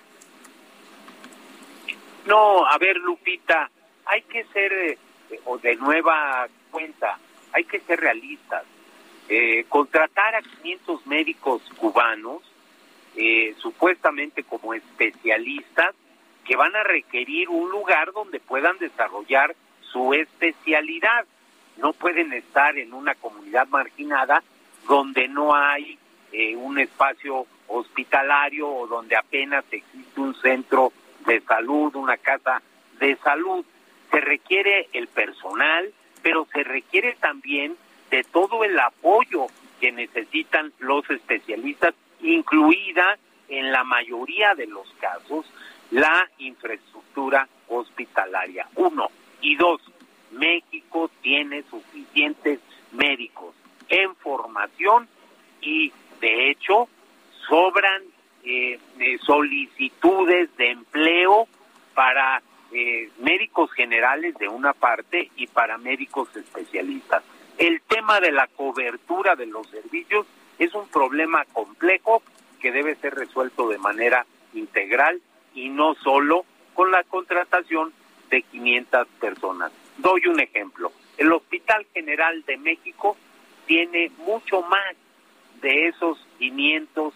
[2.28, 3.72] No, a ver, Lupita,
[4.06, 4.98] hay que ser, eh,
[5.46, 7.18] o de nueva cuenta,
[7.54, 8.66] hay que ser realistas.
[9.30, 12.42] Eh, contratar a 500 médicos cubanos,
[13.16, 15.96] eh, supuestamente como especialistas,
[16.44, 21.26] que van a requerir un lugar donde puedan desarrollar su especialidad.
[21.78, 24.44] No pueden estar en una comunidad marginada
[24.86, 25.98] donde no hay
[26.58, 30.92] un espacio hospitalario o donde apenas existe un centro
[31.28, 32.62] de salud, una casa
[33.00, 33.64] de salud.
[34.10, 35.94] Se requiere el personal,
[36.24, 37.78] pero se requiere también
[38.10, 39.48] de todo el apoyo
[39.80, 43.18] que necesitan los especialistas, incluida
[43.50, 45.46] en la mayoría de los casos
[45.92, 48.68] la infraestructura hospitalaria.
[48.76, 49.10] Uno.
[49.42, 49.82] Y dos,
[50.32, 52.60] México tiene suficientes
[52.92, 53.54] médicos
[53.90, 55.08] en formación
[55.62, 56.88] y de hecho
[57.48, 58.04] sobran
[58.44, 58.80] eh,
[59.26, 61.48] solicitudes de empleo
[61.94, 62.42] para
[62.72, 67.24] eh, médicos generales de una parte y para médicos especialistas.
[67.58, 70.28] El tema de la cobertura de los servicios
[70.60, 72.22] es un problema complejo
[72.60, 75.22] que debe ser resuelto de manera integral
[75.54, 77.94] y no solo con la contratación
[78.30, 79.72] de 500 personas.
[79.98, 80.92] Doy un ejemplo.
[81.18, 83.18] El Hospital General de México
[83.66, 84.96] tiene mucho más
[85.62, 87.14] de esos 500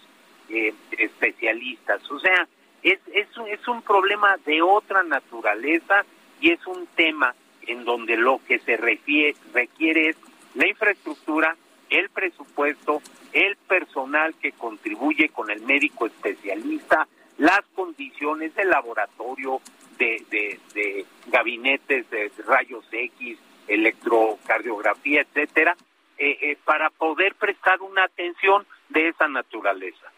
[0.52, 2.08] eh, especialistas.
[2.10, 2.46] O sea,
[2.82, 6.04] es, es, es un problema de otra naturaleza
[6.40, 7.34] y es un tema
[7.66, 10.16] en donde lo que se requiere es
[10.54, 11.56] la infraestructura,
[11.90, 13.00] el presupuesto,
[13.32, 17.06] el personal que contribuye con el médico especialista,
[17.38, 19.60] las condiciones de laboratorio,
[19.98, 23.38] de, de, de gabinetes de rayos X,
[23.68, 25.76] electrocardiografía, etcétera,
[26.18, 30.12] eh, eh, para poder prestar una atención de esa naturaleza.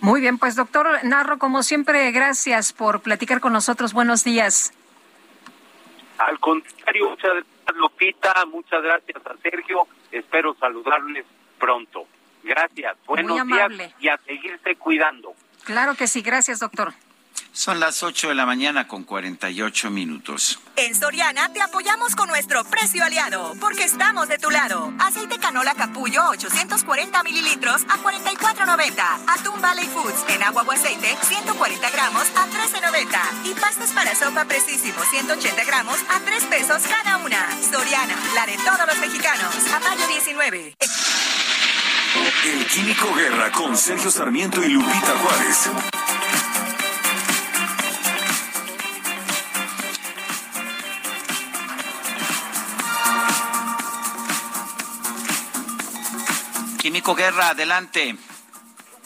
[0.00, 3.92] Muy bien, pues doctor Narro, como siempre, gracias por platicar con nosotros.
[3.92, 4.72] Buenos días.
[6.18, 11.24] Al contrario, muchas gracias Lupita, muchas gracias a Sergio, espero saludarles
[11.58, 12.06] pronto.
[12.42, 15.34] Gracias, buenos días y a seguirse cuidando.
[15.64, 16.92] Claro que sí, gracias doctor.
[17.52, 20.58] Son las 8 de la mañana con 48 minutos.
[20.74, 24.92] En Soriana te apoyamos con nuestro precio aliado, porque estamos de tu lado.
[24.98, 29.02] Aceite canola capullo 840 mililitros a 44.90.
[29.28, 33.50] Atún Valley Foods en agua o aceite 140 gramos a 13.90.
[33.50, 37.46] Y pastas para sopa precisísimo 180 gramos a 3 pesos cada una.
[37.70, 39.54] Soriana, la de todos los mexicanos.
[39.72, 40.74] A mayo 19.
[42.44, 45.70] El Químico Guerra con Sergio Sarmiento y Lupita Juárez.
[57.12, 58.16] Guerra, adelante.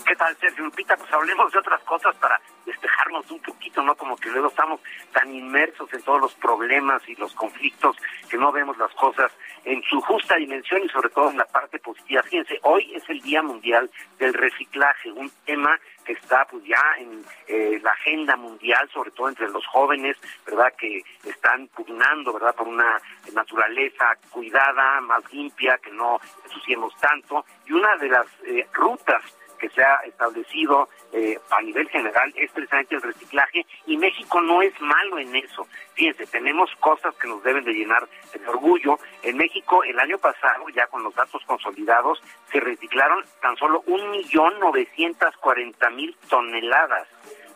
[0.07, 0.97] ¿Qué tal, Sergio Lupita?
[0.97, 3.97] Pues hablemos de otras cosas para despejarnos un poquito, ¿no?
[3.97, 4.81] Como que luego estamos
[5.13, 7.97] tan inmersos en todos los problemas y los conflictos
[8.31, 9.33] que no vemos las cosas
[9.69, 12.23] en su justa dimensión y sobre todo en la parte positiva.
[12.23, 17.23] Fíjense, hoy es el Día Mundial del Reciclaje, un tema que está pues ya en
[17.49, 20.17] eh, la agenda mundial, sobre todo entre los jóvenes,
[20.47, 20.73] ¿verdad?
[20.79, 22.55] Que están pugnando, ¿verdad?
[22.55, 22.99] Por una
[23.35, 27.45] naturaleza cuidada, más limpia, que no ensuciemos tanto.
[27.67, 29.23] Y una de las eh, rutas
[29.59, 34.63] que se ha establecido eh, a nivel general es precisamente el reciclaje y México no
[34.63, 35.67] es malo en eso.
[35.95, 38.99] Fíjense, tenemos cosas que nos deben de llenar de orgullo.
[39.23, 44.11] En México el año pasado, ya con los datos consolidados, se reciclaron tan solo un
[44.11, 47.09] millón novecientas cuarenta mil toneladas.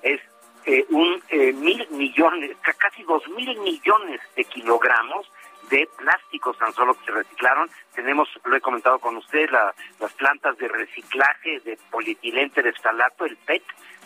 [0.02, 0.20] Es
[0.64, 5.30] eh, un eh, mil millones, casi dos mil millones de kilogramos
[5.70, 7.70] de plásticos tan solo que se reciclaron.
[7.94, 13.62] Tenemos, lo he comentado con usted, las plantas de reciclaje de polietilente estalato, el PET,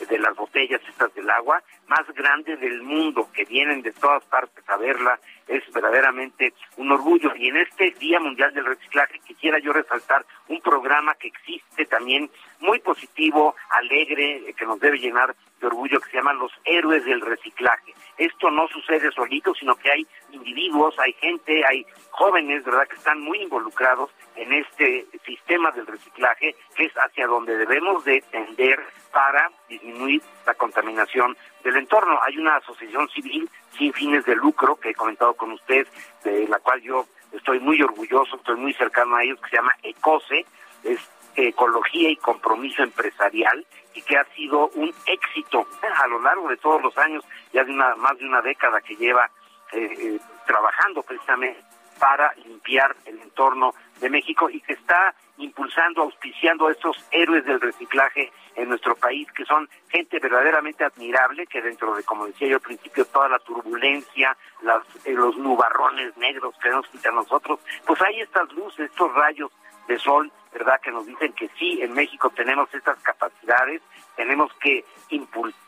[0.08, 4.68] de las botellas estas del agua, más grande del mundo, que vienen de todas partes
[4.68, 7.34] a verla, es verdaderamente un orgullo.
[7.36, 12.30] Y en este Día Mundial del Reciclaje quisiera yo resaltar un programa que existe también
[12.60, 17.20] muy positivo, alegre, que nos debe llenar de orgullo, que se llama Los Héroes del
[17.20, 17.94] Reciclaje.
[18.18, 23.20] Esto no sucede solito, sino que hay individuos, hay gente, hay jóvenes, ¿verdad?, que están
[23.20, 28.80] muy involucrados en este sistema del reciclaje, que es hacia donde debemos de tender
[29.12, 31.36] para disminuir la contaminación
[31.66, 32.18] del entorno.
[32.22, 35.86] Hay una asociación civil sin fines de lucro que he comentado con usted,
[36.24, 39.74] de la cual yo estoy muy orgulloso, estoy muy cercano a ellos, que se llama
[39.82, 40.46] ECOSE,
[40.84, 41.00] es
[41.34, 46.80] Ecología y Compromiso Empresarial, y que ha sido un éxito a lo largo de todos
[46.80, 49.28] los años, ya de una, más de una década que lleva
[49.72, 51.60] eh, eh, trabajando precisamente
[51.98, 57.60] para limpiar el entorno de México y que está impulsando, auspiciando a estos héroes del
[57.60, 62.56] reciclaje en nuestro país, que son gente verdaderamente admirable, que dentro de, como decía yo
[62.56, 67.60] al principio, toda la turbulencia, las, eh, los nubarrones negros que nos quitan a nosotros,
[67.86, 69.50] pues hay estas luces, estos rayos
[69.88, 70.80] de sol, ¿verdad?
[70.80, 73.82] Que nos dicen que sí, en México tenemos estas capacidades,
[74.16, 75.65] tenemos que impulsar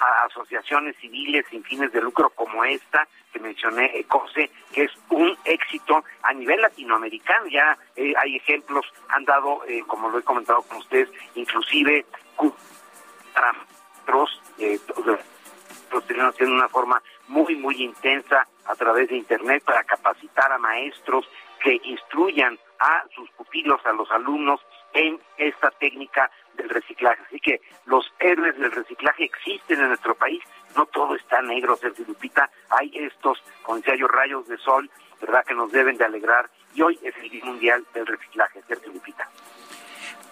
[0.00, 5.36] a asociaciones civiles sin fines de lucro como esta que mencioné, ECOSE, que es un
[5.44, 7.46] éxito a nivel latinoamericano.
[7.48, 12.04] Ya eh, hay ejemplos, han dado, eh, como lo he comentado con ustedes, inclusive
[13.32, 13.54] para
[14.02, 14.78] otros, eh,
[16.40, 21.28] una forma muy, muy intensa a través de Internet para capacitar a maestros
[21.62, 24.60] que instruyan a sus pupilos, a los alumnos,
[24.92, 27.22] en esta técnica del reciclaje.
[27.26, 30.42] Así que los héroes del reciclaje existen en nuestro país,
[30.76, 33.42] no todo está negro, Sergio Lupita, hay estos,
[33.98, 34.90] yo, rayos de sol,
[35.20, 38.92] ¿verdad?, que nos deben de alegrar, y hoy es el Día Mundial del Reciclaje, Sergio
[38.92, 39.28] Lupita.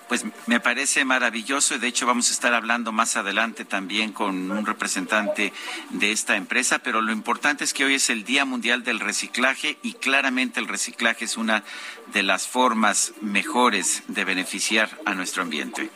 [0.09, 4.51] Pues me parece maravilloso y de hecho vamos a estar hablando más adelante también con
[4.51, 5.53] un representante
[5.91, 9.77] de esta empresa, pero lo importante es que hoy es el Día Mundial del Reciclaje
[9.83, 11.63] y claramente el reciclaje es una
[12.07, 15.91] de las formas mejores de beneficiar a nuestro ambiente.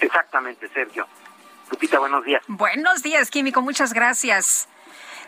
[0.00, 1.06] Exactamente, Sergio.
[1.70, 2.42] Lupita, buenos días.
[2.48, 4.68] Buenos días, Químico, muchas gracias.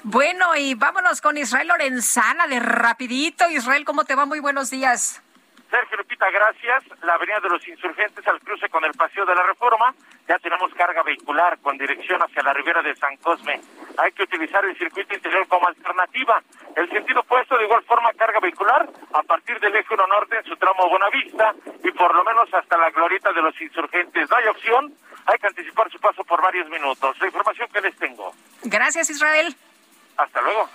[0.03, 3.49] Bueno, y vámonos con Israel Lorenzana de rapidito.
[3.51, 4.27] Israel, ¿cómo te va?
[4.27, 5.23] Muy buenos días.
[5.73, 6.85] Sergio Lupita, gracias.
[7.03, 9.95] La avenida de los insurgentes al cruce con el Paseo de la Reforma.
[10.29, 13.59] Ya tenemos carga vehicular con dirección hacia la ribera de San Cosme.
[13.97, 16.43] Hay que utilizar el circuito interior como alternativa.
[16.77, 20.45] El sentido opuesto, de igual forma, carga vehicular a partir del eje 1 norte en
[20.45, 24.29] su tramo Buenavista y por lo menos hasta la glorieta de los insurgentes.
[24.29, 24.93] No hay opción,
[25.25, 27.19] hay que anticipar su paso por varios minutos.
[27.19, 28.35] La información que les tengo.
[28.65, 29.57] Gracias, Israel.
[30.19, 30.69] Hasta luego.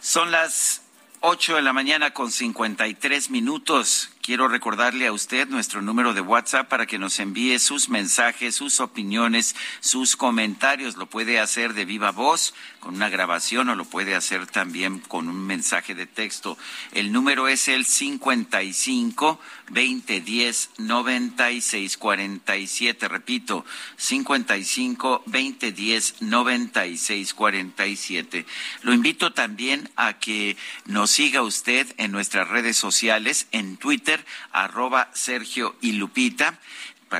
[0.00, 0.82] Son las
[1.20, 4.15] 8 de la mañana con 53 minutos.
[4.26, 8.80] Quiero recordarle a usted nuestro número de WhatsApp para que nos envíe sus mensajes, sus
[8.80, 10.96] opiniones, sus comentarios.
[10.96, 15.28] Lo puede hacer de viva voz con una grabación o lo puede hacer también con
[15.28, 16.58] un mensaje de texto.
[16.90, 19.38] El número es el 55
[19.68, 23.06] 2010 9647.
[23.06, 23.64] Repito,
[23.96, 28.44] 55 2010 9647.
[28.82, 34.15] Lo invito también a que nos siga usted en nuestras redes sociales, en Twitter
[34.52, 36.58] arroba Sergio y Lupita.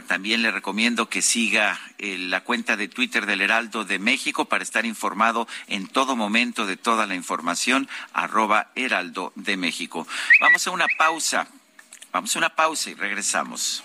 [0.08, 4.64] También le recomiendo que siga eh, la cuenta de Twitter del Heraldo de México para
[4.64, 10.06] estar informado en todo momento de toda la información, arroba Heraldo de México.
[10.40, 11.46] Vamos a una pausa,
[12.12, 13.84] vamos a una pausa y regresamos.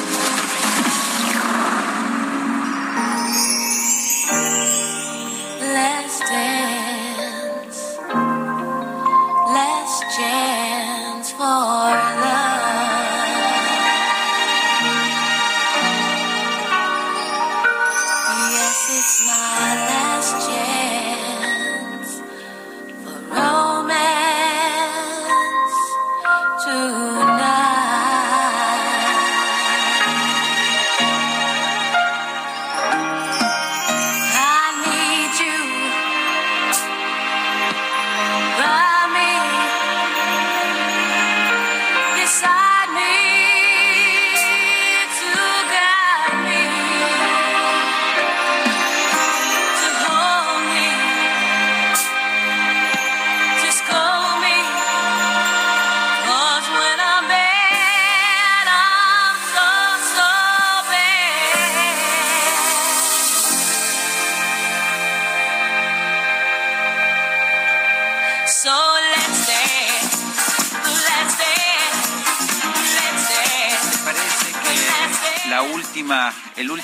[6.33, 6.70] El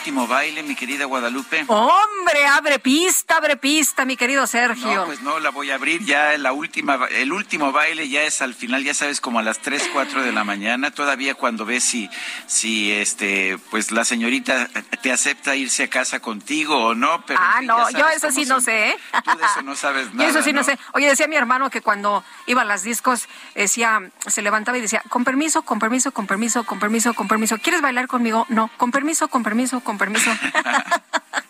[0.08, 1.66] último baile, mi querida Guadalupe.
[2.28, 4.94] Hombre, abre pista, abre pista, mi querido Sergio.
[4.94, 8.42] No, pues no, la voy a abrir ya, la última, el último baile ya es
[8.42, 11.86] al final, ya sabes, como a las 3, 4 de la mañana, todavía cuando ves
[11.86, 12.10] si,
[12.46, 14.68] si este, pues la señorita
[15.02, 17.40] te acepta irse a casa contigo o no, pero.
[17.42, 18.98] Ah, no, yo eso sí no sé, ¿eh?
[19.24, 20.30] Tú de eso no sabes nada.
[20.30, 20.66] Yo eso sí ¿no?
[20.66, 20.78] sé.
[20.96, 25.02] Oye, decía mi hermano que cuando iba a las discos, decía, se levantaba y decía,
[25.08, 28.46] con permiso, con permiso, con permiso, con permiso, con permiso, ¿quieres bailar conmigo?
[28.50, 30.30] No, con permiso, con permiso, con permiso.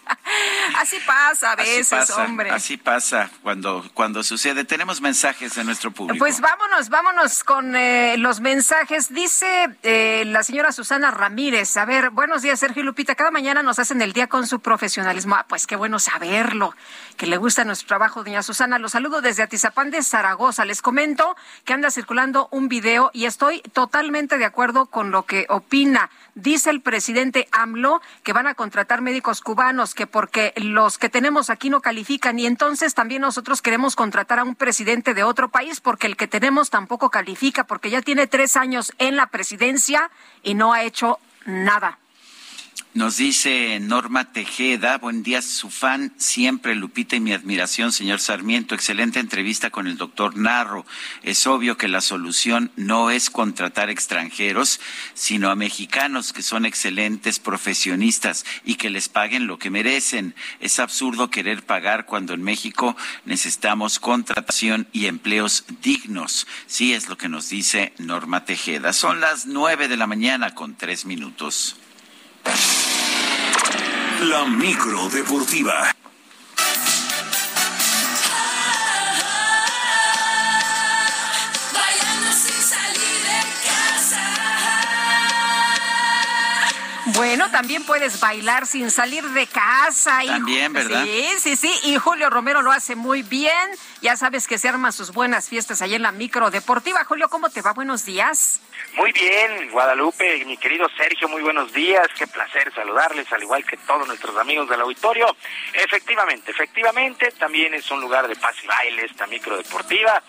[0.78, 2.52] Así pasa a veces, hombre.
[2.52, 4.64] Así pasa cuando, cuando sucede.
[4.66, 6.20] Tenemos mensajes de nuestro público.
[6.20, 9.14] Pues vámonos, vámonos con eh, los mensajes.
[9.14, 11.78] Dice eh, la señora Susana Ramírez.
[11.78, 13.16] A ver, buenos días, Sergio y Lupita.
[13.16, 15.36] Cada mañana nos hacen el día con su profesionalismo.
[15.36, 16.74] Ah, pues qué bueno saberlo,
[17.18, 18.78] que le gusta nuestro trabajo, doña Susana.
[18.78, 20.66] Los saludo desde Atizapán de Zaragoza.
[20.66, 21.36] Les comento
[21.66, 26.10] que anda circulando un video y estoy totalmente de acuerdo con lo que opina.
[26.36, 31.50] Dice el presidente AMLO que van a contratar médicos cubanos, que porque los que tenemos
[31.50, 35.82] aquí no califican y entonces también nosotros queremos contratar a un presidente de otro país
[35.82, 40.12] porque el que tenemos tampoco califica porque ya tiene tres años en la presidencia
[40.44, 41.98] y no ha hecho nada.
[42.94, 48.74] Nos dice Norma Tejeda, buen día, su fan siempre, Lupita, y mi admiración, señor Sarmiento.
[48.74, 50.84] Excelente entrevista con el doctor Narro.
[51.22, 54.80] Es obvio que la solución no es contratar extranjeros,
[55.14, 60.34] sino a mexicanos que son excelentes profesionistas y que les paguen lo que merecen.
[60.60, 66.48] Es absurdo querer pagar cuando en México necesitamos contratación y empleos dignos.
[66.66, 68.92] Sí, es lo que nos dice Norma Tejeda.
[68.92, 71.76] Son las nueve de la mañana con tres minutos.
[74.20, 75.94] La micro deportiva.
[87.18, 90.20] Bueno, también puedes bailar sin salir de casa.
[90.24, 91.04] También, ¿verdad?
[91.04, 91.80] Sí, sí, sí.
[91.86, 93.72] Y Julio Romero lo hace muy bien.
[94.04, 97.04] Ya sabes que se arman sus buenas fiestas ahí en la micro deportiva.
[97.06, 97.74] Julio, ¿cómo te va?
[97.74, 98.62] Buenos días.
[98.96, 102.08] Muy bien, Guadalupe, mi querido Sergio, muy buenos días.
[102.18, 105.36] Qué placer saludarles, al igual que todos nuestros amigos del auditorio.
[105.74, 110.22] Efectivamente, efectivamente, también es un lugar de paz y baile esta micro deportiva.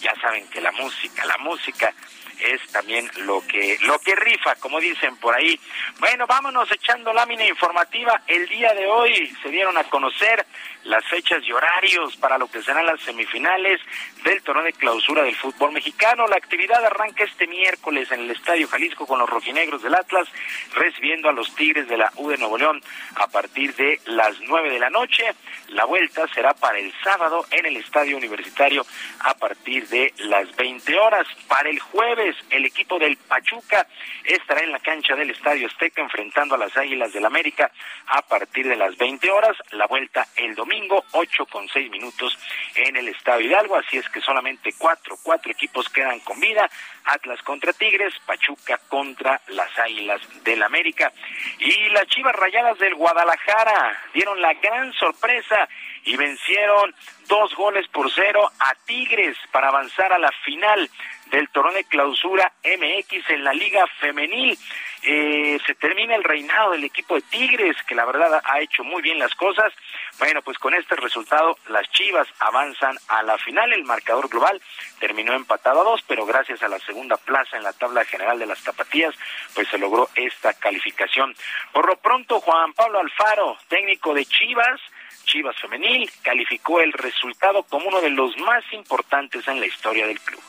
[0.00, 1.92] Ya saben que la música, la música
[2.40, 5.58] es también lo que lo que rifa, como dicen por ahí.
[5.98, 8.22] Bueno, vámonos echando lámina informativa.
[8.26, 10.46] El día de hoy se dieron a conocer
[10.86, 13.80] las fechas y horarios para lo que serán las semifinales
[14.24, 16.26] del torneo de clausura del fútbol mexicano.
[16.28, 20.28] La actividad arranca este miércoles en el Estadio Jalisco con los rojinegros del Atlas,
[20.74, 22.80] recibiendo a los Tigres de la U de Nuevo León
[23.16, 25.24] a partir de las nueve de la noche.
[25.68, 28.86] La vuelta será para el sábado en el Estadio Universitario
[29.20, 31.26] a partir de las 20 horas.
[31.48, 33.86] Para el jueves, el equipo del Pachuca
[34.24, 37.72] estará en la cancha del Estadio Azteca enfrentando a las Águilas del América
[38.06, 39.56] a partir de las 20 horas.
[39.72, 41.04] La vuelta el domingo domingo,
[41.50, 42.38] con seis minutos
[42.74, 46.68] en el Estadio Hidalgo, así es que solamente cuatro, cuatro equipos quedan con vida,
[47.04, 51.12] Atlas contra Tigres, Pachuca contra las Águilas del América.
[51.58, 55.68] Y las Chivas Rayadas del Guadalajara dieron la gran sorpresa
[56.04, 56.94] y vencieron
[57.28, 60.88] dos goles por cero a Tigres para avanzar a la final
[61.30, 64.56] del torneo de clausura MX en la Liga Femenil.
[65.02, 69.02] Eh, se termina el reinado del equipo de Tigres, que la verdad ha hecho muy
[69.02, 69.72] bien las cosas.
[70.18, 73.72] Bueno, pues con este resultado las Chivas avanzan a la final.
[73.72, 74.60] El marcador global
[74.98, 78.46] terminó empatado a dos, pero gracias a la segunda plaza en la tabla general de
[78.46, 79.14] las tapatías,
[79.54, 81.34] pues se logró esta calificación.
[81.72, 84.80] Por lo pronto, Juan Pablo Alfaro, técnico de Chivas,
[85.24, 90.20] Chivas Femenil, calificó el resultado como uno de los más importantes en la historia del
[90.20, 90.42] club.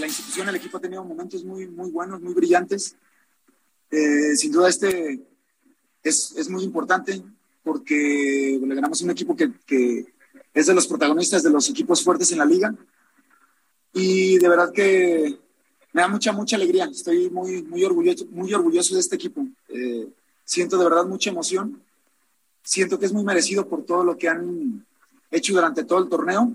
[0.00, 2.96] la institución, el equipo ha tenido momentos muy, muy buenos, muy brillantes.
[3.90, 5.20] Eh, sin duda este
[6.02, 7.22] es, es, muy importante
[7.64, 10.06] porque le ganamos un equipo que, que,
[10.54, 12.74] es de los protagonistas de los equipos fuertes en la liga
[13.92, 15.38] y de verdad que
[15.92, 16.84] me da mucha, mucha alegría.
[16.84, 19.46] Estoy muy, muy, orgulloso, muy orgulloso de este equipo.
[19.68, 20.08] Eh,
[20.44, 21.82] siento de verdad mucha emoción.
[22.62, 24.86] Siento que es muy merecido por todo lo que han
[25.30, 26.54] hecho durante todo el torneo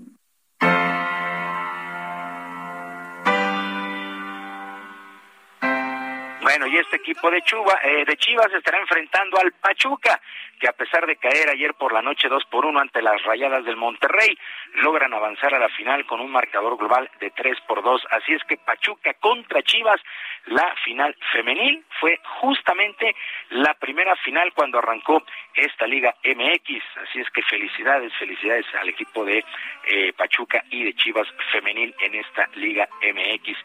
[6.76, 10.20] y este equipo de, Chuba, eh, de Chivas estará enfrentando al Pachuca,
[10.60, 13.64] que a pesar de caer ayer por la noche 2 por 1 ante las Rayadas
[13.64, 14.36] del Monterrey,
[14.74, 18.02] logran avanzar a la final con un marcador global de 3 por 2.
[18.10, 20.00] Así es que Pachuca contra Chivas,
[20.46, 23.14] la final femenil, fue justamente
[23.50, 25.22] la primera final cuando arrancó
[25.54, 26.82] esta Liga MX.
[27.02, 29.44] Así es que felicidades, felicidades al equipo de
[29.88, 33.58] eh, Pachuca y de Chivas femenil en esta Liga MX.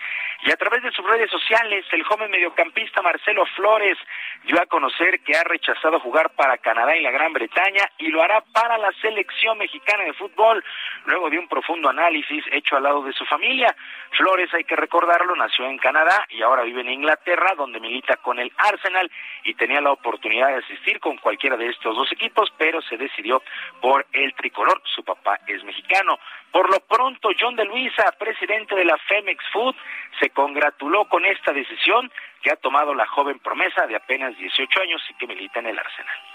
[0.44, 3.98] Y a través de sus redes sociales, el joven mediocampista Marcelo Flores
[4.44, 8.24] dio a conocer que ha rechazado jugar para Canadá y la Gran Bretaña y lo
[8.24, 10.64] hará para la selección mexicana de fútbol,
[11.06, 13.76] luego de un profundo análisis hecho al lado de su familia.
[14.12, 18.40] Flores, hay que recordarlo, nació en Canadá y ahora vive en Inglaterra, donde milita con
[18.40, 19.12] el Arsenal
[19.44, 23.44] y tenía la oportunidad de asistir con cualquiera de estos dos equipos, pero se decidió
[23.82, 24.82] por el tricolor.
[24.86, 26.18] Su papá es mexicano.
[26.52, 29.76] Por lo pronto, John de Luisa, presidente de la Femex Food,
[30.20, 32.12] se congratuló con esta decisión
[32.42, 35.80] que ha tomado la joven promesa de apenas 18 años y que milita en el
[35.80, 36.31] Arsenal.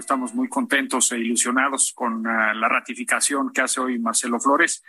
[0.00, 4.82] Estamos muy contentos e ilusionados con ah, la ratificación que hace hoy Marcelo Flores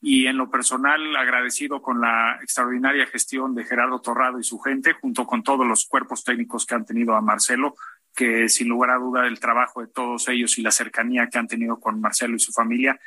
[0.00, 4.94] y en lo personal agradecido con la extraordinaria gestión de Gerardo Torrado y su gente,
[4.94, 7.74] junto con todos los cuerpos técnicos que han tenido a Marcelo
[8.14, 11.48] que sin lugar a duda el trabajo de todos ellos y la cercanía que han
[11.48, 12.98] tenido con Marcelo y su familia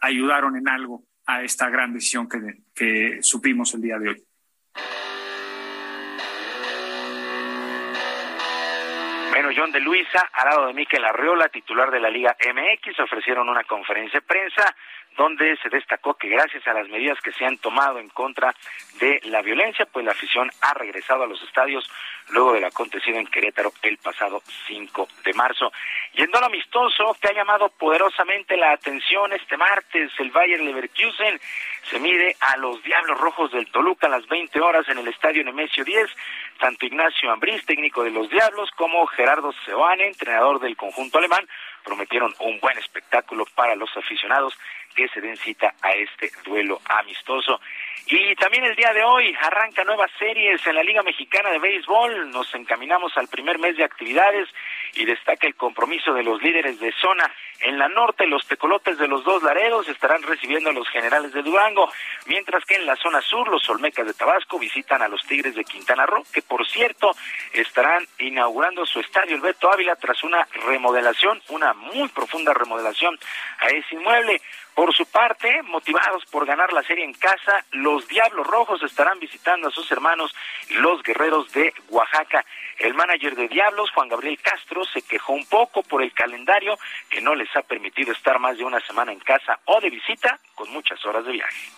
[0.00, 4.24] ayudaron en algo a esta gran decisión que, que supimos el día de hoy.
[9.30, 13.48] Bueno, John de Luisa, al lado de Miquel Arreola, titular de la Liga MX, ofrecieron
[13.48, 14.74] una conferencia de prensa
[15.18, 18.54] donde se destacó que gracias a las medidas que se han tomado en contra
[19.00, 21.90] de la violencia, pues la afición ha regresado a los estadios
[22.30, 25.72] luego del acontecido en Querétaro el pasado 5 de marzo.
[26.12, 31.40] Yendo al amistoso, que ha llamado poderosamente la atención este martes, el Bayern Leverkusen
[31.90, 35.42] se mide a los Diablos Rojos del Toluca a las 20 horas en el Estadio
[35.42, 36.08] Nemesio 10.
[36.60, 41.48] Tanto Ignacio Ambriz, técnico de los Diablos, como Gerardo Seoane, entrenador del conjunto alemán,
[41.88, 44.52] prometieron un buen espectáculo para los aficionados
[44.94, 47.60] que se den cita a este duelo amistoso.
[48.06, 52.30] Y también el día de hoy arranca nuevas series en la Liga Mexicana de Béisbol.
[52.30, 54.48] Nos encaminamos al primer mes de actividades
[54.94, 57.30] y destaca el compromiso de los líderes de zona.
[57.60, 61.42] En la norte, los tecolotes de los dos Laredos estarán recibiendo a los generales de
[61.42, 61.90] Durango,
[62.26, 65.64] mientras que en la zona sur, los Olmecas de Tabasco visitan a los Tigres de
[65.64, 67.10] Quintana Roo, que por cierto
[67.52, 73.18] estarán inaugurando su estadio el Beto Ávila tras una remodelación, una muy profunda remodelación
[73.58, 74.40] a ese inmueble.
[74.78, 79.66] Por su parte, motivados por ganar la serie en casa, los Diablos Rojos estarán visitando
[79.66, 80.32] a sus hermanos
[80.70, 82.44] los Guerreros de Oaxaca.
[82.78, 86.78] El manager de Diablos, Juan Gabriel Castro, se quejó un poco por el calendario
[87.10, 90.38] que no les ha permitido estar más de una semana en casa o de visita
[90.54, 91.77] con muchas horas de viaje.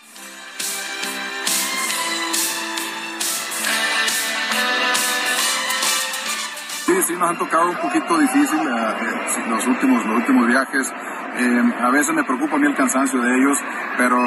[6.91, 10.93] Sí, sí, nos han tocado un poquito difícil eh, eh, los últimos, los últimos viajes.
[11.37, 13.57] Eh, a veces me preocupa a mí el cansancio de ellos,
[13.97, 14.19] pero,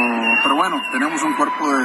[0.41, 1.83] pero bueno, tenemos un cuerpo de,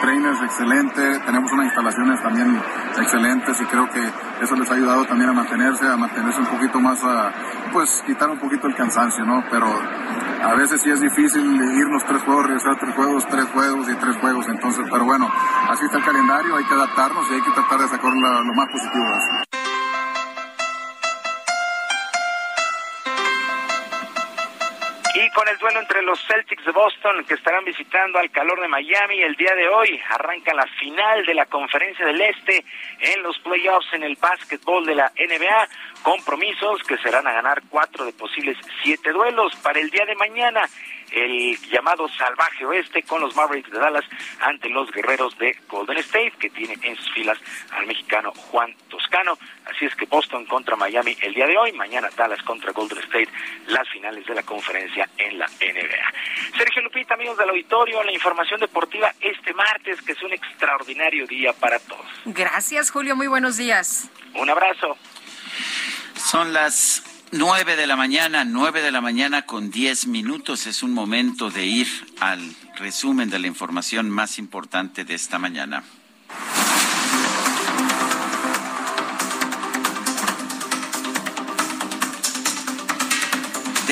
[0.00, 2.56] trainers excelente, tenemos unas instalaciones también
[3.00, 4.00] excelentes y creo que
[4.40, 7.32] eso les ha ayudado también a mantenerse, a mantenerse un poquito más, a,
[7.72, 9.42] pues quitar un poquito el cansancio, ¿no?
[9.50, 13.94] Pero a veces sí es difícil irnos tres juegos, regresar tres juegos, tres juegos y
[13.96, 15.28] tres juegos, entonces, pero bueno,
[15.68, 18.68] así está el calendario, hay que adaptarnos y hay que tratar de sacar lo más
[18.68, 19.51] positivo de eso.
[25.14, 28.68] Y con el duelo entre los Celtics de Boston que estarán visitando al calor de
[28.68, 32.64] Miami el día de hoy, arranca la final de la Conferencia del Este
[32.98, 35.68] en los playoffs en el básquetbol de la NBA.
[36.02, 40.68] Compromisos que serán a ganar cuatro de posibles siete duelos para el día de mañana
[41.12, 44.04] el llamado salvaje oeste con los Mavericks de Dallas
[44.40, 47.38] ante los guerreros de Golden State, que tiene en sus filas
[47.70, 49.38] al mexicano Juan Toscano.
[49.66, 53.28] Así es que Boston contra Miami el día de hoy, mañana Dallas contra Golden State,
[53.68, 56.56] las finales de la conferencia en la NBA.
[56.56, 61.52] Sergio Lupita, amigos del auditorio, la información deportiva este martes, que es un extraordinario día
[61.52, 62.06] para todos.
[62.24, 64.10] Gracias, Julio, muy buenos días.
[64.34, 64.96] Un abrazo.
[66.16, 67.02] Son las
[67.34, 70.66] Nueve de la mañana, nueve de la mañana con diez minutos.
[70.66, 71.88] Es un momento de ir
[72.20, 72.40] al
[72.76, 75.82] resumen de la información más importante de esta mañana.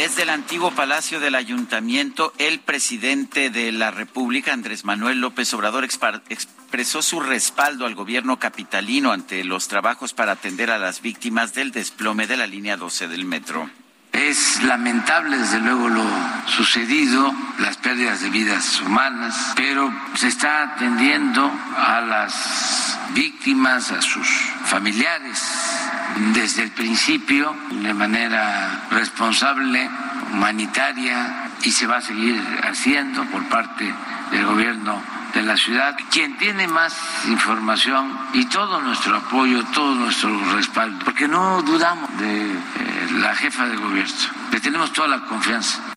[0.00, 5.84] Desde el antiguo Palacio del Ayuntamiento, el presidente de la República, Andrés Manuel López Obrador,
[5.84, 11.70] expresó su respaldo al gobierno capitalino ante los trabajos para atender a las víctimas del
[11.70, 13.68] desplome de la línea 12 del metro.
[14.12, 16.04] Es lamentable, desde luego, lo
[16.46, 21.44] sucedido, las pérdidas de vidas humanas, pero se está atendiendo
[21.76, 24.26] a las víctimas, a sus
[24.64, 25.42] familiares
[26.32, 29.88] desde el principio de manera responsable,
[30.32, 33.92] humanitaria y se va a seguir haciendo por parte
[34.30, 35.02] del gobierno
[35.34, 35.96] de la ciudad.
[36.10, 36.94] Quien tiene más
[37.28, 42.56] información y todo nuestro apoyo, todo nuestro respaldo, porque no dudamos de eh,
[43.18, 44.14] la jefa de gobierno,
[44.52, 45.94] le tenemos toda la confianza.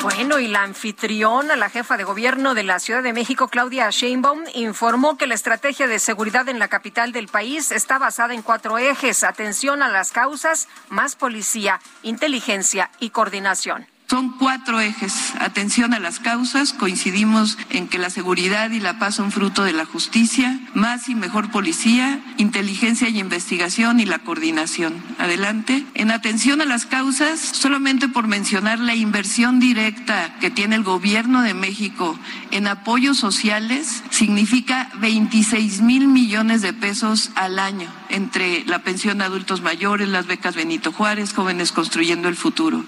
[0.00, 4.44] Bueno, y la anfitriona, la jefa de gobierno de la Ciudad de México, Claudia Sheinbaum,
[4.54, 8.78] informó que la estrategia de seguridad en la capital del país está basada en cuatro
[8.78, 9.24] ejes.
[9.24, 13.86] Atención a las causas, más policía, inteligencia y coordinación.
[14.10, 15.34] Son cuatro ejes.
[15.38, 16.72] Atención a las causas.
[16.72, 20.58] Coincidimos en que la seguridad y la paz son fruto de la justicia.
[20.72, 24.94] Más y mejor policía, inteligencia y investigación y la coordinación.
[25.18, 25.84] Adelante.
[25.92, 31.42] En atención a las causas, solamente por mencionar la inversión directa que tiene el gobierno
[31.42, 32.18] de México
[32.50, 39.24] en apoyos sociales, significa 26 mil millones de pesos al año entre la pensión de
[39.24, 42.86] adultos mayores, las becas Benito Juárez, jóvenes construyendo el futuro.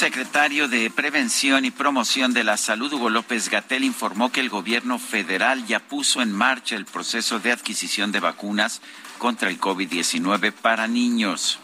[0.00, 4.98] Secretario de Prevención y Promoción de la Salud, Hugo López Gatel, informó que el gobierno
[4.98, 8.80] federal ya puso en marcha el proceso de adquisición de vacunas
[9.18, 11.58] contra el COVID-19 para niños.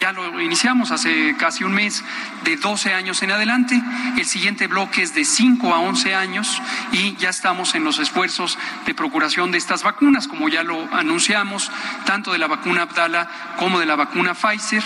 [0.00, 2.02] Ya lo iniciamos hace casi un mes
[2.44, 3.78] de 12 años en adelante.
[4.16, 6.62] El siguiente bloque es de 5 a 11 años
[6.92, 11.70] y ya estamos en los esfuerzos de procuración de estas vacunas, como ya lo anunciamos,
[12.06, 13.28] tanto de la vacuna Abdala
[13.58, 14.82] como de la vacuna Pfizer.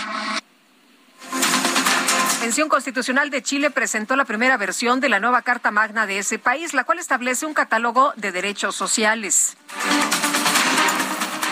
[2.45, 6.19] La Convención Constitucional de Chile presentó la primera versión de la nueva Carta Magna de
[6.19, 9.57] ese país, la cual establece un catálogo de derechos sociales.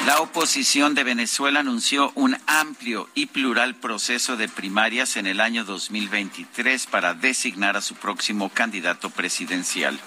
[0.06, 5.64] La oposición de Venezuela anunció un amplio y plural proceso de primarias en el año
[5.64, 10.00] 2023 para designar a su próximo candidato presidencial.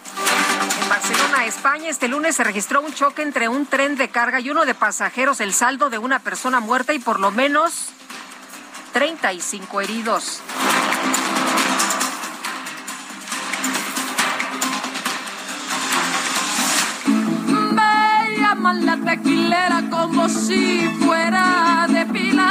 [0.82, 4.50] En Barcelona, España, este lunes se registró un choque entre un tren de carga y
[4.50, 7.90] uno de pasajeros, el saldo de una persona muerta y por lo menos
[8.96, 10.40] 35 heridos.
[18.66, 22.46] Llaman la tequilera como si fuera de Pilar.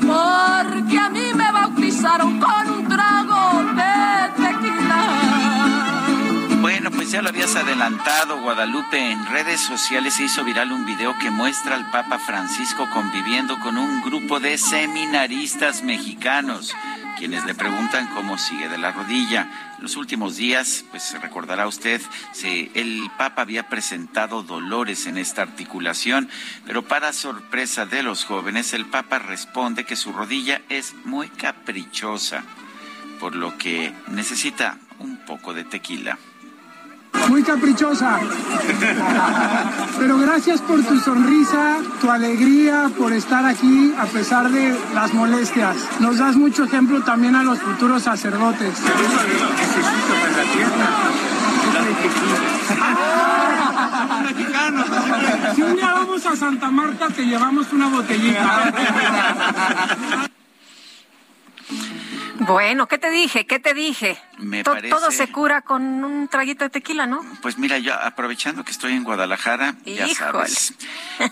[0.00, 2.59] Porque a mí me bautizaron con
[7.20, 9.10] ya lo habías adelantado, Guadalupe.
[9.10, 13.76] En redes sociales se hizo viral un video que muestra al Papa Francisco conviviendo con
[13.76, 16.74] un grupo de seminaristas mexicanos,
[17.18, 19.50] quienes le preguntan cómo sigue de la rodilla.
[19.76, 22.00] En los últimos días, pues recordará usted,
[22.42, 26.30] el Papa había presentado dolores en esta articulación,
[26.64, 32.44] pero para sorpresa de los jóvenes, el Papa responde que su rodilla es muy caprichosa,
[33.18, 36.16] por lo que necesita un poco de tequila.
[37.28, 38.20] Muy caprichosa.
[39.98, 45.76] Pero gracias por tu sonrisa, tu alegría, por estar aquí a pesar de las molestias.
[46.00, 48.74] Nos das mucho ejemplo también a los futuros sacerdotes.
[55.54, 58.72] Si un día vamos a Santa Marta, te llevamos una botellita.
[62.40, 63.46] Bueno, ¿qué te dije?
[63.46, 64.18] ¿Qué te dije?
[64.38, 67.20] Me parece- Todo se cura con un traguito de tequila, ¿no?
[67.42, 70.14] Pues mira, yo aprovechando que estoy en Guadalajara, ya Híjole.
[70.14, 70.74] sabes.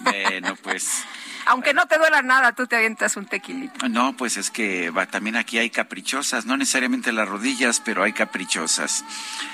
[0.03, 1.05] Bueno, pues
[1.47, 3.89] Aunque no te duela nada, tú te avientas un tequilito.
[3.89, 8.13] no, pues es que va, también aquí hay caprichosas, no necesariamente las rodillas, pero hay
[8.13, 9.03] caprichosas.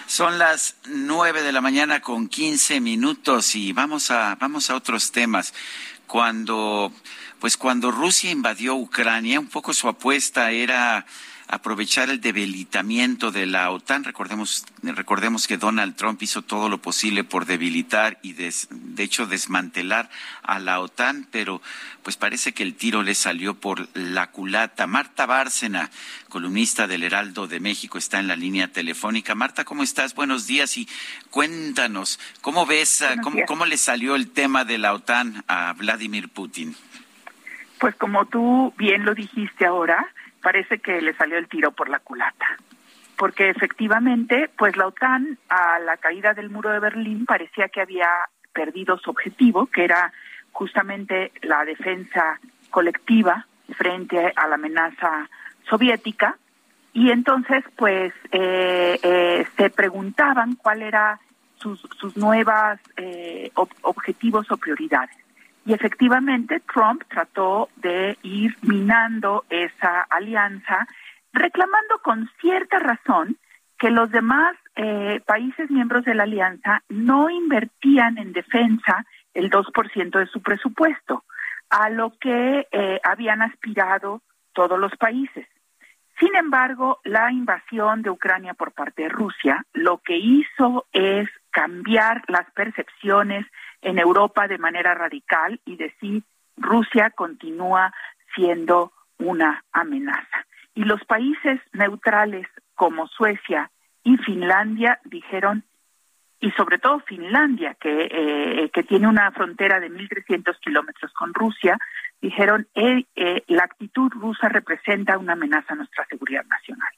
[0.08, 5.12] Son las nueve de la mañana con 15 minutos y vamos a vamos a otros
[5.12, 5.54] temas.
[6.08, 6.92] Cuando
[7.38, 11.06] pues cuando Rusia invadió Ucrania, un poco su apuesta era
[11.54, 14.02] aprovechar el debilitamiento de la OTAN.
[14.04, 19.26] Recordemos, recordemos que Donald Trump hizo todo lo posible por debilitar y des- de hecho
[19.26, 20.10] desmantelar
[20.42, 21.62] a la OTAN, pero
[22.02, 24.86] pues parece que el tiro le salió por la culata.
[24.88, 25.90] Marta Bárcena,
[26.28, 29.34] columnista del Heraldo de México, está en la línea telefónica.
[29.34, 30.14] Marta, ¿cómo estás?
[30.14, 30.88] Buenos días y
[31.30, 36.74] cuéntanos, ¿cómo ves, cómo, cómo le salió el tema de la OTAN a Vladimir Putin?
[37.78, 40.06] Pues como tú bien lo dijiste ahora,
[40.44, 42.46] parece que le salió el tiro por la culata.
[43.16, 48.08] Porque efectivamente, pues la OTAN a la caída del muro de Berlín parecía que había
[48.52, 50.12] perdido su objetivo, que era
[50.52, 52.38] justamente la defensa
[52.70, 53.46] colectiva
[53.76, 55.28] frente a la amenaza
[55.68, 56.36] soviética.
[56.92, 61.18] Y entonces, pues, eh, eh, se preguntaban cuál era
[61.56, 65.16] sus, sus nuevas eh, ob- objetivos o prioridades.
[65.66, 70.86] Y efectivamente Trump trató de ir minando esa alianza,
[71.32, 73.38] reclamando con cierta razón
[73.78, 80.18] que los demás eh, países miembros de la alianza no invertían en defensa el 2%
[80.18, 81.24] de su presupuesto,
[81.70, 84.22] a lo que eh, habían aspirado
[84.52, 85.46] todos los países.
[86.20, 92.22] Sin embargo, la invasión de Ucrania por parte de Rusia lo que hizo es cambiar
[92.28, 93.46] las percepciones
[93.84, 96.24] en Europa de manera radical y decir
[96.56, 97.92] Rusia continúa
[98.34, 100.46] siendo una amenaza.
[100.74, 103.70] Y los países neutrales como Suecia
[104.02, 105.64] y Finlandia dijeron,
[106.40, 111.78] y sobre todo Finlandia, que, eh, que tiene una frontera de 1.300 kilómetros con Rusia,
[112.20, 116.92] dijeron, eh, eh, la actitud rusa representa una amenaza a nuestra seguridad nacional.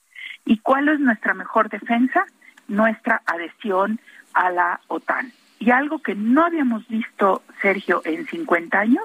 [0.45, 2.25] ¿Y cuál es nuestra mejor defensa?
[2.69, 4.01] Nuestra adhesión
[4.35, 5.33] a la OTAN.
[5.59, 9.05] Y algo que no habíamos visto, Sergio, en 50 años,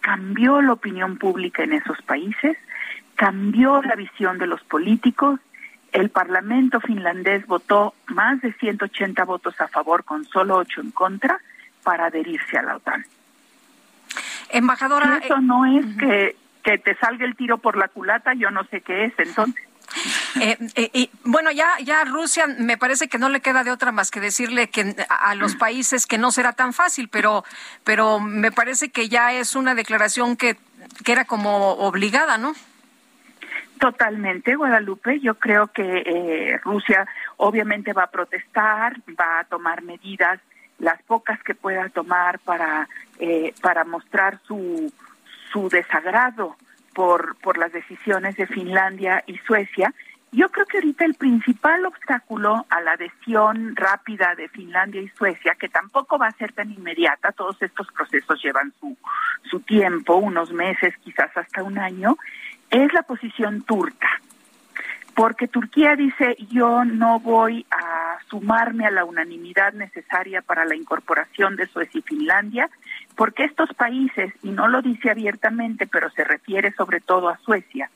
[0.00, 2.56] cambió la opinión pública en esos países,
[3.14, 5.40] cambió la visión de los políticos.
[5.92, 11.40] El Parlamento finlandés votó más de 180 votos a favor con solo 8 en contra
[11.82, 13.04] para adherirse a la OTAN.
[14.50, 15.20] Embajadora.
[15.22, 18.82] Eso no es que, que te salga el tiro por la culata, yo no sé
[18.82, 19.64] qué es entonces.
[20.40, 24.10] Eh, eh, bueno, ya, ya Rusia me parece que no le queda de otra más
[24.10, 27.44] que decirle que a, los países que no será tan fácil, pero,
[27.84, 30.56] pero me parece que ya es una declaración que,
[31.04, 32.54] que era como obligada, ¿no?
[33.78, 35.20] Totalmente, Guadalupe.
[35.20, 40.40] Yo creo que eh, Rusia obviamente va a protestar, va a tomar medidas,
[40.78, 42.88] las pocas que pueda tomar para
[43.18, 44.92] eh, para mostrar su
[45.52, 46.56] su desagrado
[46.94, 49.92] por por las decisiones de Finlandia y Suecia.
[50.32, 55.54] Yo creo que ahorita el principal obstáculo a la adhesión rápida de Finlandia y Suecia,
[55.54, 58.96] que tampoco va a ser tan inmediata, todos estos procesos llevan su,
[59.48, 62.16] su tiempo, unos meses, quizás hasta un año,
[62.70, 64.08] es la posición turca.
[65.14, 71.56] Porque Turquía dice, yo no voy a sumarme a la unanimidad necesaria para la incorporación
[71.56, 72.68] de Suecia y Finlandia,
[73.14, 77.90] porque estos países, y no lo dice abiertamente, pero se refiere sobre todo a Suecia,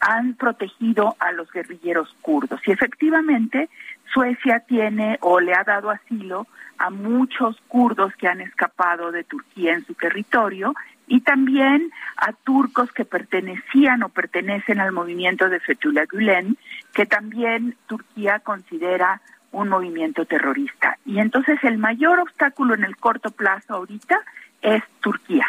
[0.00, 2.60] han protegido a los guerrilleros kurdos.
[2.66, 3.68] Y efectivamente,
[4.12, 6.46] Suecia tiene o le ha dado asilo
[6.78, 10.74] a muchos kurdos que han escapado de Turquía en su territorio
[11.06, 16.56] y también a turcos que pertenecían o pertenecen al movimiento de Fethullah Gülen,
[16.94, 19.20] que también Turquía considera
[19.52, 20.98] un movimiento terrorista.
[21.04, 24.20] Y entonces el mayor obstáculo en el corto plazo ahorita
[24.62, 25.46] es Turquía.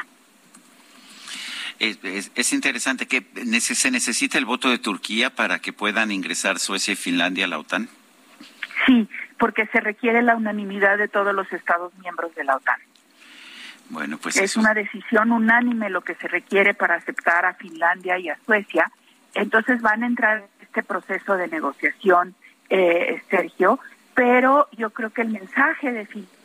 [1.81, 3.25] Es, interesante que
[3.59, 7.57] se necesita el voto de Turquía para que puedan ingresar Suecia y Finlandia a la
[7.57, 7.89] OTAN.
[8.85, 9.09] Sí,
[9.39, 12.79] porque se requiere la unanimidad de todos los Estados miembros de la OTAN.
[13.89, 18.29] Bueno, pues es una decisión unánime lo que se requiere para aceptar a Finlandia y
[18.29, 18.91] a Suecia.
[19.33, 22.35] Entonces van a entrar en este proceso de negociación,
[22.69, 23.79] eh, Sergio,
[24.13, 26.40] pero yo creo que el mensaje de Finlandia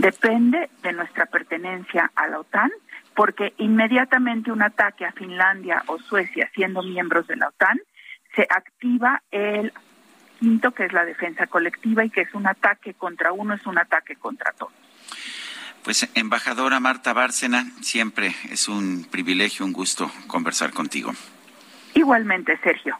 [0.00, 2.70] depende de nuestra pertenencia a la OTAN,
[3.14, 7.78] porque inmediatamente un ataque a Finlandia o Suecia siendo miembros de la OTAN,
[8.34, 9.72] se activa el
[10.38, 13.78] quinto, que es la defensa colectiva y que es un ataque contra uno, es un
[13.78, 14.72] ataque contra todos.
[15.84, 21.12] Pues, embajadora Marta Bárcena, siempre es un privilegio, un gusto conversar contigo.
[21.94, 22.96] Igualmente, Sergio.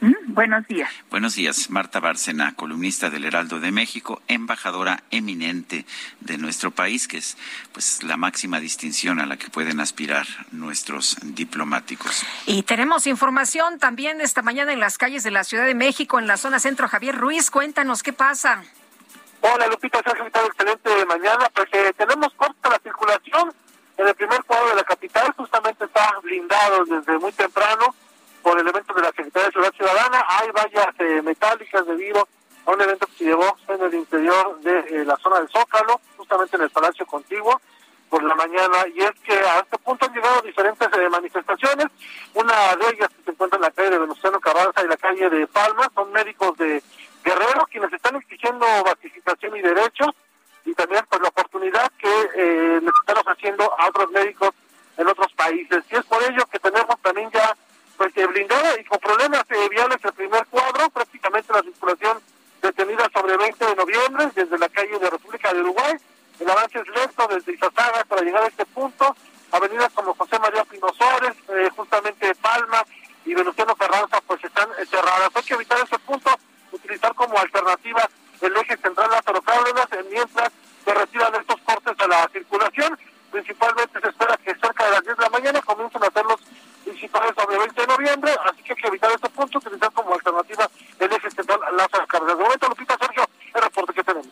[0.00, 0.90] Mm, buenos días.
[1.10, 5.86] Buenos días, Marta Bárcena, columnista del Heraldo de México, embajadora eminente
[6.20, 7.36] de nuestro país, que es
[7.72, 12.24] pues la máxima distinción a la que pueden aspirar nuestros diplomáticos.
[12.46, 16.28] Y tenemos información también esta mañana en las calles de la Ciudad de México, en
[16.28, 16.88] la zona centro.
[16.88, 18.62] Javier Ruiz, cuéntanos qué pasa.
[19.40, 21.50] Hola Lupita, Sergio, excelente de mañana.
[21.52, 23.52] Pues eh, tenemos corta la circulación
[23.96, 27.94] en el primer cuadro de la capital, justamente está blindado desde muy temprano
[28.48, 30.24] por el evento de la Secretaría de Seguridad Ciudadana.
[30.26, 32.26] Hay vallas eh, metálicas debido
[32.64, 36.00] a un evento que se llevó en el interior de eh, la zona del Zócalo,
[36.16, 37.60] justamente en el Palacio Contiguo
[38.08, 41.88] por la mañana y es que a este punto han llegado diferentes eh, manifestaciones,
[42.32, 45.28] una de ellas que se encuentra en la calle de Venustiano Carranza y la calle
[45.28, 46.82] de Palma, son médicos de
[47.22, 50.08] Guerrero quienes están exigiendo basificación y derechos
[50.64, 54.52] y también pues la oportunidad que eh, les están ofreciendo a otros médicos
[54.96, 57.54] en otros países y es por ello que tenemos también ya
[57.98, 62.18] pues eh, blindada y con problemas eh, viales el primer cuadro, prácticamente la circulación
[62.62, 65.94] detenida sobre 20 de noviembre desde la calle de República de Uruguay.
[66.38, 69.16] El avance es lento desde Izazaga para llegar a este punto.
[69.50, 72.84] Avenidas como José María Pino eh, justamente Palma
[73.24, 75.30] y Venustiano Carranza, pues están cerradas.
[75.34, 76.30] Hay que evitar ese punto,
[76.70, 78.08] utilizar como alternativa
[78.40, 80.52] el eje central Lázaro Cárdenas, mientras
[80.84, 82.96] se retiran estos cortes a la circulación.
[83.32, 86.37] Principalmente se espera que cerca de las 10 de la mañana comiencen a hacer los
[86.98, 90.68] principales sobre 20 de noviembre, así que hay que evitar este punto, utilizar como alternativa
[90.98, 92.36] el eje central Lázaro Cárdenas.
[92.36, 94.28] De momento, Lupita, Sergio, el reporte que tenemos.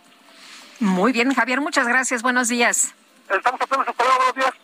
[0.80, 2.22] Muy bien, Javier, muchas gracias.
[2.22, 2.93] Buenos días.
[3.30, 4.55] Estamos apenas hasta luego, buenos días.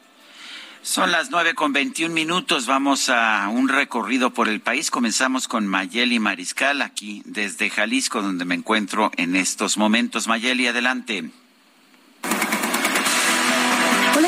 [0.82, 2.66] Son las nueve con veintiún minutos.
[2.66, 4.90] Vamos a un recorrido por el país.
[4.90, 10.26] Comenzamos con Mayeli Mariscal, aquí desde Jalisco, donde me encuentro en estos momentos.
[10.26, 11.30] Mayeli, adelante.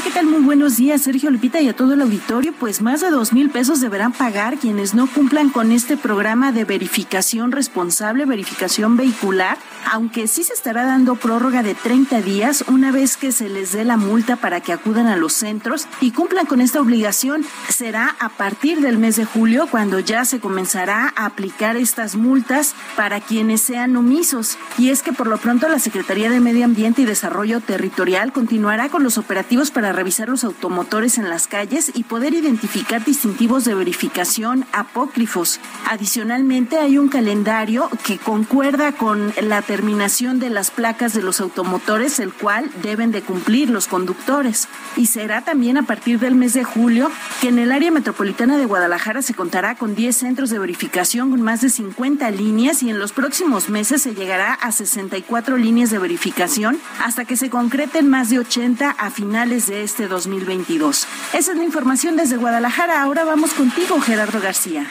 [0.05, 0.26] ¿Qué tal?
[0.26, 2.52] Muy buenos días, Sergio Lupita y a todo el auditorio.
[2.52, 6.66] Pues más de dos mil pesos deberán pagar quienes no cumplan con este programa de
[6.66, 9.56] verificación responsable, verificación vehicular,
[9.90, 13.86] aunque sí se estará dando prórroga de 30 días una vez que se les dé
[13.86, 17.43] la multa para que acudan a los centros y cumplan con esta obligación.
[17.70, 22.74] Será a partir del mes de julio cuando ya se comenzará a aplicar estas multas
[22.94, 24.59] para quienes sean omisos.
[24.76, 28.90] Y es que por lo pronto la Secretaría de Medio Ambiente y Desarrollo Territorial continuará
[28.90, 33.75] con los operativos para revisar los automotores en las calles y poder identificar distintivos de
[33.75, 35.61] verificación apócrifos.
[35.89, 42.19] Adicionalmente, hay un calendario que concuerda con la terminación de las placas de los automotores,
[42.21, 44.69] el cual deben de cumplir los conductores.
[44.97, 47.11] Y será también a partir del mes de julio
[47.41, 51.43] que en el área metropolitana de Guadalajara se contará con 10 centros de verificación con
[51.43, 55.99] más de 50 líneas y en los próximos meses se llegará a 64 líneas de
[55.99, 61.06] verificación hasta que se concreten más de 80 a finales de este 2022.
[61.32, 63.02] Esa es la información desde Guadalajara.
[63.02, 64.86] Ahora vamos contigo, Gerardo García.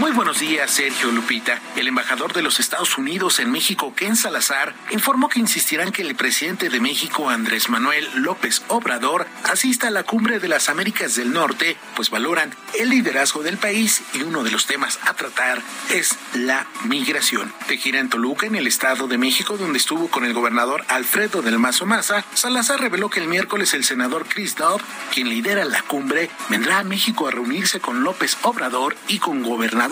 [0.00, 1.60] Muy buenos días, Sergio Lupita.
[1.76, 6.16] El embajador de los Estados Unidos en México, Ken Salazar, informó que insistirán que el
[6.16, 11.32] presidente de México, Andrés Manuel López Obrador, asista a la cumbre de las Américas del
[11.32, 16.18] Norte, pues valoran el liderazgo del país y uno de los temas a tratar es
[16.34, 17.52] la migración.
[17.68, 21.40] De gira en Toluca, en el Estado de México, donde estuvo con el gobernador Alfredo
[21.40, 24.80] del Mazo Maza, Salazar reveló que el miércoles el senador Chris Dobb,
[25.12, 29.83] quien lidera la cumbre, vendrá a México a reunirse con López Obrador y con gobernadores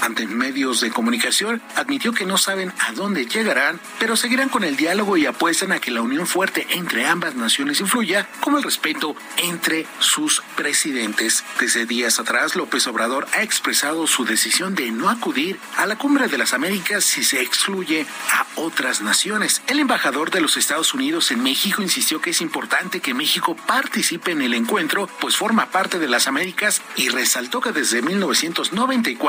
[0.00, 4.76] ante medios de comunicación, admitió que no saben a dónde llegarán, pero seguirán con el
[4.76, 9.14] diálogo y apuestan a que la unión fuerte entre ambas naciones influya, como el respeto
[9.36, 11.44] entre sus presidentes.
[11.60, 16.28] Desde días atrás, López Obrador ha expresado su decisión de no acudir a la Cumbre
[16.28, 19.60] de las Américas si se excluye a otras naciones.
[19.66, 24.32] El embajador de los Estados Unidos en México insistió que es importante que México participe
[24.32, 29.25] en el encuentro, pues forma parte de las Américas y resaltó que desde 1994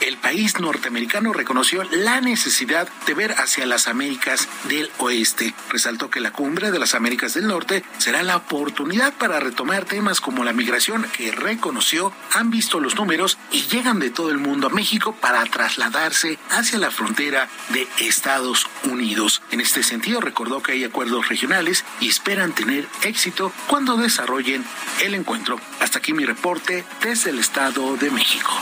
[0.00, 5.54] el país norteamericano reconoció la necesidad de ver hacia las Américas del Oeste.
[5.70, 10.20] Resaltó que la cumbre de las Américas del Norte será la oportunidad para retomar temas
[10.20, 14.66] como la migración que reconoció, han visto los números y llegan de todo el mundo
[14.66, 19.40] a México para trasladarse hacia la frontera de Estados Unidos.
[19.50, 24.62] En este sentido, recordó que hay acuerdos regionales y esperan tener éxito cuando desarrollen
[25.02, 25.58] el encuentro.
[25.80, 28.52] Hasta aquí mi reporte desde el Estado de México.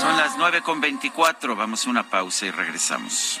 [0.00, 1.56] Son las nueve con veinticuatro.
[1.56, 3.40] Vamos a una pausa y regresamos.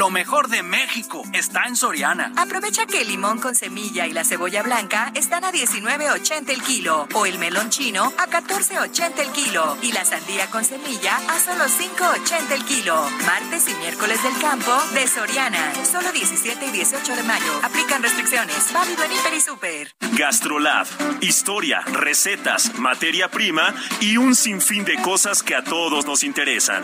[0.00, 2.32] Lo mejor de México está en Soriana.
[2.36, 7.06] Aprovecha que el limón con semilla y la cebolla blanca están a 19.80 el kilo
[7.12, 11.64] o el melón chino a 14.80 el kilo y la sandía con semilla a solo
[11.66, 12.96] 5.80 el kilo.
[13.26, 15.70] Martes y miércoles del campo de Soriana.
[15.84, 17.60] Solo 17 y 18 de mayo.
[17.62, 18.72] Aplican restricciones.
[18.72, 19.94] Válido en Hiper y Super.
[20.12, 20.86] Gastrolab.
[21.20, 26.82] Historia, recetas, materia prima y un sinfín de cosas que a todos nos interesan.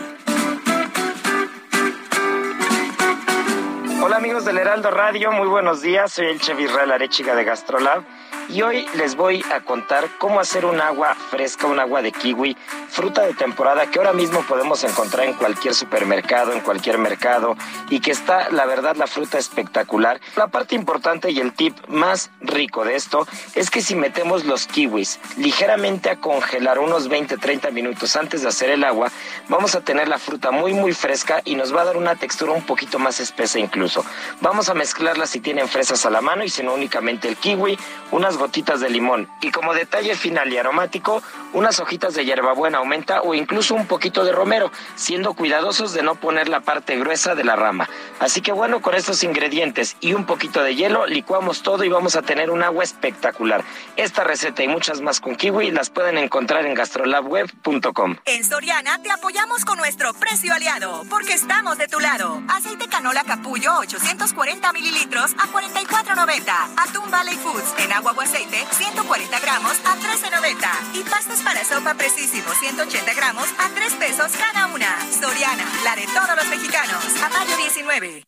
[4.07, 6.13] Hola amigos del Heraldo Radio, muy buenos días.
[6.13, 8.05] Soy el chef Israel Arechiga de Gastrolab
[8.49, 12.55] y hoy les voy a contar cómo hacer un agua fresca, un agua de kiwi,
[12.89, 17.55] fruta de temporada que ahora mismo podemos encontrar en cualquier supermercado, en cualquier mercado
[17.89, 20.19] y que está, la verdad, la fruta espectacular.
[20.35, 24.67] La parte importante y el tip más rico de esto es que si metemos los
[24.67, 29.11] kiwis ligeramente a congelar unos 20-30 minutos antes de hacer el agua,
[29.49, 32.53] vamos a tener la fruta muy muy fresca y nos va a dar una textura
[32.53, 34.05] un poquito más espesa incluso.
[34.41, 37.77] Vamos a mezclarla si tienen fresas a la mano y si no únicamente el kiwi,
[38.11, 41.21] unas gotitas de limón y como detalle final y aromático,
[41.53, 46.15] unas hojitas de hierbabuena aumenta o incluso un poquito de romero, siendo cuidadosos de no
[46.15, 47.89] poner la parte gruesa de la rama.
[48.19, 52.15] Así que bueno, con estos ingredientes y un poquito de hielo, licuamos todo y vamos
[52.15, 53.63] a tener un agua espectacular.
[53.95, 58.17] Esta receta y muchas más con kiwi las pueden encontrar en gastrolabweb.com.
[58.25, 62.41] En Soriana te apoyamos con nuestro precio aliado, porque estamos de tu lado.
[62.47, 66.53] Aceite canola capullo 840 mililitros a 44.90.
[66.77, 70.95] Atún Valley Foods en agua o aceite 140 gramos a 13.90.
[70.95, 74.87] Y pastas para sopa precisísimo 180 gramos a 3 pesos cada una.
[75.11, 77.03] Soriana, la de todos los mexicanos.
[77.23, 78.26] A mayo 19.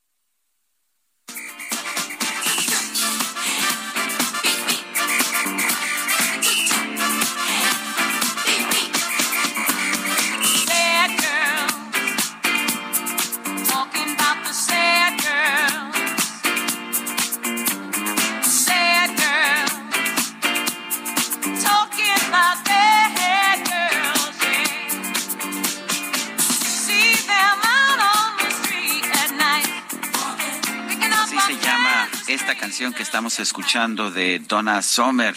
[33.38, 35.36] Escuchando de Donna Summer.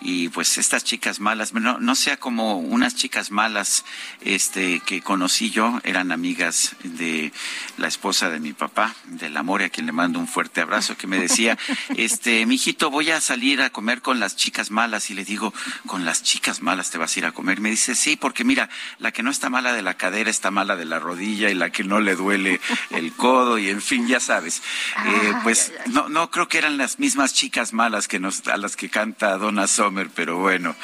[0.00, 3.84] Y pues estas chicas malas, no, no sea como unas chicas malas
[4.20, 7.32] este, que conocí yo, eran amigas de
[7.78, 11.06] la esposa de mi papá, del amor, a quien le mando un fuerte abrazo, que
[11.06, 11.58] me decía,
[11.96, 15.10] este, mijito, voy a salir a comer con las chicas malas.
[15.10, 15.52] Y le digo,
[15.86, 17.60] ¿con las chicas malas te vas a ir a comer?
[17.60, 18.68] Me dice, sí, porque mira,
[18.98, 21.70] la que no está mala de la cadera está mala de la rodilla y la
[21.70, 22.60] que no le duele
[22.90, 24.62] el codo y en fin, ya sabes.
[25.06, 28.76] Eh, pues no, no creo que eran las mismas chicas malas que nos, a las
[28.76, 30.76] que canta Donna Summer, pero bueno,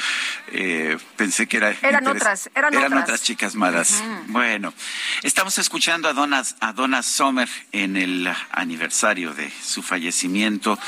[0.48, 3.22] eh, pensé que era Eran otras, eran otras.
[3.22, 4.02] chicas malas.
[4.28, 4.72] Bueno,
[5.22, 10.78] estamos escuchando a Donna, a Donna Summer en el aniversario de su fallecimiento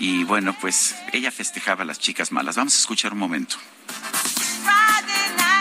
[0.00, 2.56] y bueno, pues ella festejaba a las chicas malas.
[2.56, 3.56] Vamos a escuchar un momento.
[4.64, 5.59] Friday night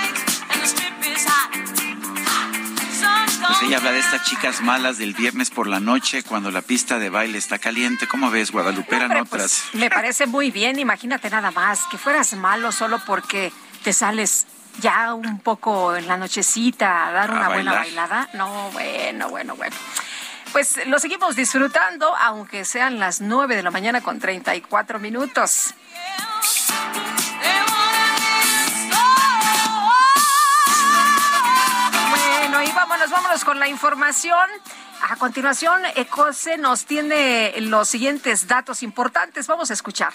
[3.50, 7.00] Pues ella habla de estas chicas malas del viernes por la noche cuando la pista
[7.00, 8.06] de baile está caliente.
[8.08, 8.96] ¿Cómo ves, Guadalupe?
[8.96, 9.64] Eran Hombre, otras.
[9.72, 13.52] pues, me parece muy bien, imagínate nada más, que fueras malo solo porque
[13.84, 14.46] te sales
[14.80, 18.30] ya un poco en la nochecita a dar A una buena bailada.
[18.36, 19.76] No, bueno, bueno, bueno.
[20.52, 25.74] Pues lo seguimos disfrutando, aunque sean las 9 de la mañana con 34 minutos.
[32.90, 34.50] Vámonos, vámonos con la información.
[35.08, 39.46] A continuación, Ecose nos tiene los siguientes datos importantes.
[39.46, 40.12] Vamos a escuchar.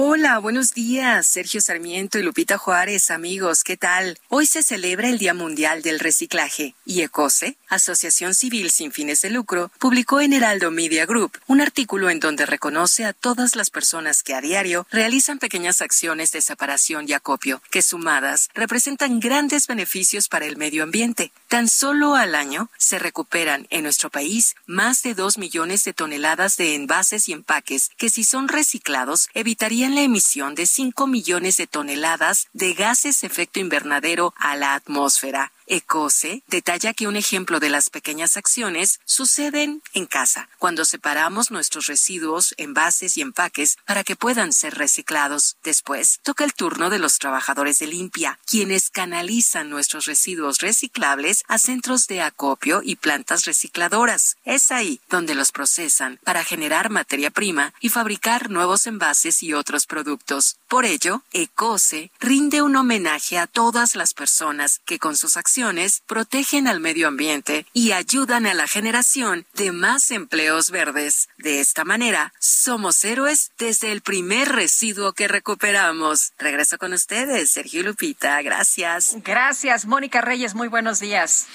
[0.00, 1.26] Hola, buenos días.
[1.26, 4.16] Sergio Sarmiento y Lupita Juárez, amigos, ¿qué tal?
[4.28, 9.30] Hoy se celebra el Día Mundial del Reciclaje y ECOSE, Asociación Civil sin fines de
[9.30, 14.22] lucro, publicó en Heraldo Media Group un artículo en donde reconoce a todas las personas
[14.22, 20.28] que a diario realizan pequeñas acciones de separación y acopio, que sumadas representan grandes beneficios
[20.28, 21.32] para el medio ambiente.
[21.48, 26.56] Tan solo al año se recuperan en nuestro país más de dos millones de toneladas
[26.56, 31.66] de envases y empaques que si son reciclados evitarían la emisión de 5 millones de
[31.66, 35.52] toneladas de gases efecto invernadero a la atmósfera.
[35.68, 41.86] Ecose detalla que un ejemplo de las pequeñas acciones suceden en casa, cuando separamos nuestros
[41.86, 45.56] residuos, envases y empaques para que puedan ser reciclados.
[45.62, 51.58] Después, toca el turno de los trabajadores de limpia, quienes canalizan nuestros residuos reciclables a
[51.58, 54.36] centros de acopio y plantas recicladoras.
[54.44, 59.86] Es ahí donde los procesan para generar materia prima y fabricar nuevos envases y otros
[59.86, 60.56] productos.
[60.66, 65.57] Por ello, Ecose rinde un homenaje a todas las personas que con sus acciones
[66.06, 71.28] protegen al medio ambiente y ayudan a la generación de más empleos verdes.
[71.36, 76.32] De esta manera, somos héroes desde el primer residuo que recuperamos.
[76.38, 78.40] Regreso con ustedes, Sergio Lupita.
[78.42, 79.16] Gracias.
[79.24, 80.54] Gracias, Mónica Reyes.
[80.54, 81.46] Muy buenos días.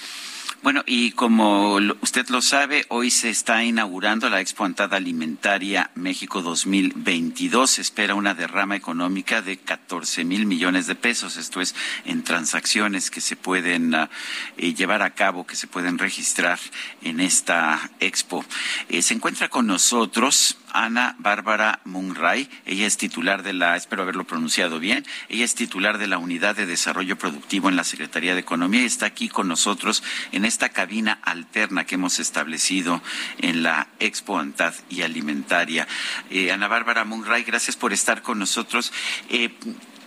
[0.64, 6.41] Bueno, y como usted lo sabe, hoy se está inaugurando la Expo Antada Alimentaria México
[6.41, 7.69] 2022.
[7.69, 11.35] Se espera una derrama económica de 14 mil millones de pesos.
[11.35, 11.76] Esto es
[12.06, 14.10] en transacciones que se pueden ah,
[14.56, 16.57] eh, llevar a cabo, que se pueden registrar
[17.02, 18.45] en esta expo.
[18.88, 22.50] Eh, se encuentra con nosotros Ana Bárbara Munray.
[22.66, 26.56] Ella es titular de la, espero haberlo pronunciado bien, ella es titular de la Unidad
[26.56, 30.70] de Desarrollo Productivo en la Secretaría de Economía y está aquí con nosotros en esta
[30.70, 33.02] cabina alterna que hemos establecido
[33.40, 35.88] en la Expo Antad y Alimentaria.
[36.30, 38.91] Eh, Ana Bárbara Munray, gracias por estar con nosotros.
[39.30, 39.54] Eh,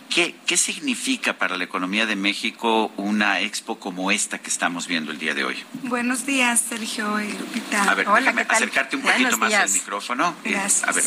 [0.09, 5.11] ¿Qué, ¿Qué significa para la economía de México una expo como esta que estamos viendo
[5.11, 5.57] el día de hoy?
[5.83, 7.83] Buenos días, Sergio y Lupita.
[7.83, 10.35] A ver, déjame acercarte un poquito más al micrófono.
[10.43, 10.87] Eh, Gracias.
[10.87, 11.03] a ver.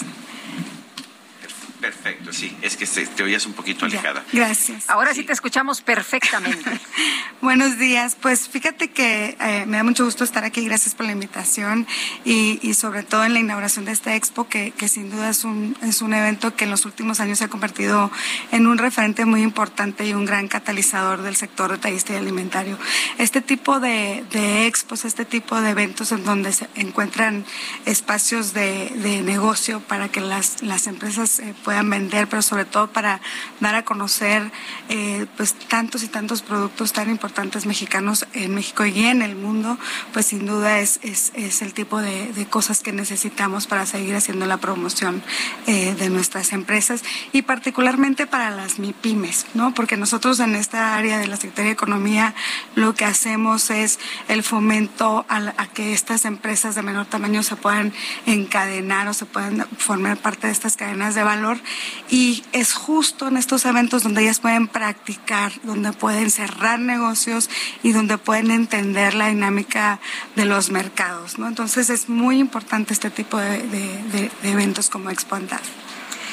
[1.81, 2.32] Perfecto.
[2.32, 4.23] Sí, es que te oías un poquito alejada.
[4.32, 4.89] gracias.
[4.90, 5.24] Ahora sí.
[5.24, 6.78] te escuchamos perfectamente.
[7.40, 8.16] Buenos días.
[8.20, 10.65] Pues fíjate que eh, me da mucho gusto estar aquí.
[10.65, 11.86] Gracias por la invitación
[12.24, 15.44] y, y sobre todo en la inauguración de esta expo, que, que, sin duda es
[15.44, 18.11] un, es un evento que en los últimos años se ha convertido
[18.52, 22.78] en un referente muy importante y un gran catalizador del sector detallista y alimentario.
[23.16, 27.47] Este tipo de, de expos, este tipo de eventos en donde se encuentran
[27.86, 32.88] espacios de, de negocio para que las, las empresas eh, puedan vender, pero sobre todo
[32.88, 33.20] para
[33.60, 34.51] dar a conocer
[34.88, 39.78] eh, pues tantos y tantos productos tan importantes mexicanos en México y en el mundo,
[40.12, 44.47] pues sin duda es, es, el tipo de, de, cosas que necesitamos para seguir haciendo
[44.47, 45.22] la promoción
[45.66, 47.02] eh, de nuestras empresas
[47.32, 49.74] y particularmente para las MIPIMES, ¿no?
[49.74, 52.34] Porque nosotros en esta área de la Secretaría de Economía
[52.74, 53.98] lo que hacemos es
[54.28, 57.92] el fomento a, a que estas empresas de menor tamaño se puedan
[58.26, 61.60] encadenar o se puedan formar parte de estas cadenas de valor
[62.11, 67.51] y es justo en estos eventos donde ellas pueden practicar, donde pueden cerrar negocios
[67.82, 70.01] y donde pueden entender la dinámica
[70.37, 71.39] de los mercados.
[71.39, 71.49] ¿no?
[71.49, 75.61] Entonces es muy importante este tipo de, de, de, de eventos como Expo Antad.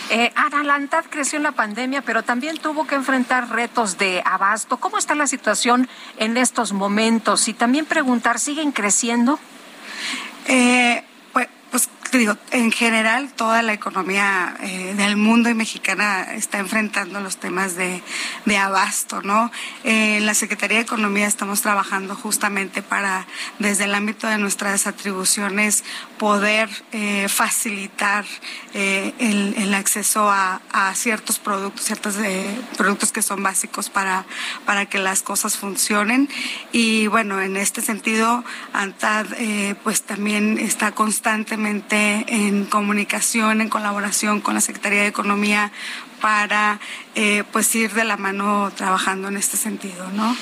[0.10, 4.78] Eh, Atalantad creció en la pandemia, pero también tuvo que enfrentar retos de abasto.
[4.78, 7.48] ¿Cómo está la situación en estos momentos?
[7.49, 9.38] Y también preguntar, ¿siguen creciendo?
[10.48, 16.59] Eh, pues, pues digo, en general toda la economía eh, del mundo y mexicana está
[16.59, 18.01] enfrentando los temas de,
[18.57, 19.51] abasto, ¿no?
[19.84, 23.27] Eh, en la Secretaría de Economía estamos trabajando justamente para,
[23.59, 25.84] desde el ámbito de nuestras atribuciones,
[26.17, 28.25] poder eh, facilitar
[28.73, 30.59] el, acceso a,
[30.95, 32.15] ciertos productos, ciertos
[32.77, 34.25] productos que son básicos para,
[34.65, 36.29] para que las cosas funcionen.
[36.71, 38.43] Y bueno, en este sentido,
[38.73, 39.27] ANTAD
[39.84, 41.97] pues también está constantemente
[42.28, 45.72] en comunicación, en colaboración con la Secretaría de Economía
[46.22, 46.80] para
[47.15, 50.35] eh, pues ir de la mano trabajando en este sentido, ¿no?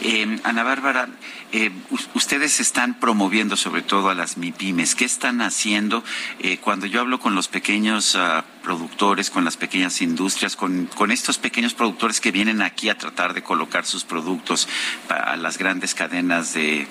[0.00, 1.08] Eh, Ana Bárbara,
[1.50, 1.70] eh,
[2.12, 4.94] ustedes están promoviendo sobre todo a las MIPIMES.
[4.94, 6.04] ¿Qué están haciendo
[6.40, 11.38] eh, cuando yo hablo con los pequeños uh, productores, con las pequeñas industrias, con, estos
[11.38, 14.68] pequeños productores que vienen aquí a tratar de colocar sus productos
[15.08, 16.86] a las grandes cadenas de,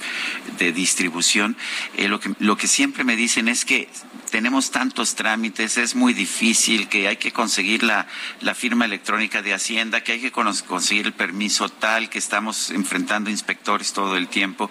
[0.57, 1.55] de distribución?
[1.95, 3.89] Eh, lo, que, lo que siempre me dicen es que
[4.29, 8.07] tenemos tantos trámites, es muy difícil, que hay que conseguir la,
[8.41, 13.29] la firma electrónica de Hacienda, que hay que conseguir el permiso tal, que estamos enfrentando
[13.29, 14.69] inspectores todo el tiempo.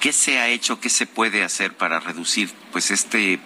[0.00, 3.38] ¿Qué se ha hecho, qué se puede hacer para reducir pues este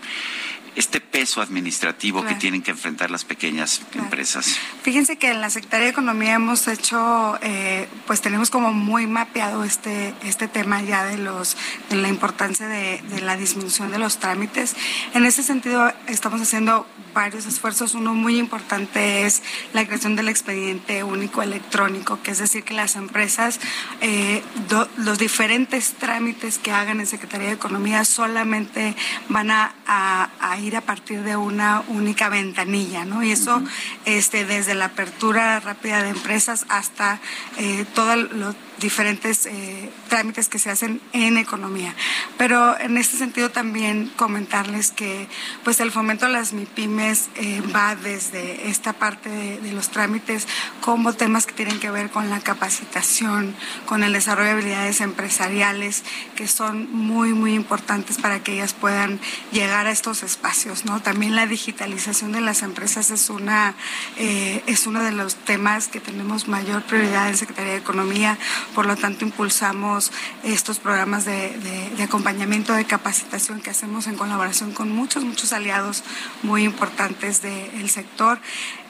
[0.76, 2.34] este peso administrativo claro.
[2.34, 4.04] que tienen que enfrentar las pequeñas claro.
[4.04, 4.56] empresas.
[4.82, 9.64] Fíjense que en la Secretaría de Economía hemos hecho, eh, pues tenemos como muy mapeado
[9.64, 11.56] este, este tema ya de, los,
[11.90, 14.76] de la importancia de, de la disminución de los trámites.
[15.14, 16.86] En ese sentido, estamos haciendo
[17.16, 17.94] varios esfuerzos.
[17.94, 22.94] Uno muy importante es la creación del expediente único electrónico, que es decir, que las
[22.94, 23.58] empresas,
[24.02, 28.94] eh, do, los diferentes trámites que hagan en Secretaría de Economía solamente
[29.30, 33.22] van a, a, a ir a partir de una única ventanilla, ¿no?
[33.22, 33.70] Y eso, uh -huh.
[34.04, 37.18] este, desde la apertura rápida de empresas hasta
[37.56, 41.94] eh, todo lo diferentes eh, trámites que se hacen en economía.
[42.36, 45.28] Pero en este sentido también comentarles que
[45.64, 50.46] pues el fomento a las MIPIMES eh, va desde esta parte de, los trámites
[50.80, 53.54] como temas que tienen que ver con la capacitación,
[53.84, 56.02] con el desarrollo de habilidades empresariales
[56.34, 59.20] que son muy muy importantes para que ellas puedan
[59.52, 61.02] llegar a estos espacios, ¿no?
[61.02, 63.74] También la digitalización de las empresas es una
[64.16, 68.38] eh, es uno de los temas que tenemos mayor prioridad en Secretaría de Economía
[68.74, 70.12] por lo tanto impulsamos
[70.42, 76.02] estos programas de, acompañamiento, de capacitación que hacemos en colaboración con muchos, muchos aliados
[76.42, 78.38] muy importantes del de sector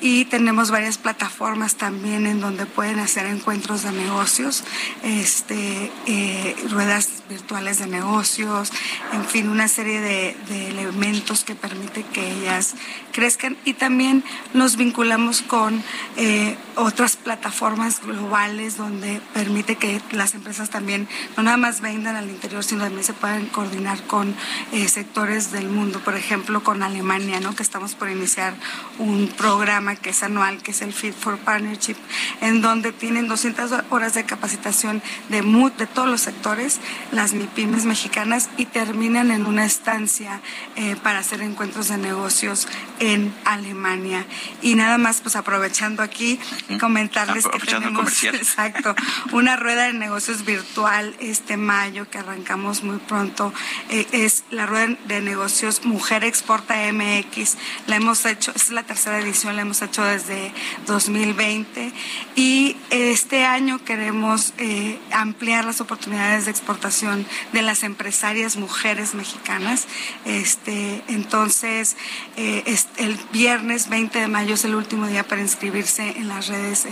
[0.00, 4.64] y tenemos varias plataformas también en donde pueden hacer encuentros de negocios,
[5.02, 8.70] este, eh, ruedas virtuales de negocios,
[9.12, 10.36] en fin, una serie de,
[10.66, 12.74] elementos que permite que ellas
[13.12, 14.24] crezcan y también
[14.54, 15.82] nos vinculamos con
[16.16, 22.28] eh, otras plataformas globales donde permite que las empresas también no nada más vendan al
[22.28, 24.34] interior, sino también se puedan coordinar con
[24.72, 27.54] eh, sectores del mundo, por ejemplo, con Alemania, ¿no?
[27.54, 28.54] que estamos por iniciar
[28.98, 31.96] un programa que es anual, que es el Fit for Partnership,
[32.40, 35.42] en donde tienen 200 horas de capacitación de,
[35.78, 36.80] de todos los sectores.
[37.12, 40.40] las MIPIMES mexicanas y terminan en una estancia
[40.76, 42.66] eh, para hacer encuentros de negocios
[42.98, 44.26] en Alemania.
[44.62, 46.38] Y nada más, pues aprovechando aquí,
[46.80, 48.94] comentarles que tenemos exacto,
[49.32, 53.52] una rueda de negocios virtual este mayo que arrancamos muy pronto.
[53.90, 57.56] Eh, es la rueda de negocios Mujer Exporta MX.
[57.86, 60.52] La hemos hecho, es la tercera edición, la hemos hecho desde
[60.86, 61.92] 2020
[62.34, 69.86] y este año queremos eh, ampliar las oportunidades de exportación de las empresarias mujeres mexicanas.
[70.24, 71.96] Este, entonces,
[72.36, 72.64] eh,
[72.98, 76.90] el viernes 20 de mayo es el último día para inscribirse en las redes, eh,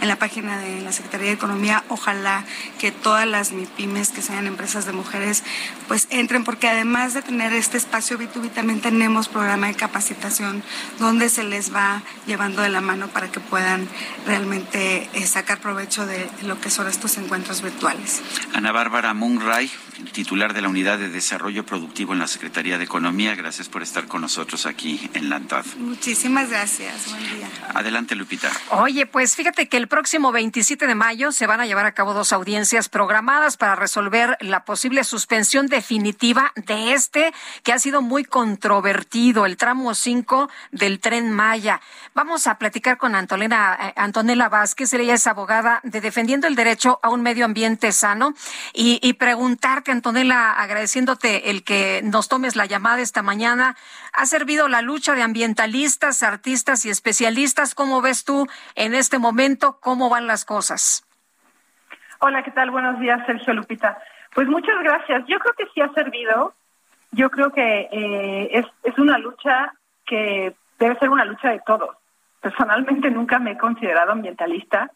[0.00, 1.84] en la página de la Secretaría de Economía.
[1.88, 2.44] Ojalá
[2.78, 5.44] que todas las MIPIMES que sean empresas de mujeres,
[5.88, 10.62] pues entren, porque además de tener este espacio B2B, también tenemos programa de capacitación
[10.98, 13.88] donde se les va llevando de la mano para que puedan
[14.26, 18.22] realmente eh, sacar provecho de lo que son estos encuentros virtuales.
[18.54, 19.70] Ana Bárbara Munray,
[20.12, 24.06] titular de la Unidad de Desarrollo Productivo en la Secretaría de Economía, gracias por estar
[24.06, 25.64] con nosotros aquí en la ANTAD.
[25.78, 27.48] Muchísimas gracias, buen día.
[27.74, 28.50] Adelante, Lupita.
[28.70, 32.14] Oye, pues fíjate que el próximo 27 de mayo se van a llevar a cabo
[32.14, 38.24] dos audiencias programadas para resolver la posible suspensión definitiva de este que ha sido muy
[38.24, 41.80] controvertido, el tramo 5 del tren Maya.
[42.14, 46.98] Vamos a platicar con Antonella, eh, Antonella Vázquez, ella es abogada de Defendiendo el Derecho
[47.02, 48.34] a un Medio Ambiente Sano,
[48.72, 49.14] y, y
[49.88, 53.76] Antonella, agradeciéndote el que nos tomes la llamada esta mañana,
[54.12, 57.74] ¿ha servido la lucha de ambientalistas, artistas y especialistas?
[57.74, 59.78] ¿Cómo ves tú en este momento?
[59.80, 61.06] ¿Cómo van las cosas?
[62.18, 62.70] Hola, ¿qué tal?
[62.70, 63.98] Buenos días, Sergio Lupita.
[64.34, 65.24] Pues muchas gracias.
[65.26, 66.54] Yo creo que sí ha servido.
[67.12, 69.72] Yo creo que eh, es, una lucha
[70.06, 71.96] que debe ser una lucha de todos.
[72.40, 74.90] Personalmente nunca me he considerado ambientalista,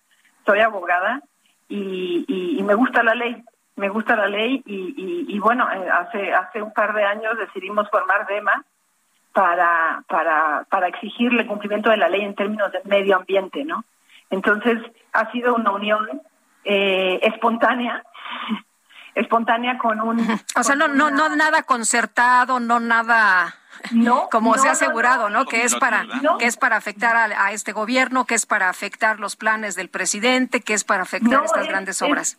[0.47, 1.23] soy abogada
[1.69, 3.43] y, me gusta la ley,
[3.77, 7.91] me gusta la ley y, y, bueno, eh, hace hace un par de años decidimos
[7.91, 8.65] formar DEMA
[9.33, 13.85] para, para, para exigirle el cumplimiento de la ley en términos de medio ambiente, ¿no?
[14.31, 14.79] Entonces
[15.13, 16.23] ha sido una unión
[16.65, 18.05] eh, espontánea
[19.15, 23.55] espontánea con un o sea no no no nada concertado no nada
[23.93, 26.07] no como se ha asegurado no, que es para
[26.39, 30.63] que es para afectar a, este gobierno que es para afectar los planes del presidente
[30.63, 32.39] que es para afectar estas grandes obras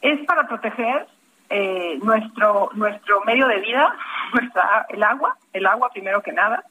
[0.00, 1.06] es, para proteger
[1.48, 3.94] eh, nuestro nuestro medio de vida
[4.32, 6.64] nuestra el agua el agua primero que nada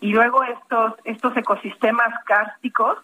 [0.00, 2.98] y luego estos estos ecosistemas cársticos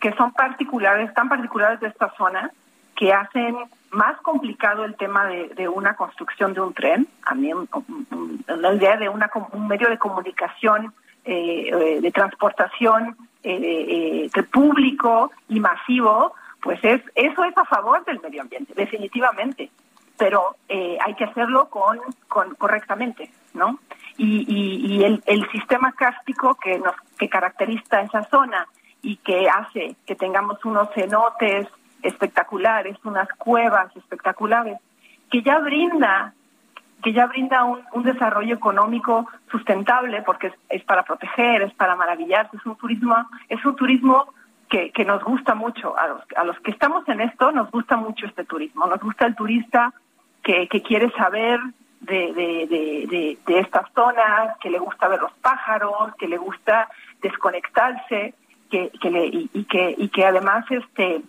[0.00, 2.50] que son particulares tan particulares de esta zona
[2.98, 3.56] que hacen
[3.90, 7.50] más complicado el tema de, una construcción de un tren, a mí
[8.48, 10.92] la idea de una, un medio de comunicación,
[11.24, 18.20] eh, eh, de transportación eh, público y masivo, pues es eso es a favor del
[18.20, 19.70] medio ambiente, definitivamente,
[20.16, 23.78] pero hay que hacerlo con, con correctamente, ¿no?
[24.16, 28.66] Y, y, el, el sistema cástico que nos que caracteriza esa zona
[29.00, 31.68] y que hace que tengamos unos cenotes
[32.02, 34.78] espectaculares, unas cuevas espectaculares,
[35.30, 36.34] que ya brinda
[37.02, 42.66] que ya brinda un, desarrollo económico sustentable porque es, para proteger, es para maravillarse, es
[42.66, 43.14] un turismo,
[43.48, 44.34] es un turismo
[44.68, 47.96] que, que nos gusta mucho, a los, a los que estamos en esto nos gusta
[47.96, 49.92] mucho este turismo, nos gusta el turista
[50.42, 51.60] que, que quiere saber
[52.00, 56.88] de, de, de, estas zonas, que le gusta ver los pájaros, que le gusta
[57.20, 58.34] desconectarse,
[58.70, 61.22] que, que le, y, y que, y que además este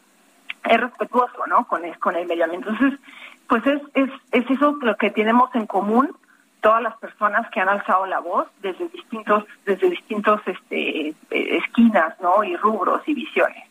[0.66, 1.66] es respetuoso, ¿no?
[1.66, 2.70] Con el, con el medio ambiente.
[2.70, 3.00] Entonces,
[3.48, 6.16] pues es, es, es eso lo que tenemos en común
[6.62, 12.20] todas las personas que han alzado la voz desde distintos, desde distintos este, eh, esquinas,
[12.22, 12.44] ¿no?
[12.44, 13.64] Y rubros y visiones.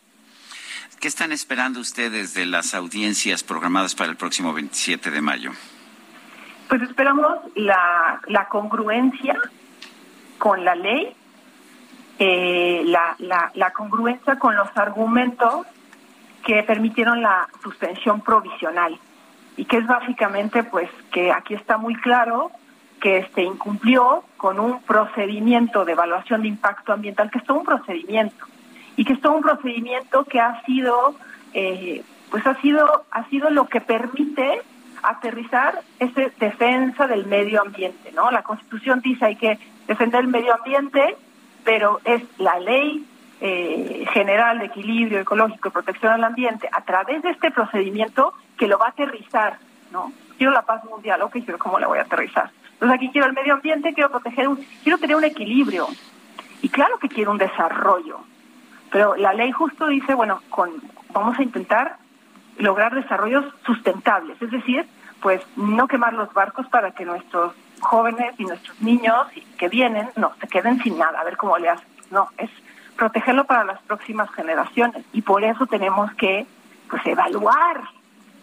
[0.99, 5.51] ¿Qué están esperando ustedes de las audiencias programadas para el próximo 27 de mayo?
[6.67, 9.37] Pues esperamos la, la congruencia
[10.37, 11.15] con la ley,
[12.19, 15.65] eh, la, la, la congruencia con los argumentos
[16.45, 18.99] que permitieron la suspensión provisional
[19.55, 22.51] y que es básicamente pues que aquí está muy claro
[22.99, 27.65] que este incumplió con un procedimiento de evaluación de impacto ambiental que es todo un
[27.65, 28.45] procedimiento
[28.95, 31.15] y que es todo un procedimiento que ha sido
[31.53, 34.61] eh, pues ha sido ha sido lo que permite
[35.01, 40.53] aterrizar esa defensa del medio ambiente no la Constitución dice hay que defender el medio
[40.53, 41.15] ambiente
[41.63, 43.05] pero es la ley
[43.41, 48.67] eh, general de equilibrio ecológico y protección al ambiente a través de este procedimiento que
[48.67, 49.57] lo va a aterrizar,
[49.91, 50.11] ¿no?
[50.37, 52.51] Quiero la paz mundial, ok, pero ¿cómo la voy a aterrizar?
[52.79, 55.87] Entonces aquí quiero el medio ambiente, quiero proteger, un, quiero tener un equilibrio.
[56.61, 58.21] Y claro que quiero un desarrollo,
[58.89, 60.71] pero la ley justo dice, bueno, con,
[61.11, 61.97] vamos a intentar
[62.57, 64.87] lograr desarrollos sustentables, es decir,
[65.21, 69.27] pues no quemar los barcos para que nuestros jóvenes y nuestros niños
[69.57, 71.87] que vienen no se queden sin nada, a ver cómo le hacen.
[72.11, 72.49] No, es
[72.95, 76.45] protegerlo para las próximas generaciones y por eso tenemos que
[76.89, 77.81] pues evaluar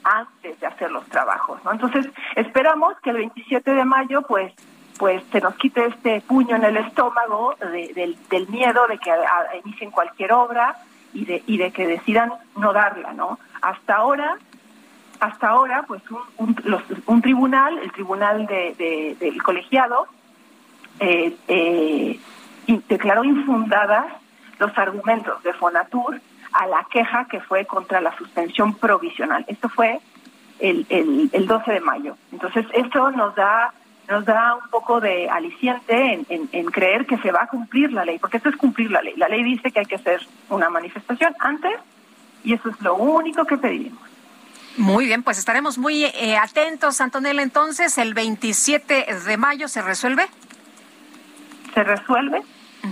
[0.07, 1.73] antes de hacer los trabajos, ¿no?
[1.73, 4.53] Entonces, esperamos que el 27 de mayo pues
[4.99, 9.13] pues se nos quite este puño en el estómago del, del miedo de que
[9.63, 10.75] inicien cualquier obra
[11.13, 13.39] y de y de que decidan no darla, ¿no?
[13.61, 14.39] Hasta ahora
[15.21, 16.03] hasta ahora, pues
[16.39, 16.57] un,
[17.07, 20.07] un, tribunal, el tribunal de, del colegiado,
[21.01, 22.21] eh, eh,
[22.89, 24.07] declaró infundadas
[24.59, 26.21] los argumentos de Fonatur
[26.59, 29.45] a la queja que fue contra la suspensión provisional.
[29.49, 30.01] Esto fue
[30.59, 32.17] el, el, el 12 de mayo.
[32.33, 33.73] Entonces, esto nos da
[34.09, 37.93] nos da un poco de aliciente en, en, en, creer que se va a cumplir
[37.93, 39.15] la ley, porque esto es cumplir la ley.
[39.17, 41.73] La ley dice que hay que hacer una manifestación antes
[42.45, 43.99] y eso es lo único que pedimos.
[44.77, 47.43] Muy bien, pues estaremos muy eh, atentos, Antonella.
[47.43, 50.27] Entonces, el 27 de mayo se resuelve.
[51.75, 52.43] Se resuelve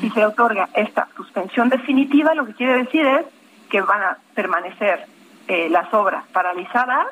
[0.03, 2.35] y se otorga esta suspensión definitiva.
[2.35, 3.27] Lo que quiere decir es
[3.75, 5.05] que van a permanecer
[5.49, 7.09] eh, las obras paralizadas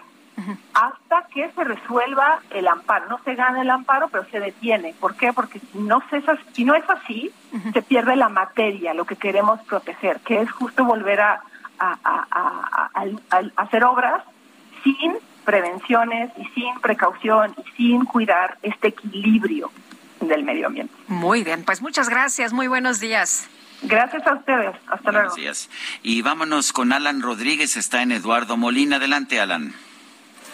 [0.75, 3.09] hasta que se resuelva el amparo.
[3.09, 4.95] No se gana el amparo, pero se detiene.
[5.01, 5.33] ¿Por qué?
[5.33, 7.33] Porque si no, se, si no es así,
[7.73, 11.43] se pierde la materia, lo que queremos proteger, que es justo volver a,
[11.81, 12.91] a
[13.57, 14.23] hacer obras
[14.85, 19.69] sin prevenciones y sin precaución y sin cuidar este equilibrio
[20.21, 20.95] del medio ambiente.
[21.09, 23.49] Muy bien, pues muchas gracias, muy buenos días.
[23.83, 25.69] Gracias a ustedes, hasta Buenos días.
[26.03, 28.97] Y vámonos con Alan Rodríguez, está en Eduardo Molina.
[28.97, 29.75] Adelante, Alan.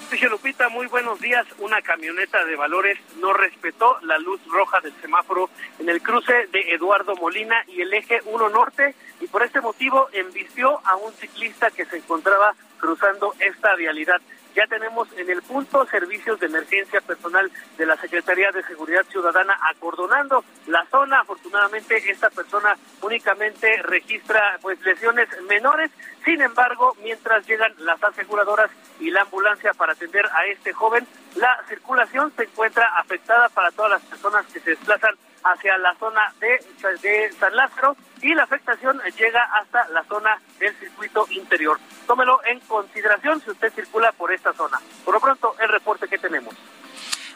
[0.09, 1.47] Sergio Lupita, muy buenos días.
[1.59, 6.73] Una camioneta de valores no respetó la luz roja del semáforo en el cruce de
[6.73, 11.71] Eduardo Molina y el eje 1 Norte y por este motivo embistió a un ciclista
[11.71, 14.23] que se encontraba cruzando esta vialidad.
[14.55, 19.57] Ya tenemos en el punto servicios de emergencia personal de la Secretaría de Seguridad Ciudadana
[19.71, 21.21] acordonando la zona.
[21.21, 25.91] Afortunadamente esta persona únicamente registra pues lesiones menores.
[26.25, 28.71] Sin embargo, mientras llegan las aseguradoras
[29.01, 33.93] y la ambulancia para atender a este joven, la circulación se encuentra afectada para todas
[33.93, 39.43] las personas que se desplazan hacia la zona de, San Lázaro y la afectación llega
[39.61, 41.79] hasta la zona del circuito interior.
[42.07, 44.81] Tómelo en consideración si usted circula por esta zona.
[45.05, 46.55] Por lo pronto, el reporte que tenemos.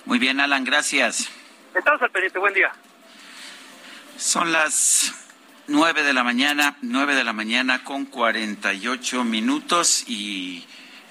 [0.05, 1.29] Muy bien, Alan, gracias.
[1.75, 2.73] Estamos al pendiente, buen día.
[4.17, 5.15] Son las
[5.67, 10.67] nueve de la mañana, nueve de la mañana con cuarenta y ocho minutos y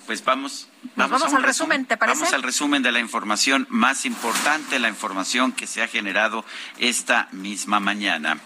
[0.06, 2.19] pues vamos Vamos, al resumen, ¿te parece?
[2.19, 6.43] Vamos al resumen de la información más importante, la información que se ha generado
[6.80, 8.40] esta misma mañana.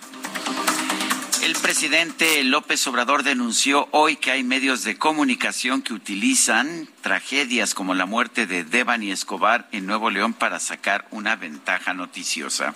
[1.45, 7.93] El presidente López Obrador denunció hoy que hay medios de comunicación que utilizan tragedias como
[7.93, 12.73] la muerte de Devani Escobar en Nuevo León para sacar una ventaja noticiosa.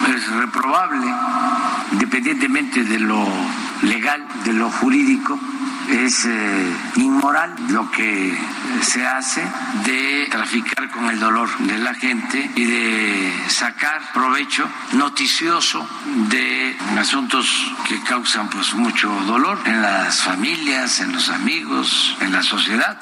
[0.00, 1.06] Es reprobable,
[1.92, 3.26] independientemente de lo
[3.82, 5.38] legal, de lo jurídico,
[5.90, 8.36] es eh, inmoral lo que
[8.82, 9.42] se hace
[9.84, 15.86] de traficar con el dolor de la gente y de sacar provecho noticioso
[16.28, 17.46] de asuntos
[17.86, 22.98] que causan pues mucho dolor en las familias, en los amigos, en la sociedad.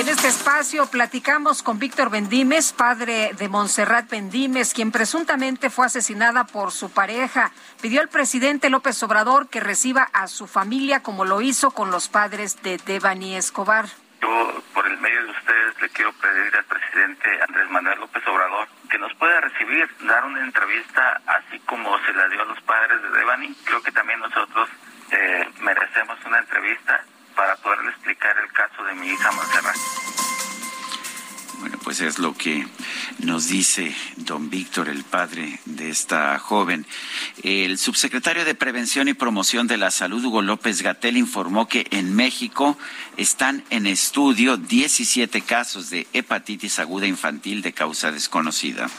[0.00, 6.44] En este espacio platicamos con Víctor Bendimes, padre de Montserrat Bendimes, quien presuntamente fue asesinada
[6.44, 7.52] por su pareja.
[7.82, 12.08] Pidió al presidente López Obrador que reciba a su familia como lo hizo con los
[12.08, 13.88] padres de Devani Escobar.
[14.22, 18.68] Yo, por el medio de ustedes, le quiero pedir al presidente Andrés Manuel López Obrador
[18.88, 23.02] que nos pueda recibir, dar una entrevista así como se la dio a los padres
[23.02, 23.54] de Devani.
[23.66, 24.66] Creo que también nosotros
[25.10, 27.04] eh, merecemos una entrevista
[27.40, 29.76] para poderle explicar el caso de mi hija Montserrat.
[31.60, 32.66] Bueno, pues es lo que
[33.20, 36.86] nos dice don Víctor, el padre de esta joven.
[37.42, 42.14] El subsecretario de Prevención y Promoción de la Salud, Hugo López Gatel, informó que en
[42.14, 42.76] México
[43.16, 48.90] están en estudio 17 casos de hepatitis aguda infantil de causa desconocida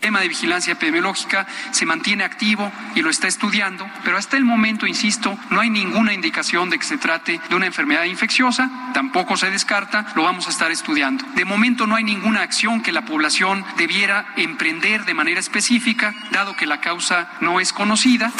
[0.00, 4.86] tema de vigilancia epidemiológica se mantiene activo y lo está estudiando, pero hasta el momento,
[4.86, 9.50] insisto, no hay ninguna indicación de que se trate de una enfermedad infecciosa, tampoco se
[9.50, 11.24] descarta, lo vamos a estar estudiando.
[11.34, 16.56] De momento no hay ninguna acción que la población debiera emprender de manera específica, dado
[16.56, 18.32] que la causa no es conocida.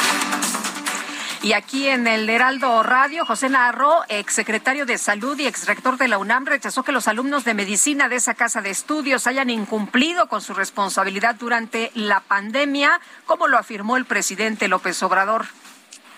[1.41, 6.17] Y aquí en el Heraldo Radio, José Narro, exsecretario de Salud y exrector de la
[6.17, 10.41] UNAM, rechazó que los alumnos de medicina de esa casa de estudios hayan incumplido con
[10.41, 15.45] su responsabilidad durante la pandemia, como lo afirmó el presidente López Obrador.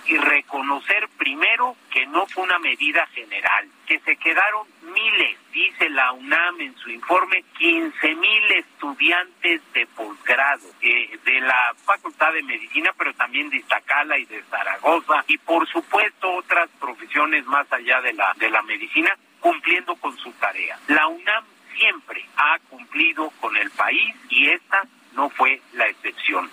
[0.07, 6.13] Y reconocer primero que no fue una medida general, que se quedaron miles dice la
[6.13, 12.91] UNAM en su informe, 15 mil estudiantes de posgrado eh, de la Facultad de Medicina,
[12.97, 18.13] pero también de Iztacala y de Zaragoza, y por supuesto otras profesiones más allá de
[18.13, 20.79] la, de la medicina, cumpliendo con su tarea.
[20.87, 21.43] La UNAM
[21.75, 24.83] siempre ha cumplido con el país y esta
[25.15, 26.49] no fue la excepción.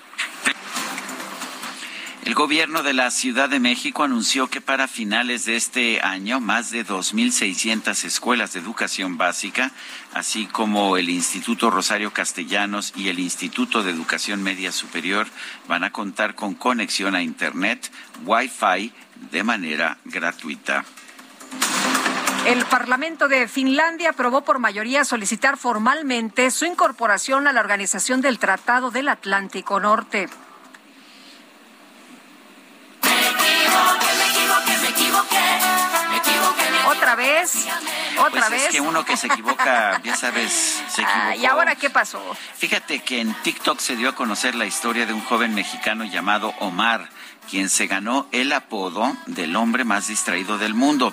[2.29, 6.71] El gobierno de la Ciudad de México anunció que para finales de este año más
[6.71, 9.71] de 2.600 escuelas de educación básica,
[10.13, 15.27] así como el Instituto Rosario Castellanos y el Instituto de Educación Media Superior,
[15.69, 17.91] van a contar con conexión a Internet,
[18.27, 18.93] Wi-Fi,
[19.31, 20.85] de manera gratuita.
[22.45, 28.39] El Parlamento de Finlandia aprobó por mayoría solicitar formalmente su incorporación a la Organización del
[28.39, 30.29] Tratado del Atlántico Norte.
[36.89, 37.67] Otra vez,
[38.19, 38.63] otra pues vez.
[38.65, 41.23] Es que uno que se equivoca, ya sabes, se equivocó.
[41.23, 42.21] Ah, ¿Y ahora qué pasó?
[42.57, 46.55] Fíjate que en TikTok se dio a conocer la historia de un joven mexicano llamado
[46.61, 47.09] Omar,
[47.51, 51.13] quien se ganó el apodo del hombre más distraído del mundo.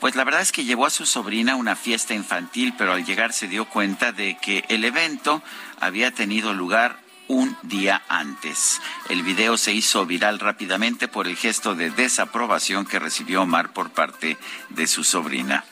[0.00, 3.04] Pues la verdad es que llevó a su sobrina a una fiesta infantil, pero al
[3.04, 5.42] llegar se dio cuenta de que el evento
[5.80, 8.80] había tenido lugar un día antes.
[9.08, 13.90] El video se hizo viral rápidamente por el gesto de desaprobación que recibió Omar por
[13.90, 14.36] parte
[14.70, 15.64] de su sobrina.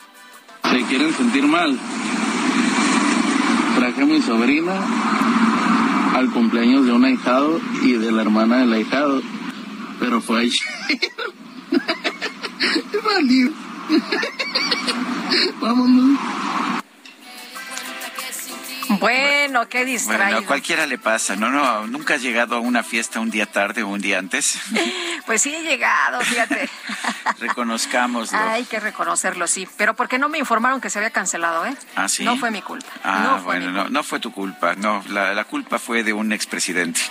[0.69, 1.77] Se quieren sentir mal.
[3.77, 4.73] Traje a mi sobrina
[6.15, 9.21] al cumpleaños de un ahijado y de la hermana del ahijado,
[9.99, 10.51] pero fue ahí.
[15.61, 16.19] Vámonos.
[18.99, 20.25] Bueno, qué distraído.
[20.25, 21.49] Bueno, a cualquiera le pasa, ¿no?
[21.49, 24.59] no ¿Nunca has llegado a una fiesta un día tarde o un día antes?
[25.25, 26.69] Pues sí he llegado, fíjate.
[27.39, 28.37] Reconozcámoslo.
[28.37, 29.67] Hay que reconocerlo, sí.
[29.75, 31.75] Pero porque no me informaron que se había cancelado, ¿eh?
[31.95, 32.23] Ah, sí.
[32.23, 32.85] No fue mi culpa.
[33.03, 34.75] Ah, no fue bueno, no, no, fue tu culpa.
[34.75, 37.01] No, la, la culpa fue de un expresidente.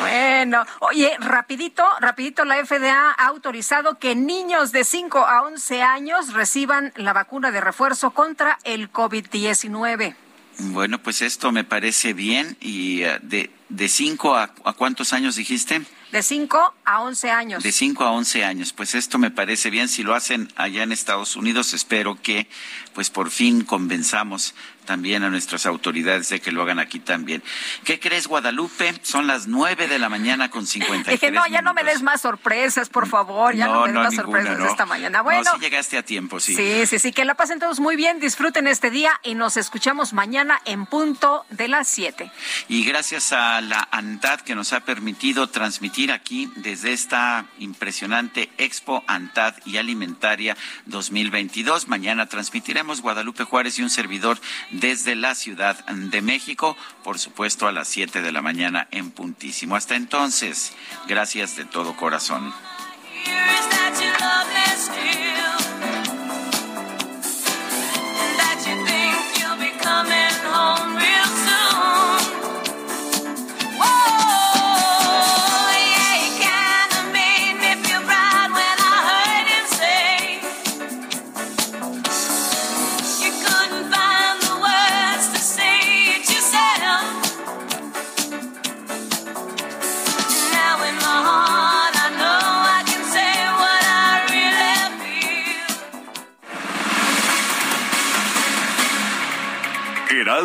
[0.00, 6.32] Bueno, oye, rapidito, rapidito, la FDA ha autorizado que niños de 5 a 11 años
[6.32, 10.14] reciban la vacuna de refuerzo contra el COVID-19.
[10.58, 12.56] Bueno, pues esto me parece bien.
[12.60, 15.82] ¿Y uh, de, de 5 a, a cuántos años dijiste?
[16.12, 17.62] De 5 a 11 años.
[17.62, 18.72] De 5 a 11 años.
[18.72, 19.88] Pues esto me parece bien.
[19.88, 22.48] Si lo hacen allá en Estados Unidos, espero que
[22.94, 24.54] pues por fin convenzamos
[24.90, 27.44] también a nuestras autoridades de que lo hagan aquí también.
[27.84, 28.92] ¿Qué crees, Guadalupe?
[29.02, 32.22] Son las 9 de la mañana con 53 Dije, no, ya no me des más
[32.22, 33.54] sorpresas, por favor.
[33.54, 34.66] Ya no, no me des no, más ninguna, sorpresas no.
[34.66, 35.22] esta mañana.
[35.22, 35.44] Bueno.
[35.44, 36.56] No, sí llegaste a tiempo, sí.
[36.56, 37.12] Sí, sí, sí.
[37.12, 38.18] Que la pasen todos muy bien.
[38.18, 42.28] Disfruten este día y nos escuchamos mañana en punto de las 7.
[42.66, 49.04] Y gracias a la ANTAD que nos ha permitido transmitir aquí desde esta impresionante Expo
[49.06, 51.86] ANTAD y Alimentaria 2022.
[51.86, 54.40] Mañana transmitiremos Guadalupe Juárez y un servidor
[54.80, 59.76] desde la Ciudad de México, por supuesto a las 7 de la mañana en puntísimo.
[59.76, 60.72] Hasta entonces,
[61.06, 62.52] gracias de todo corazón.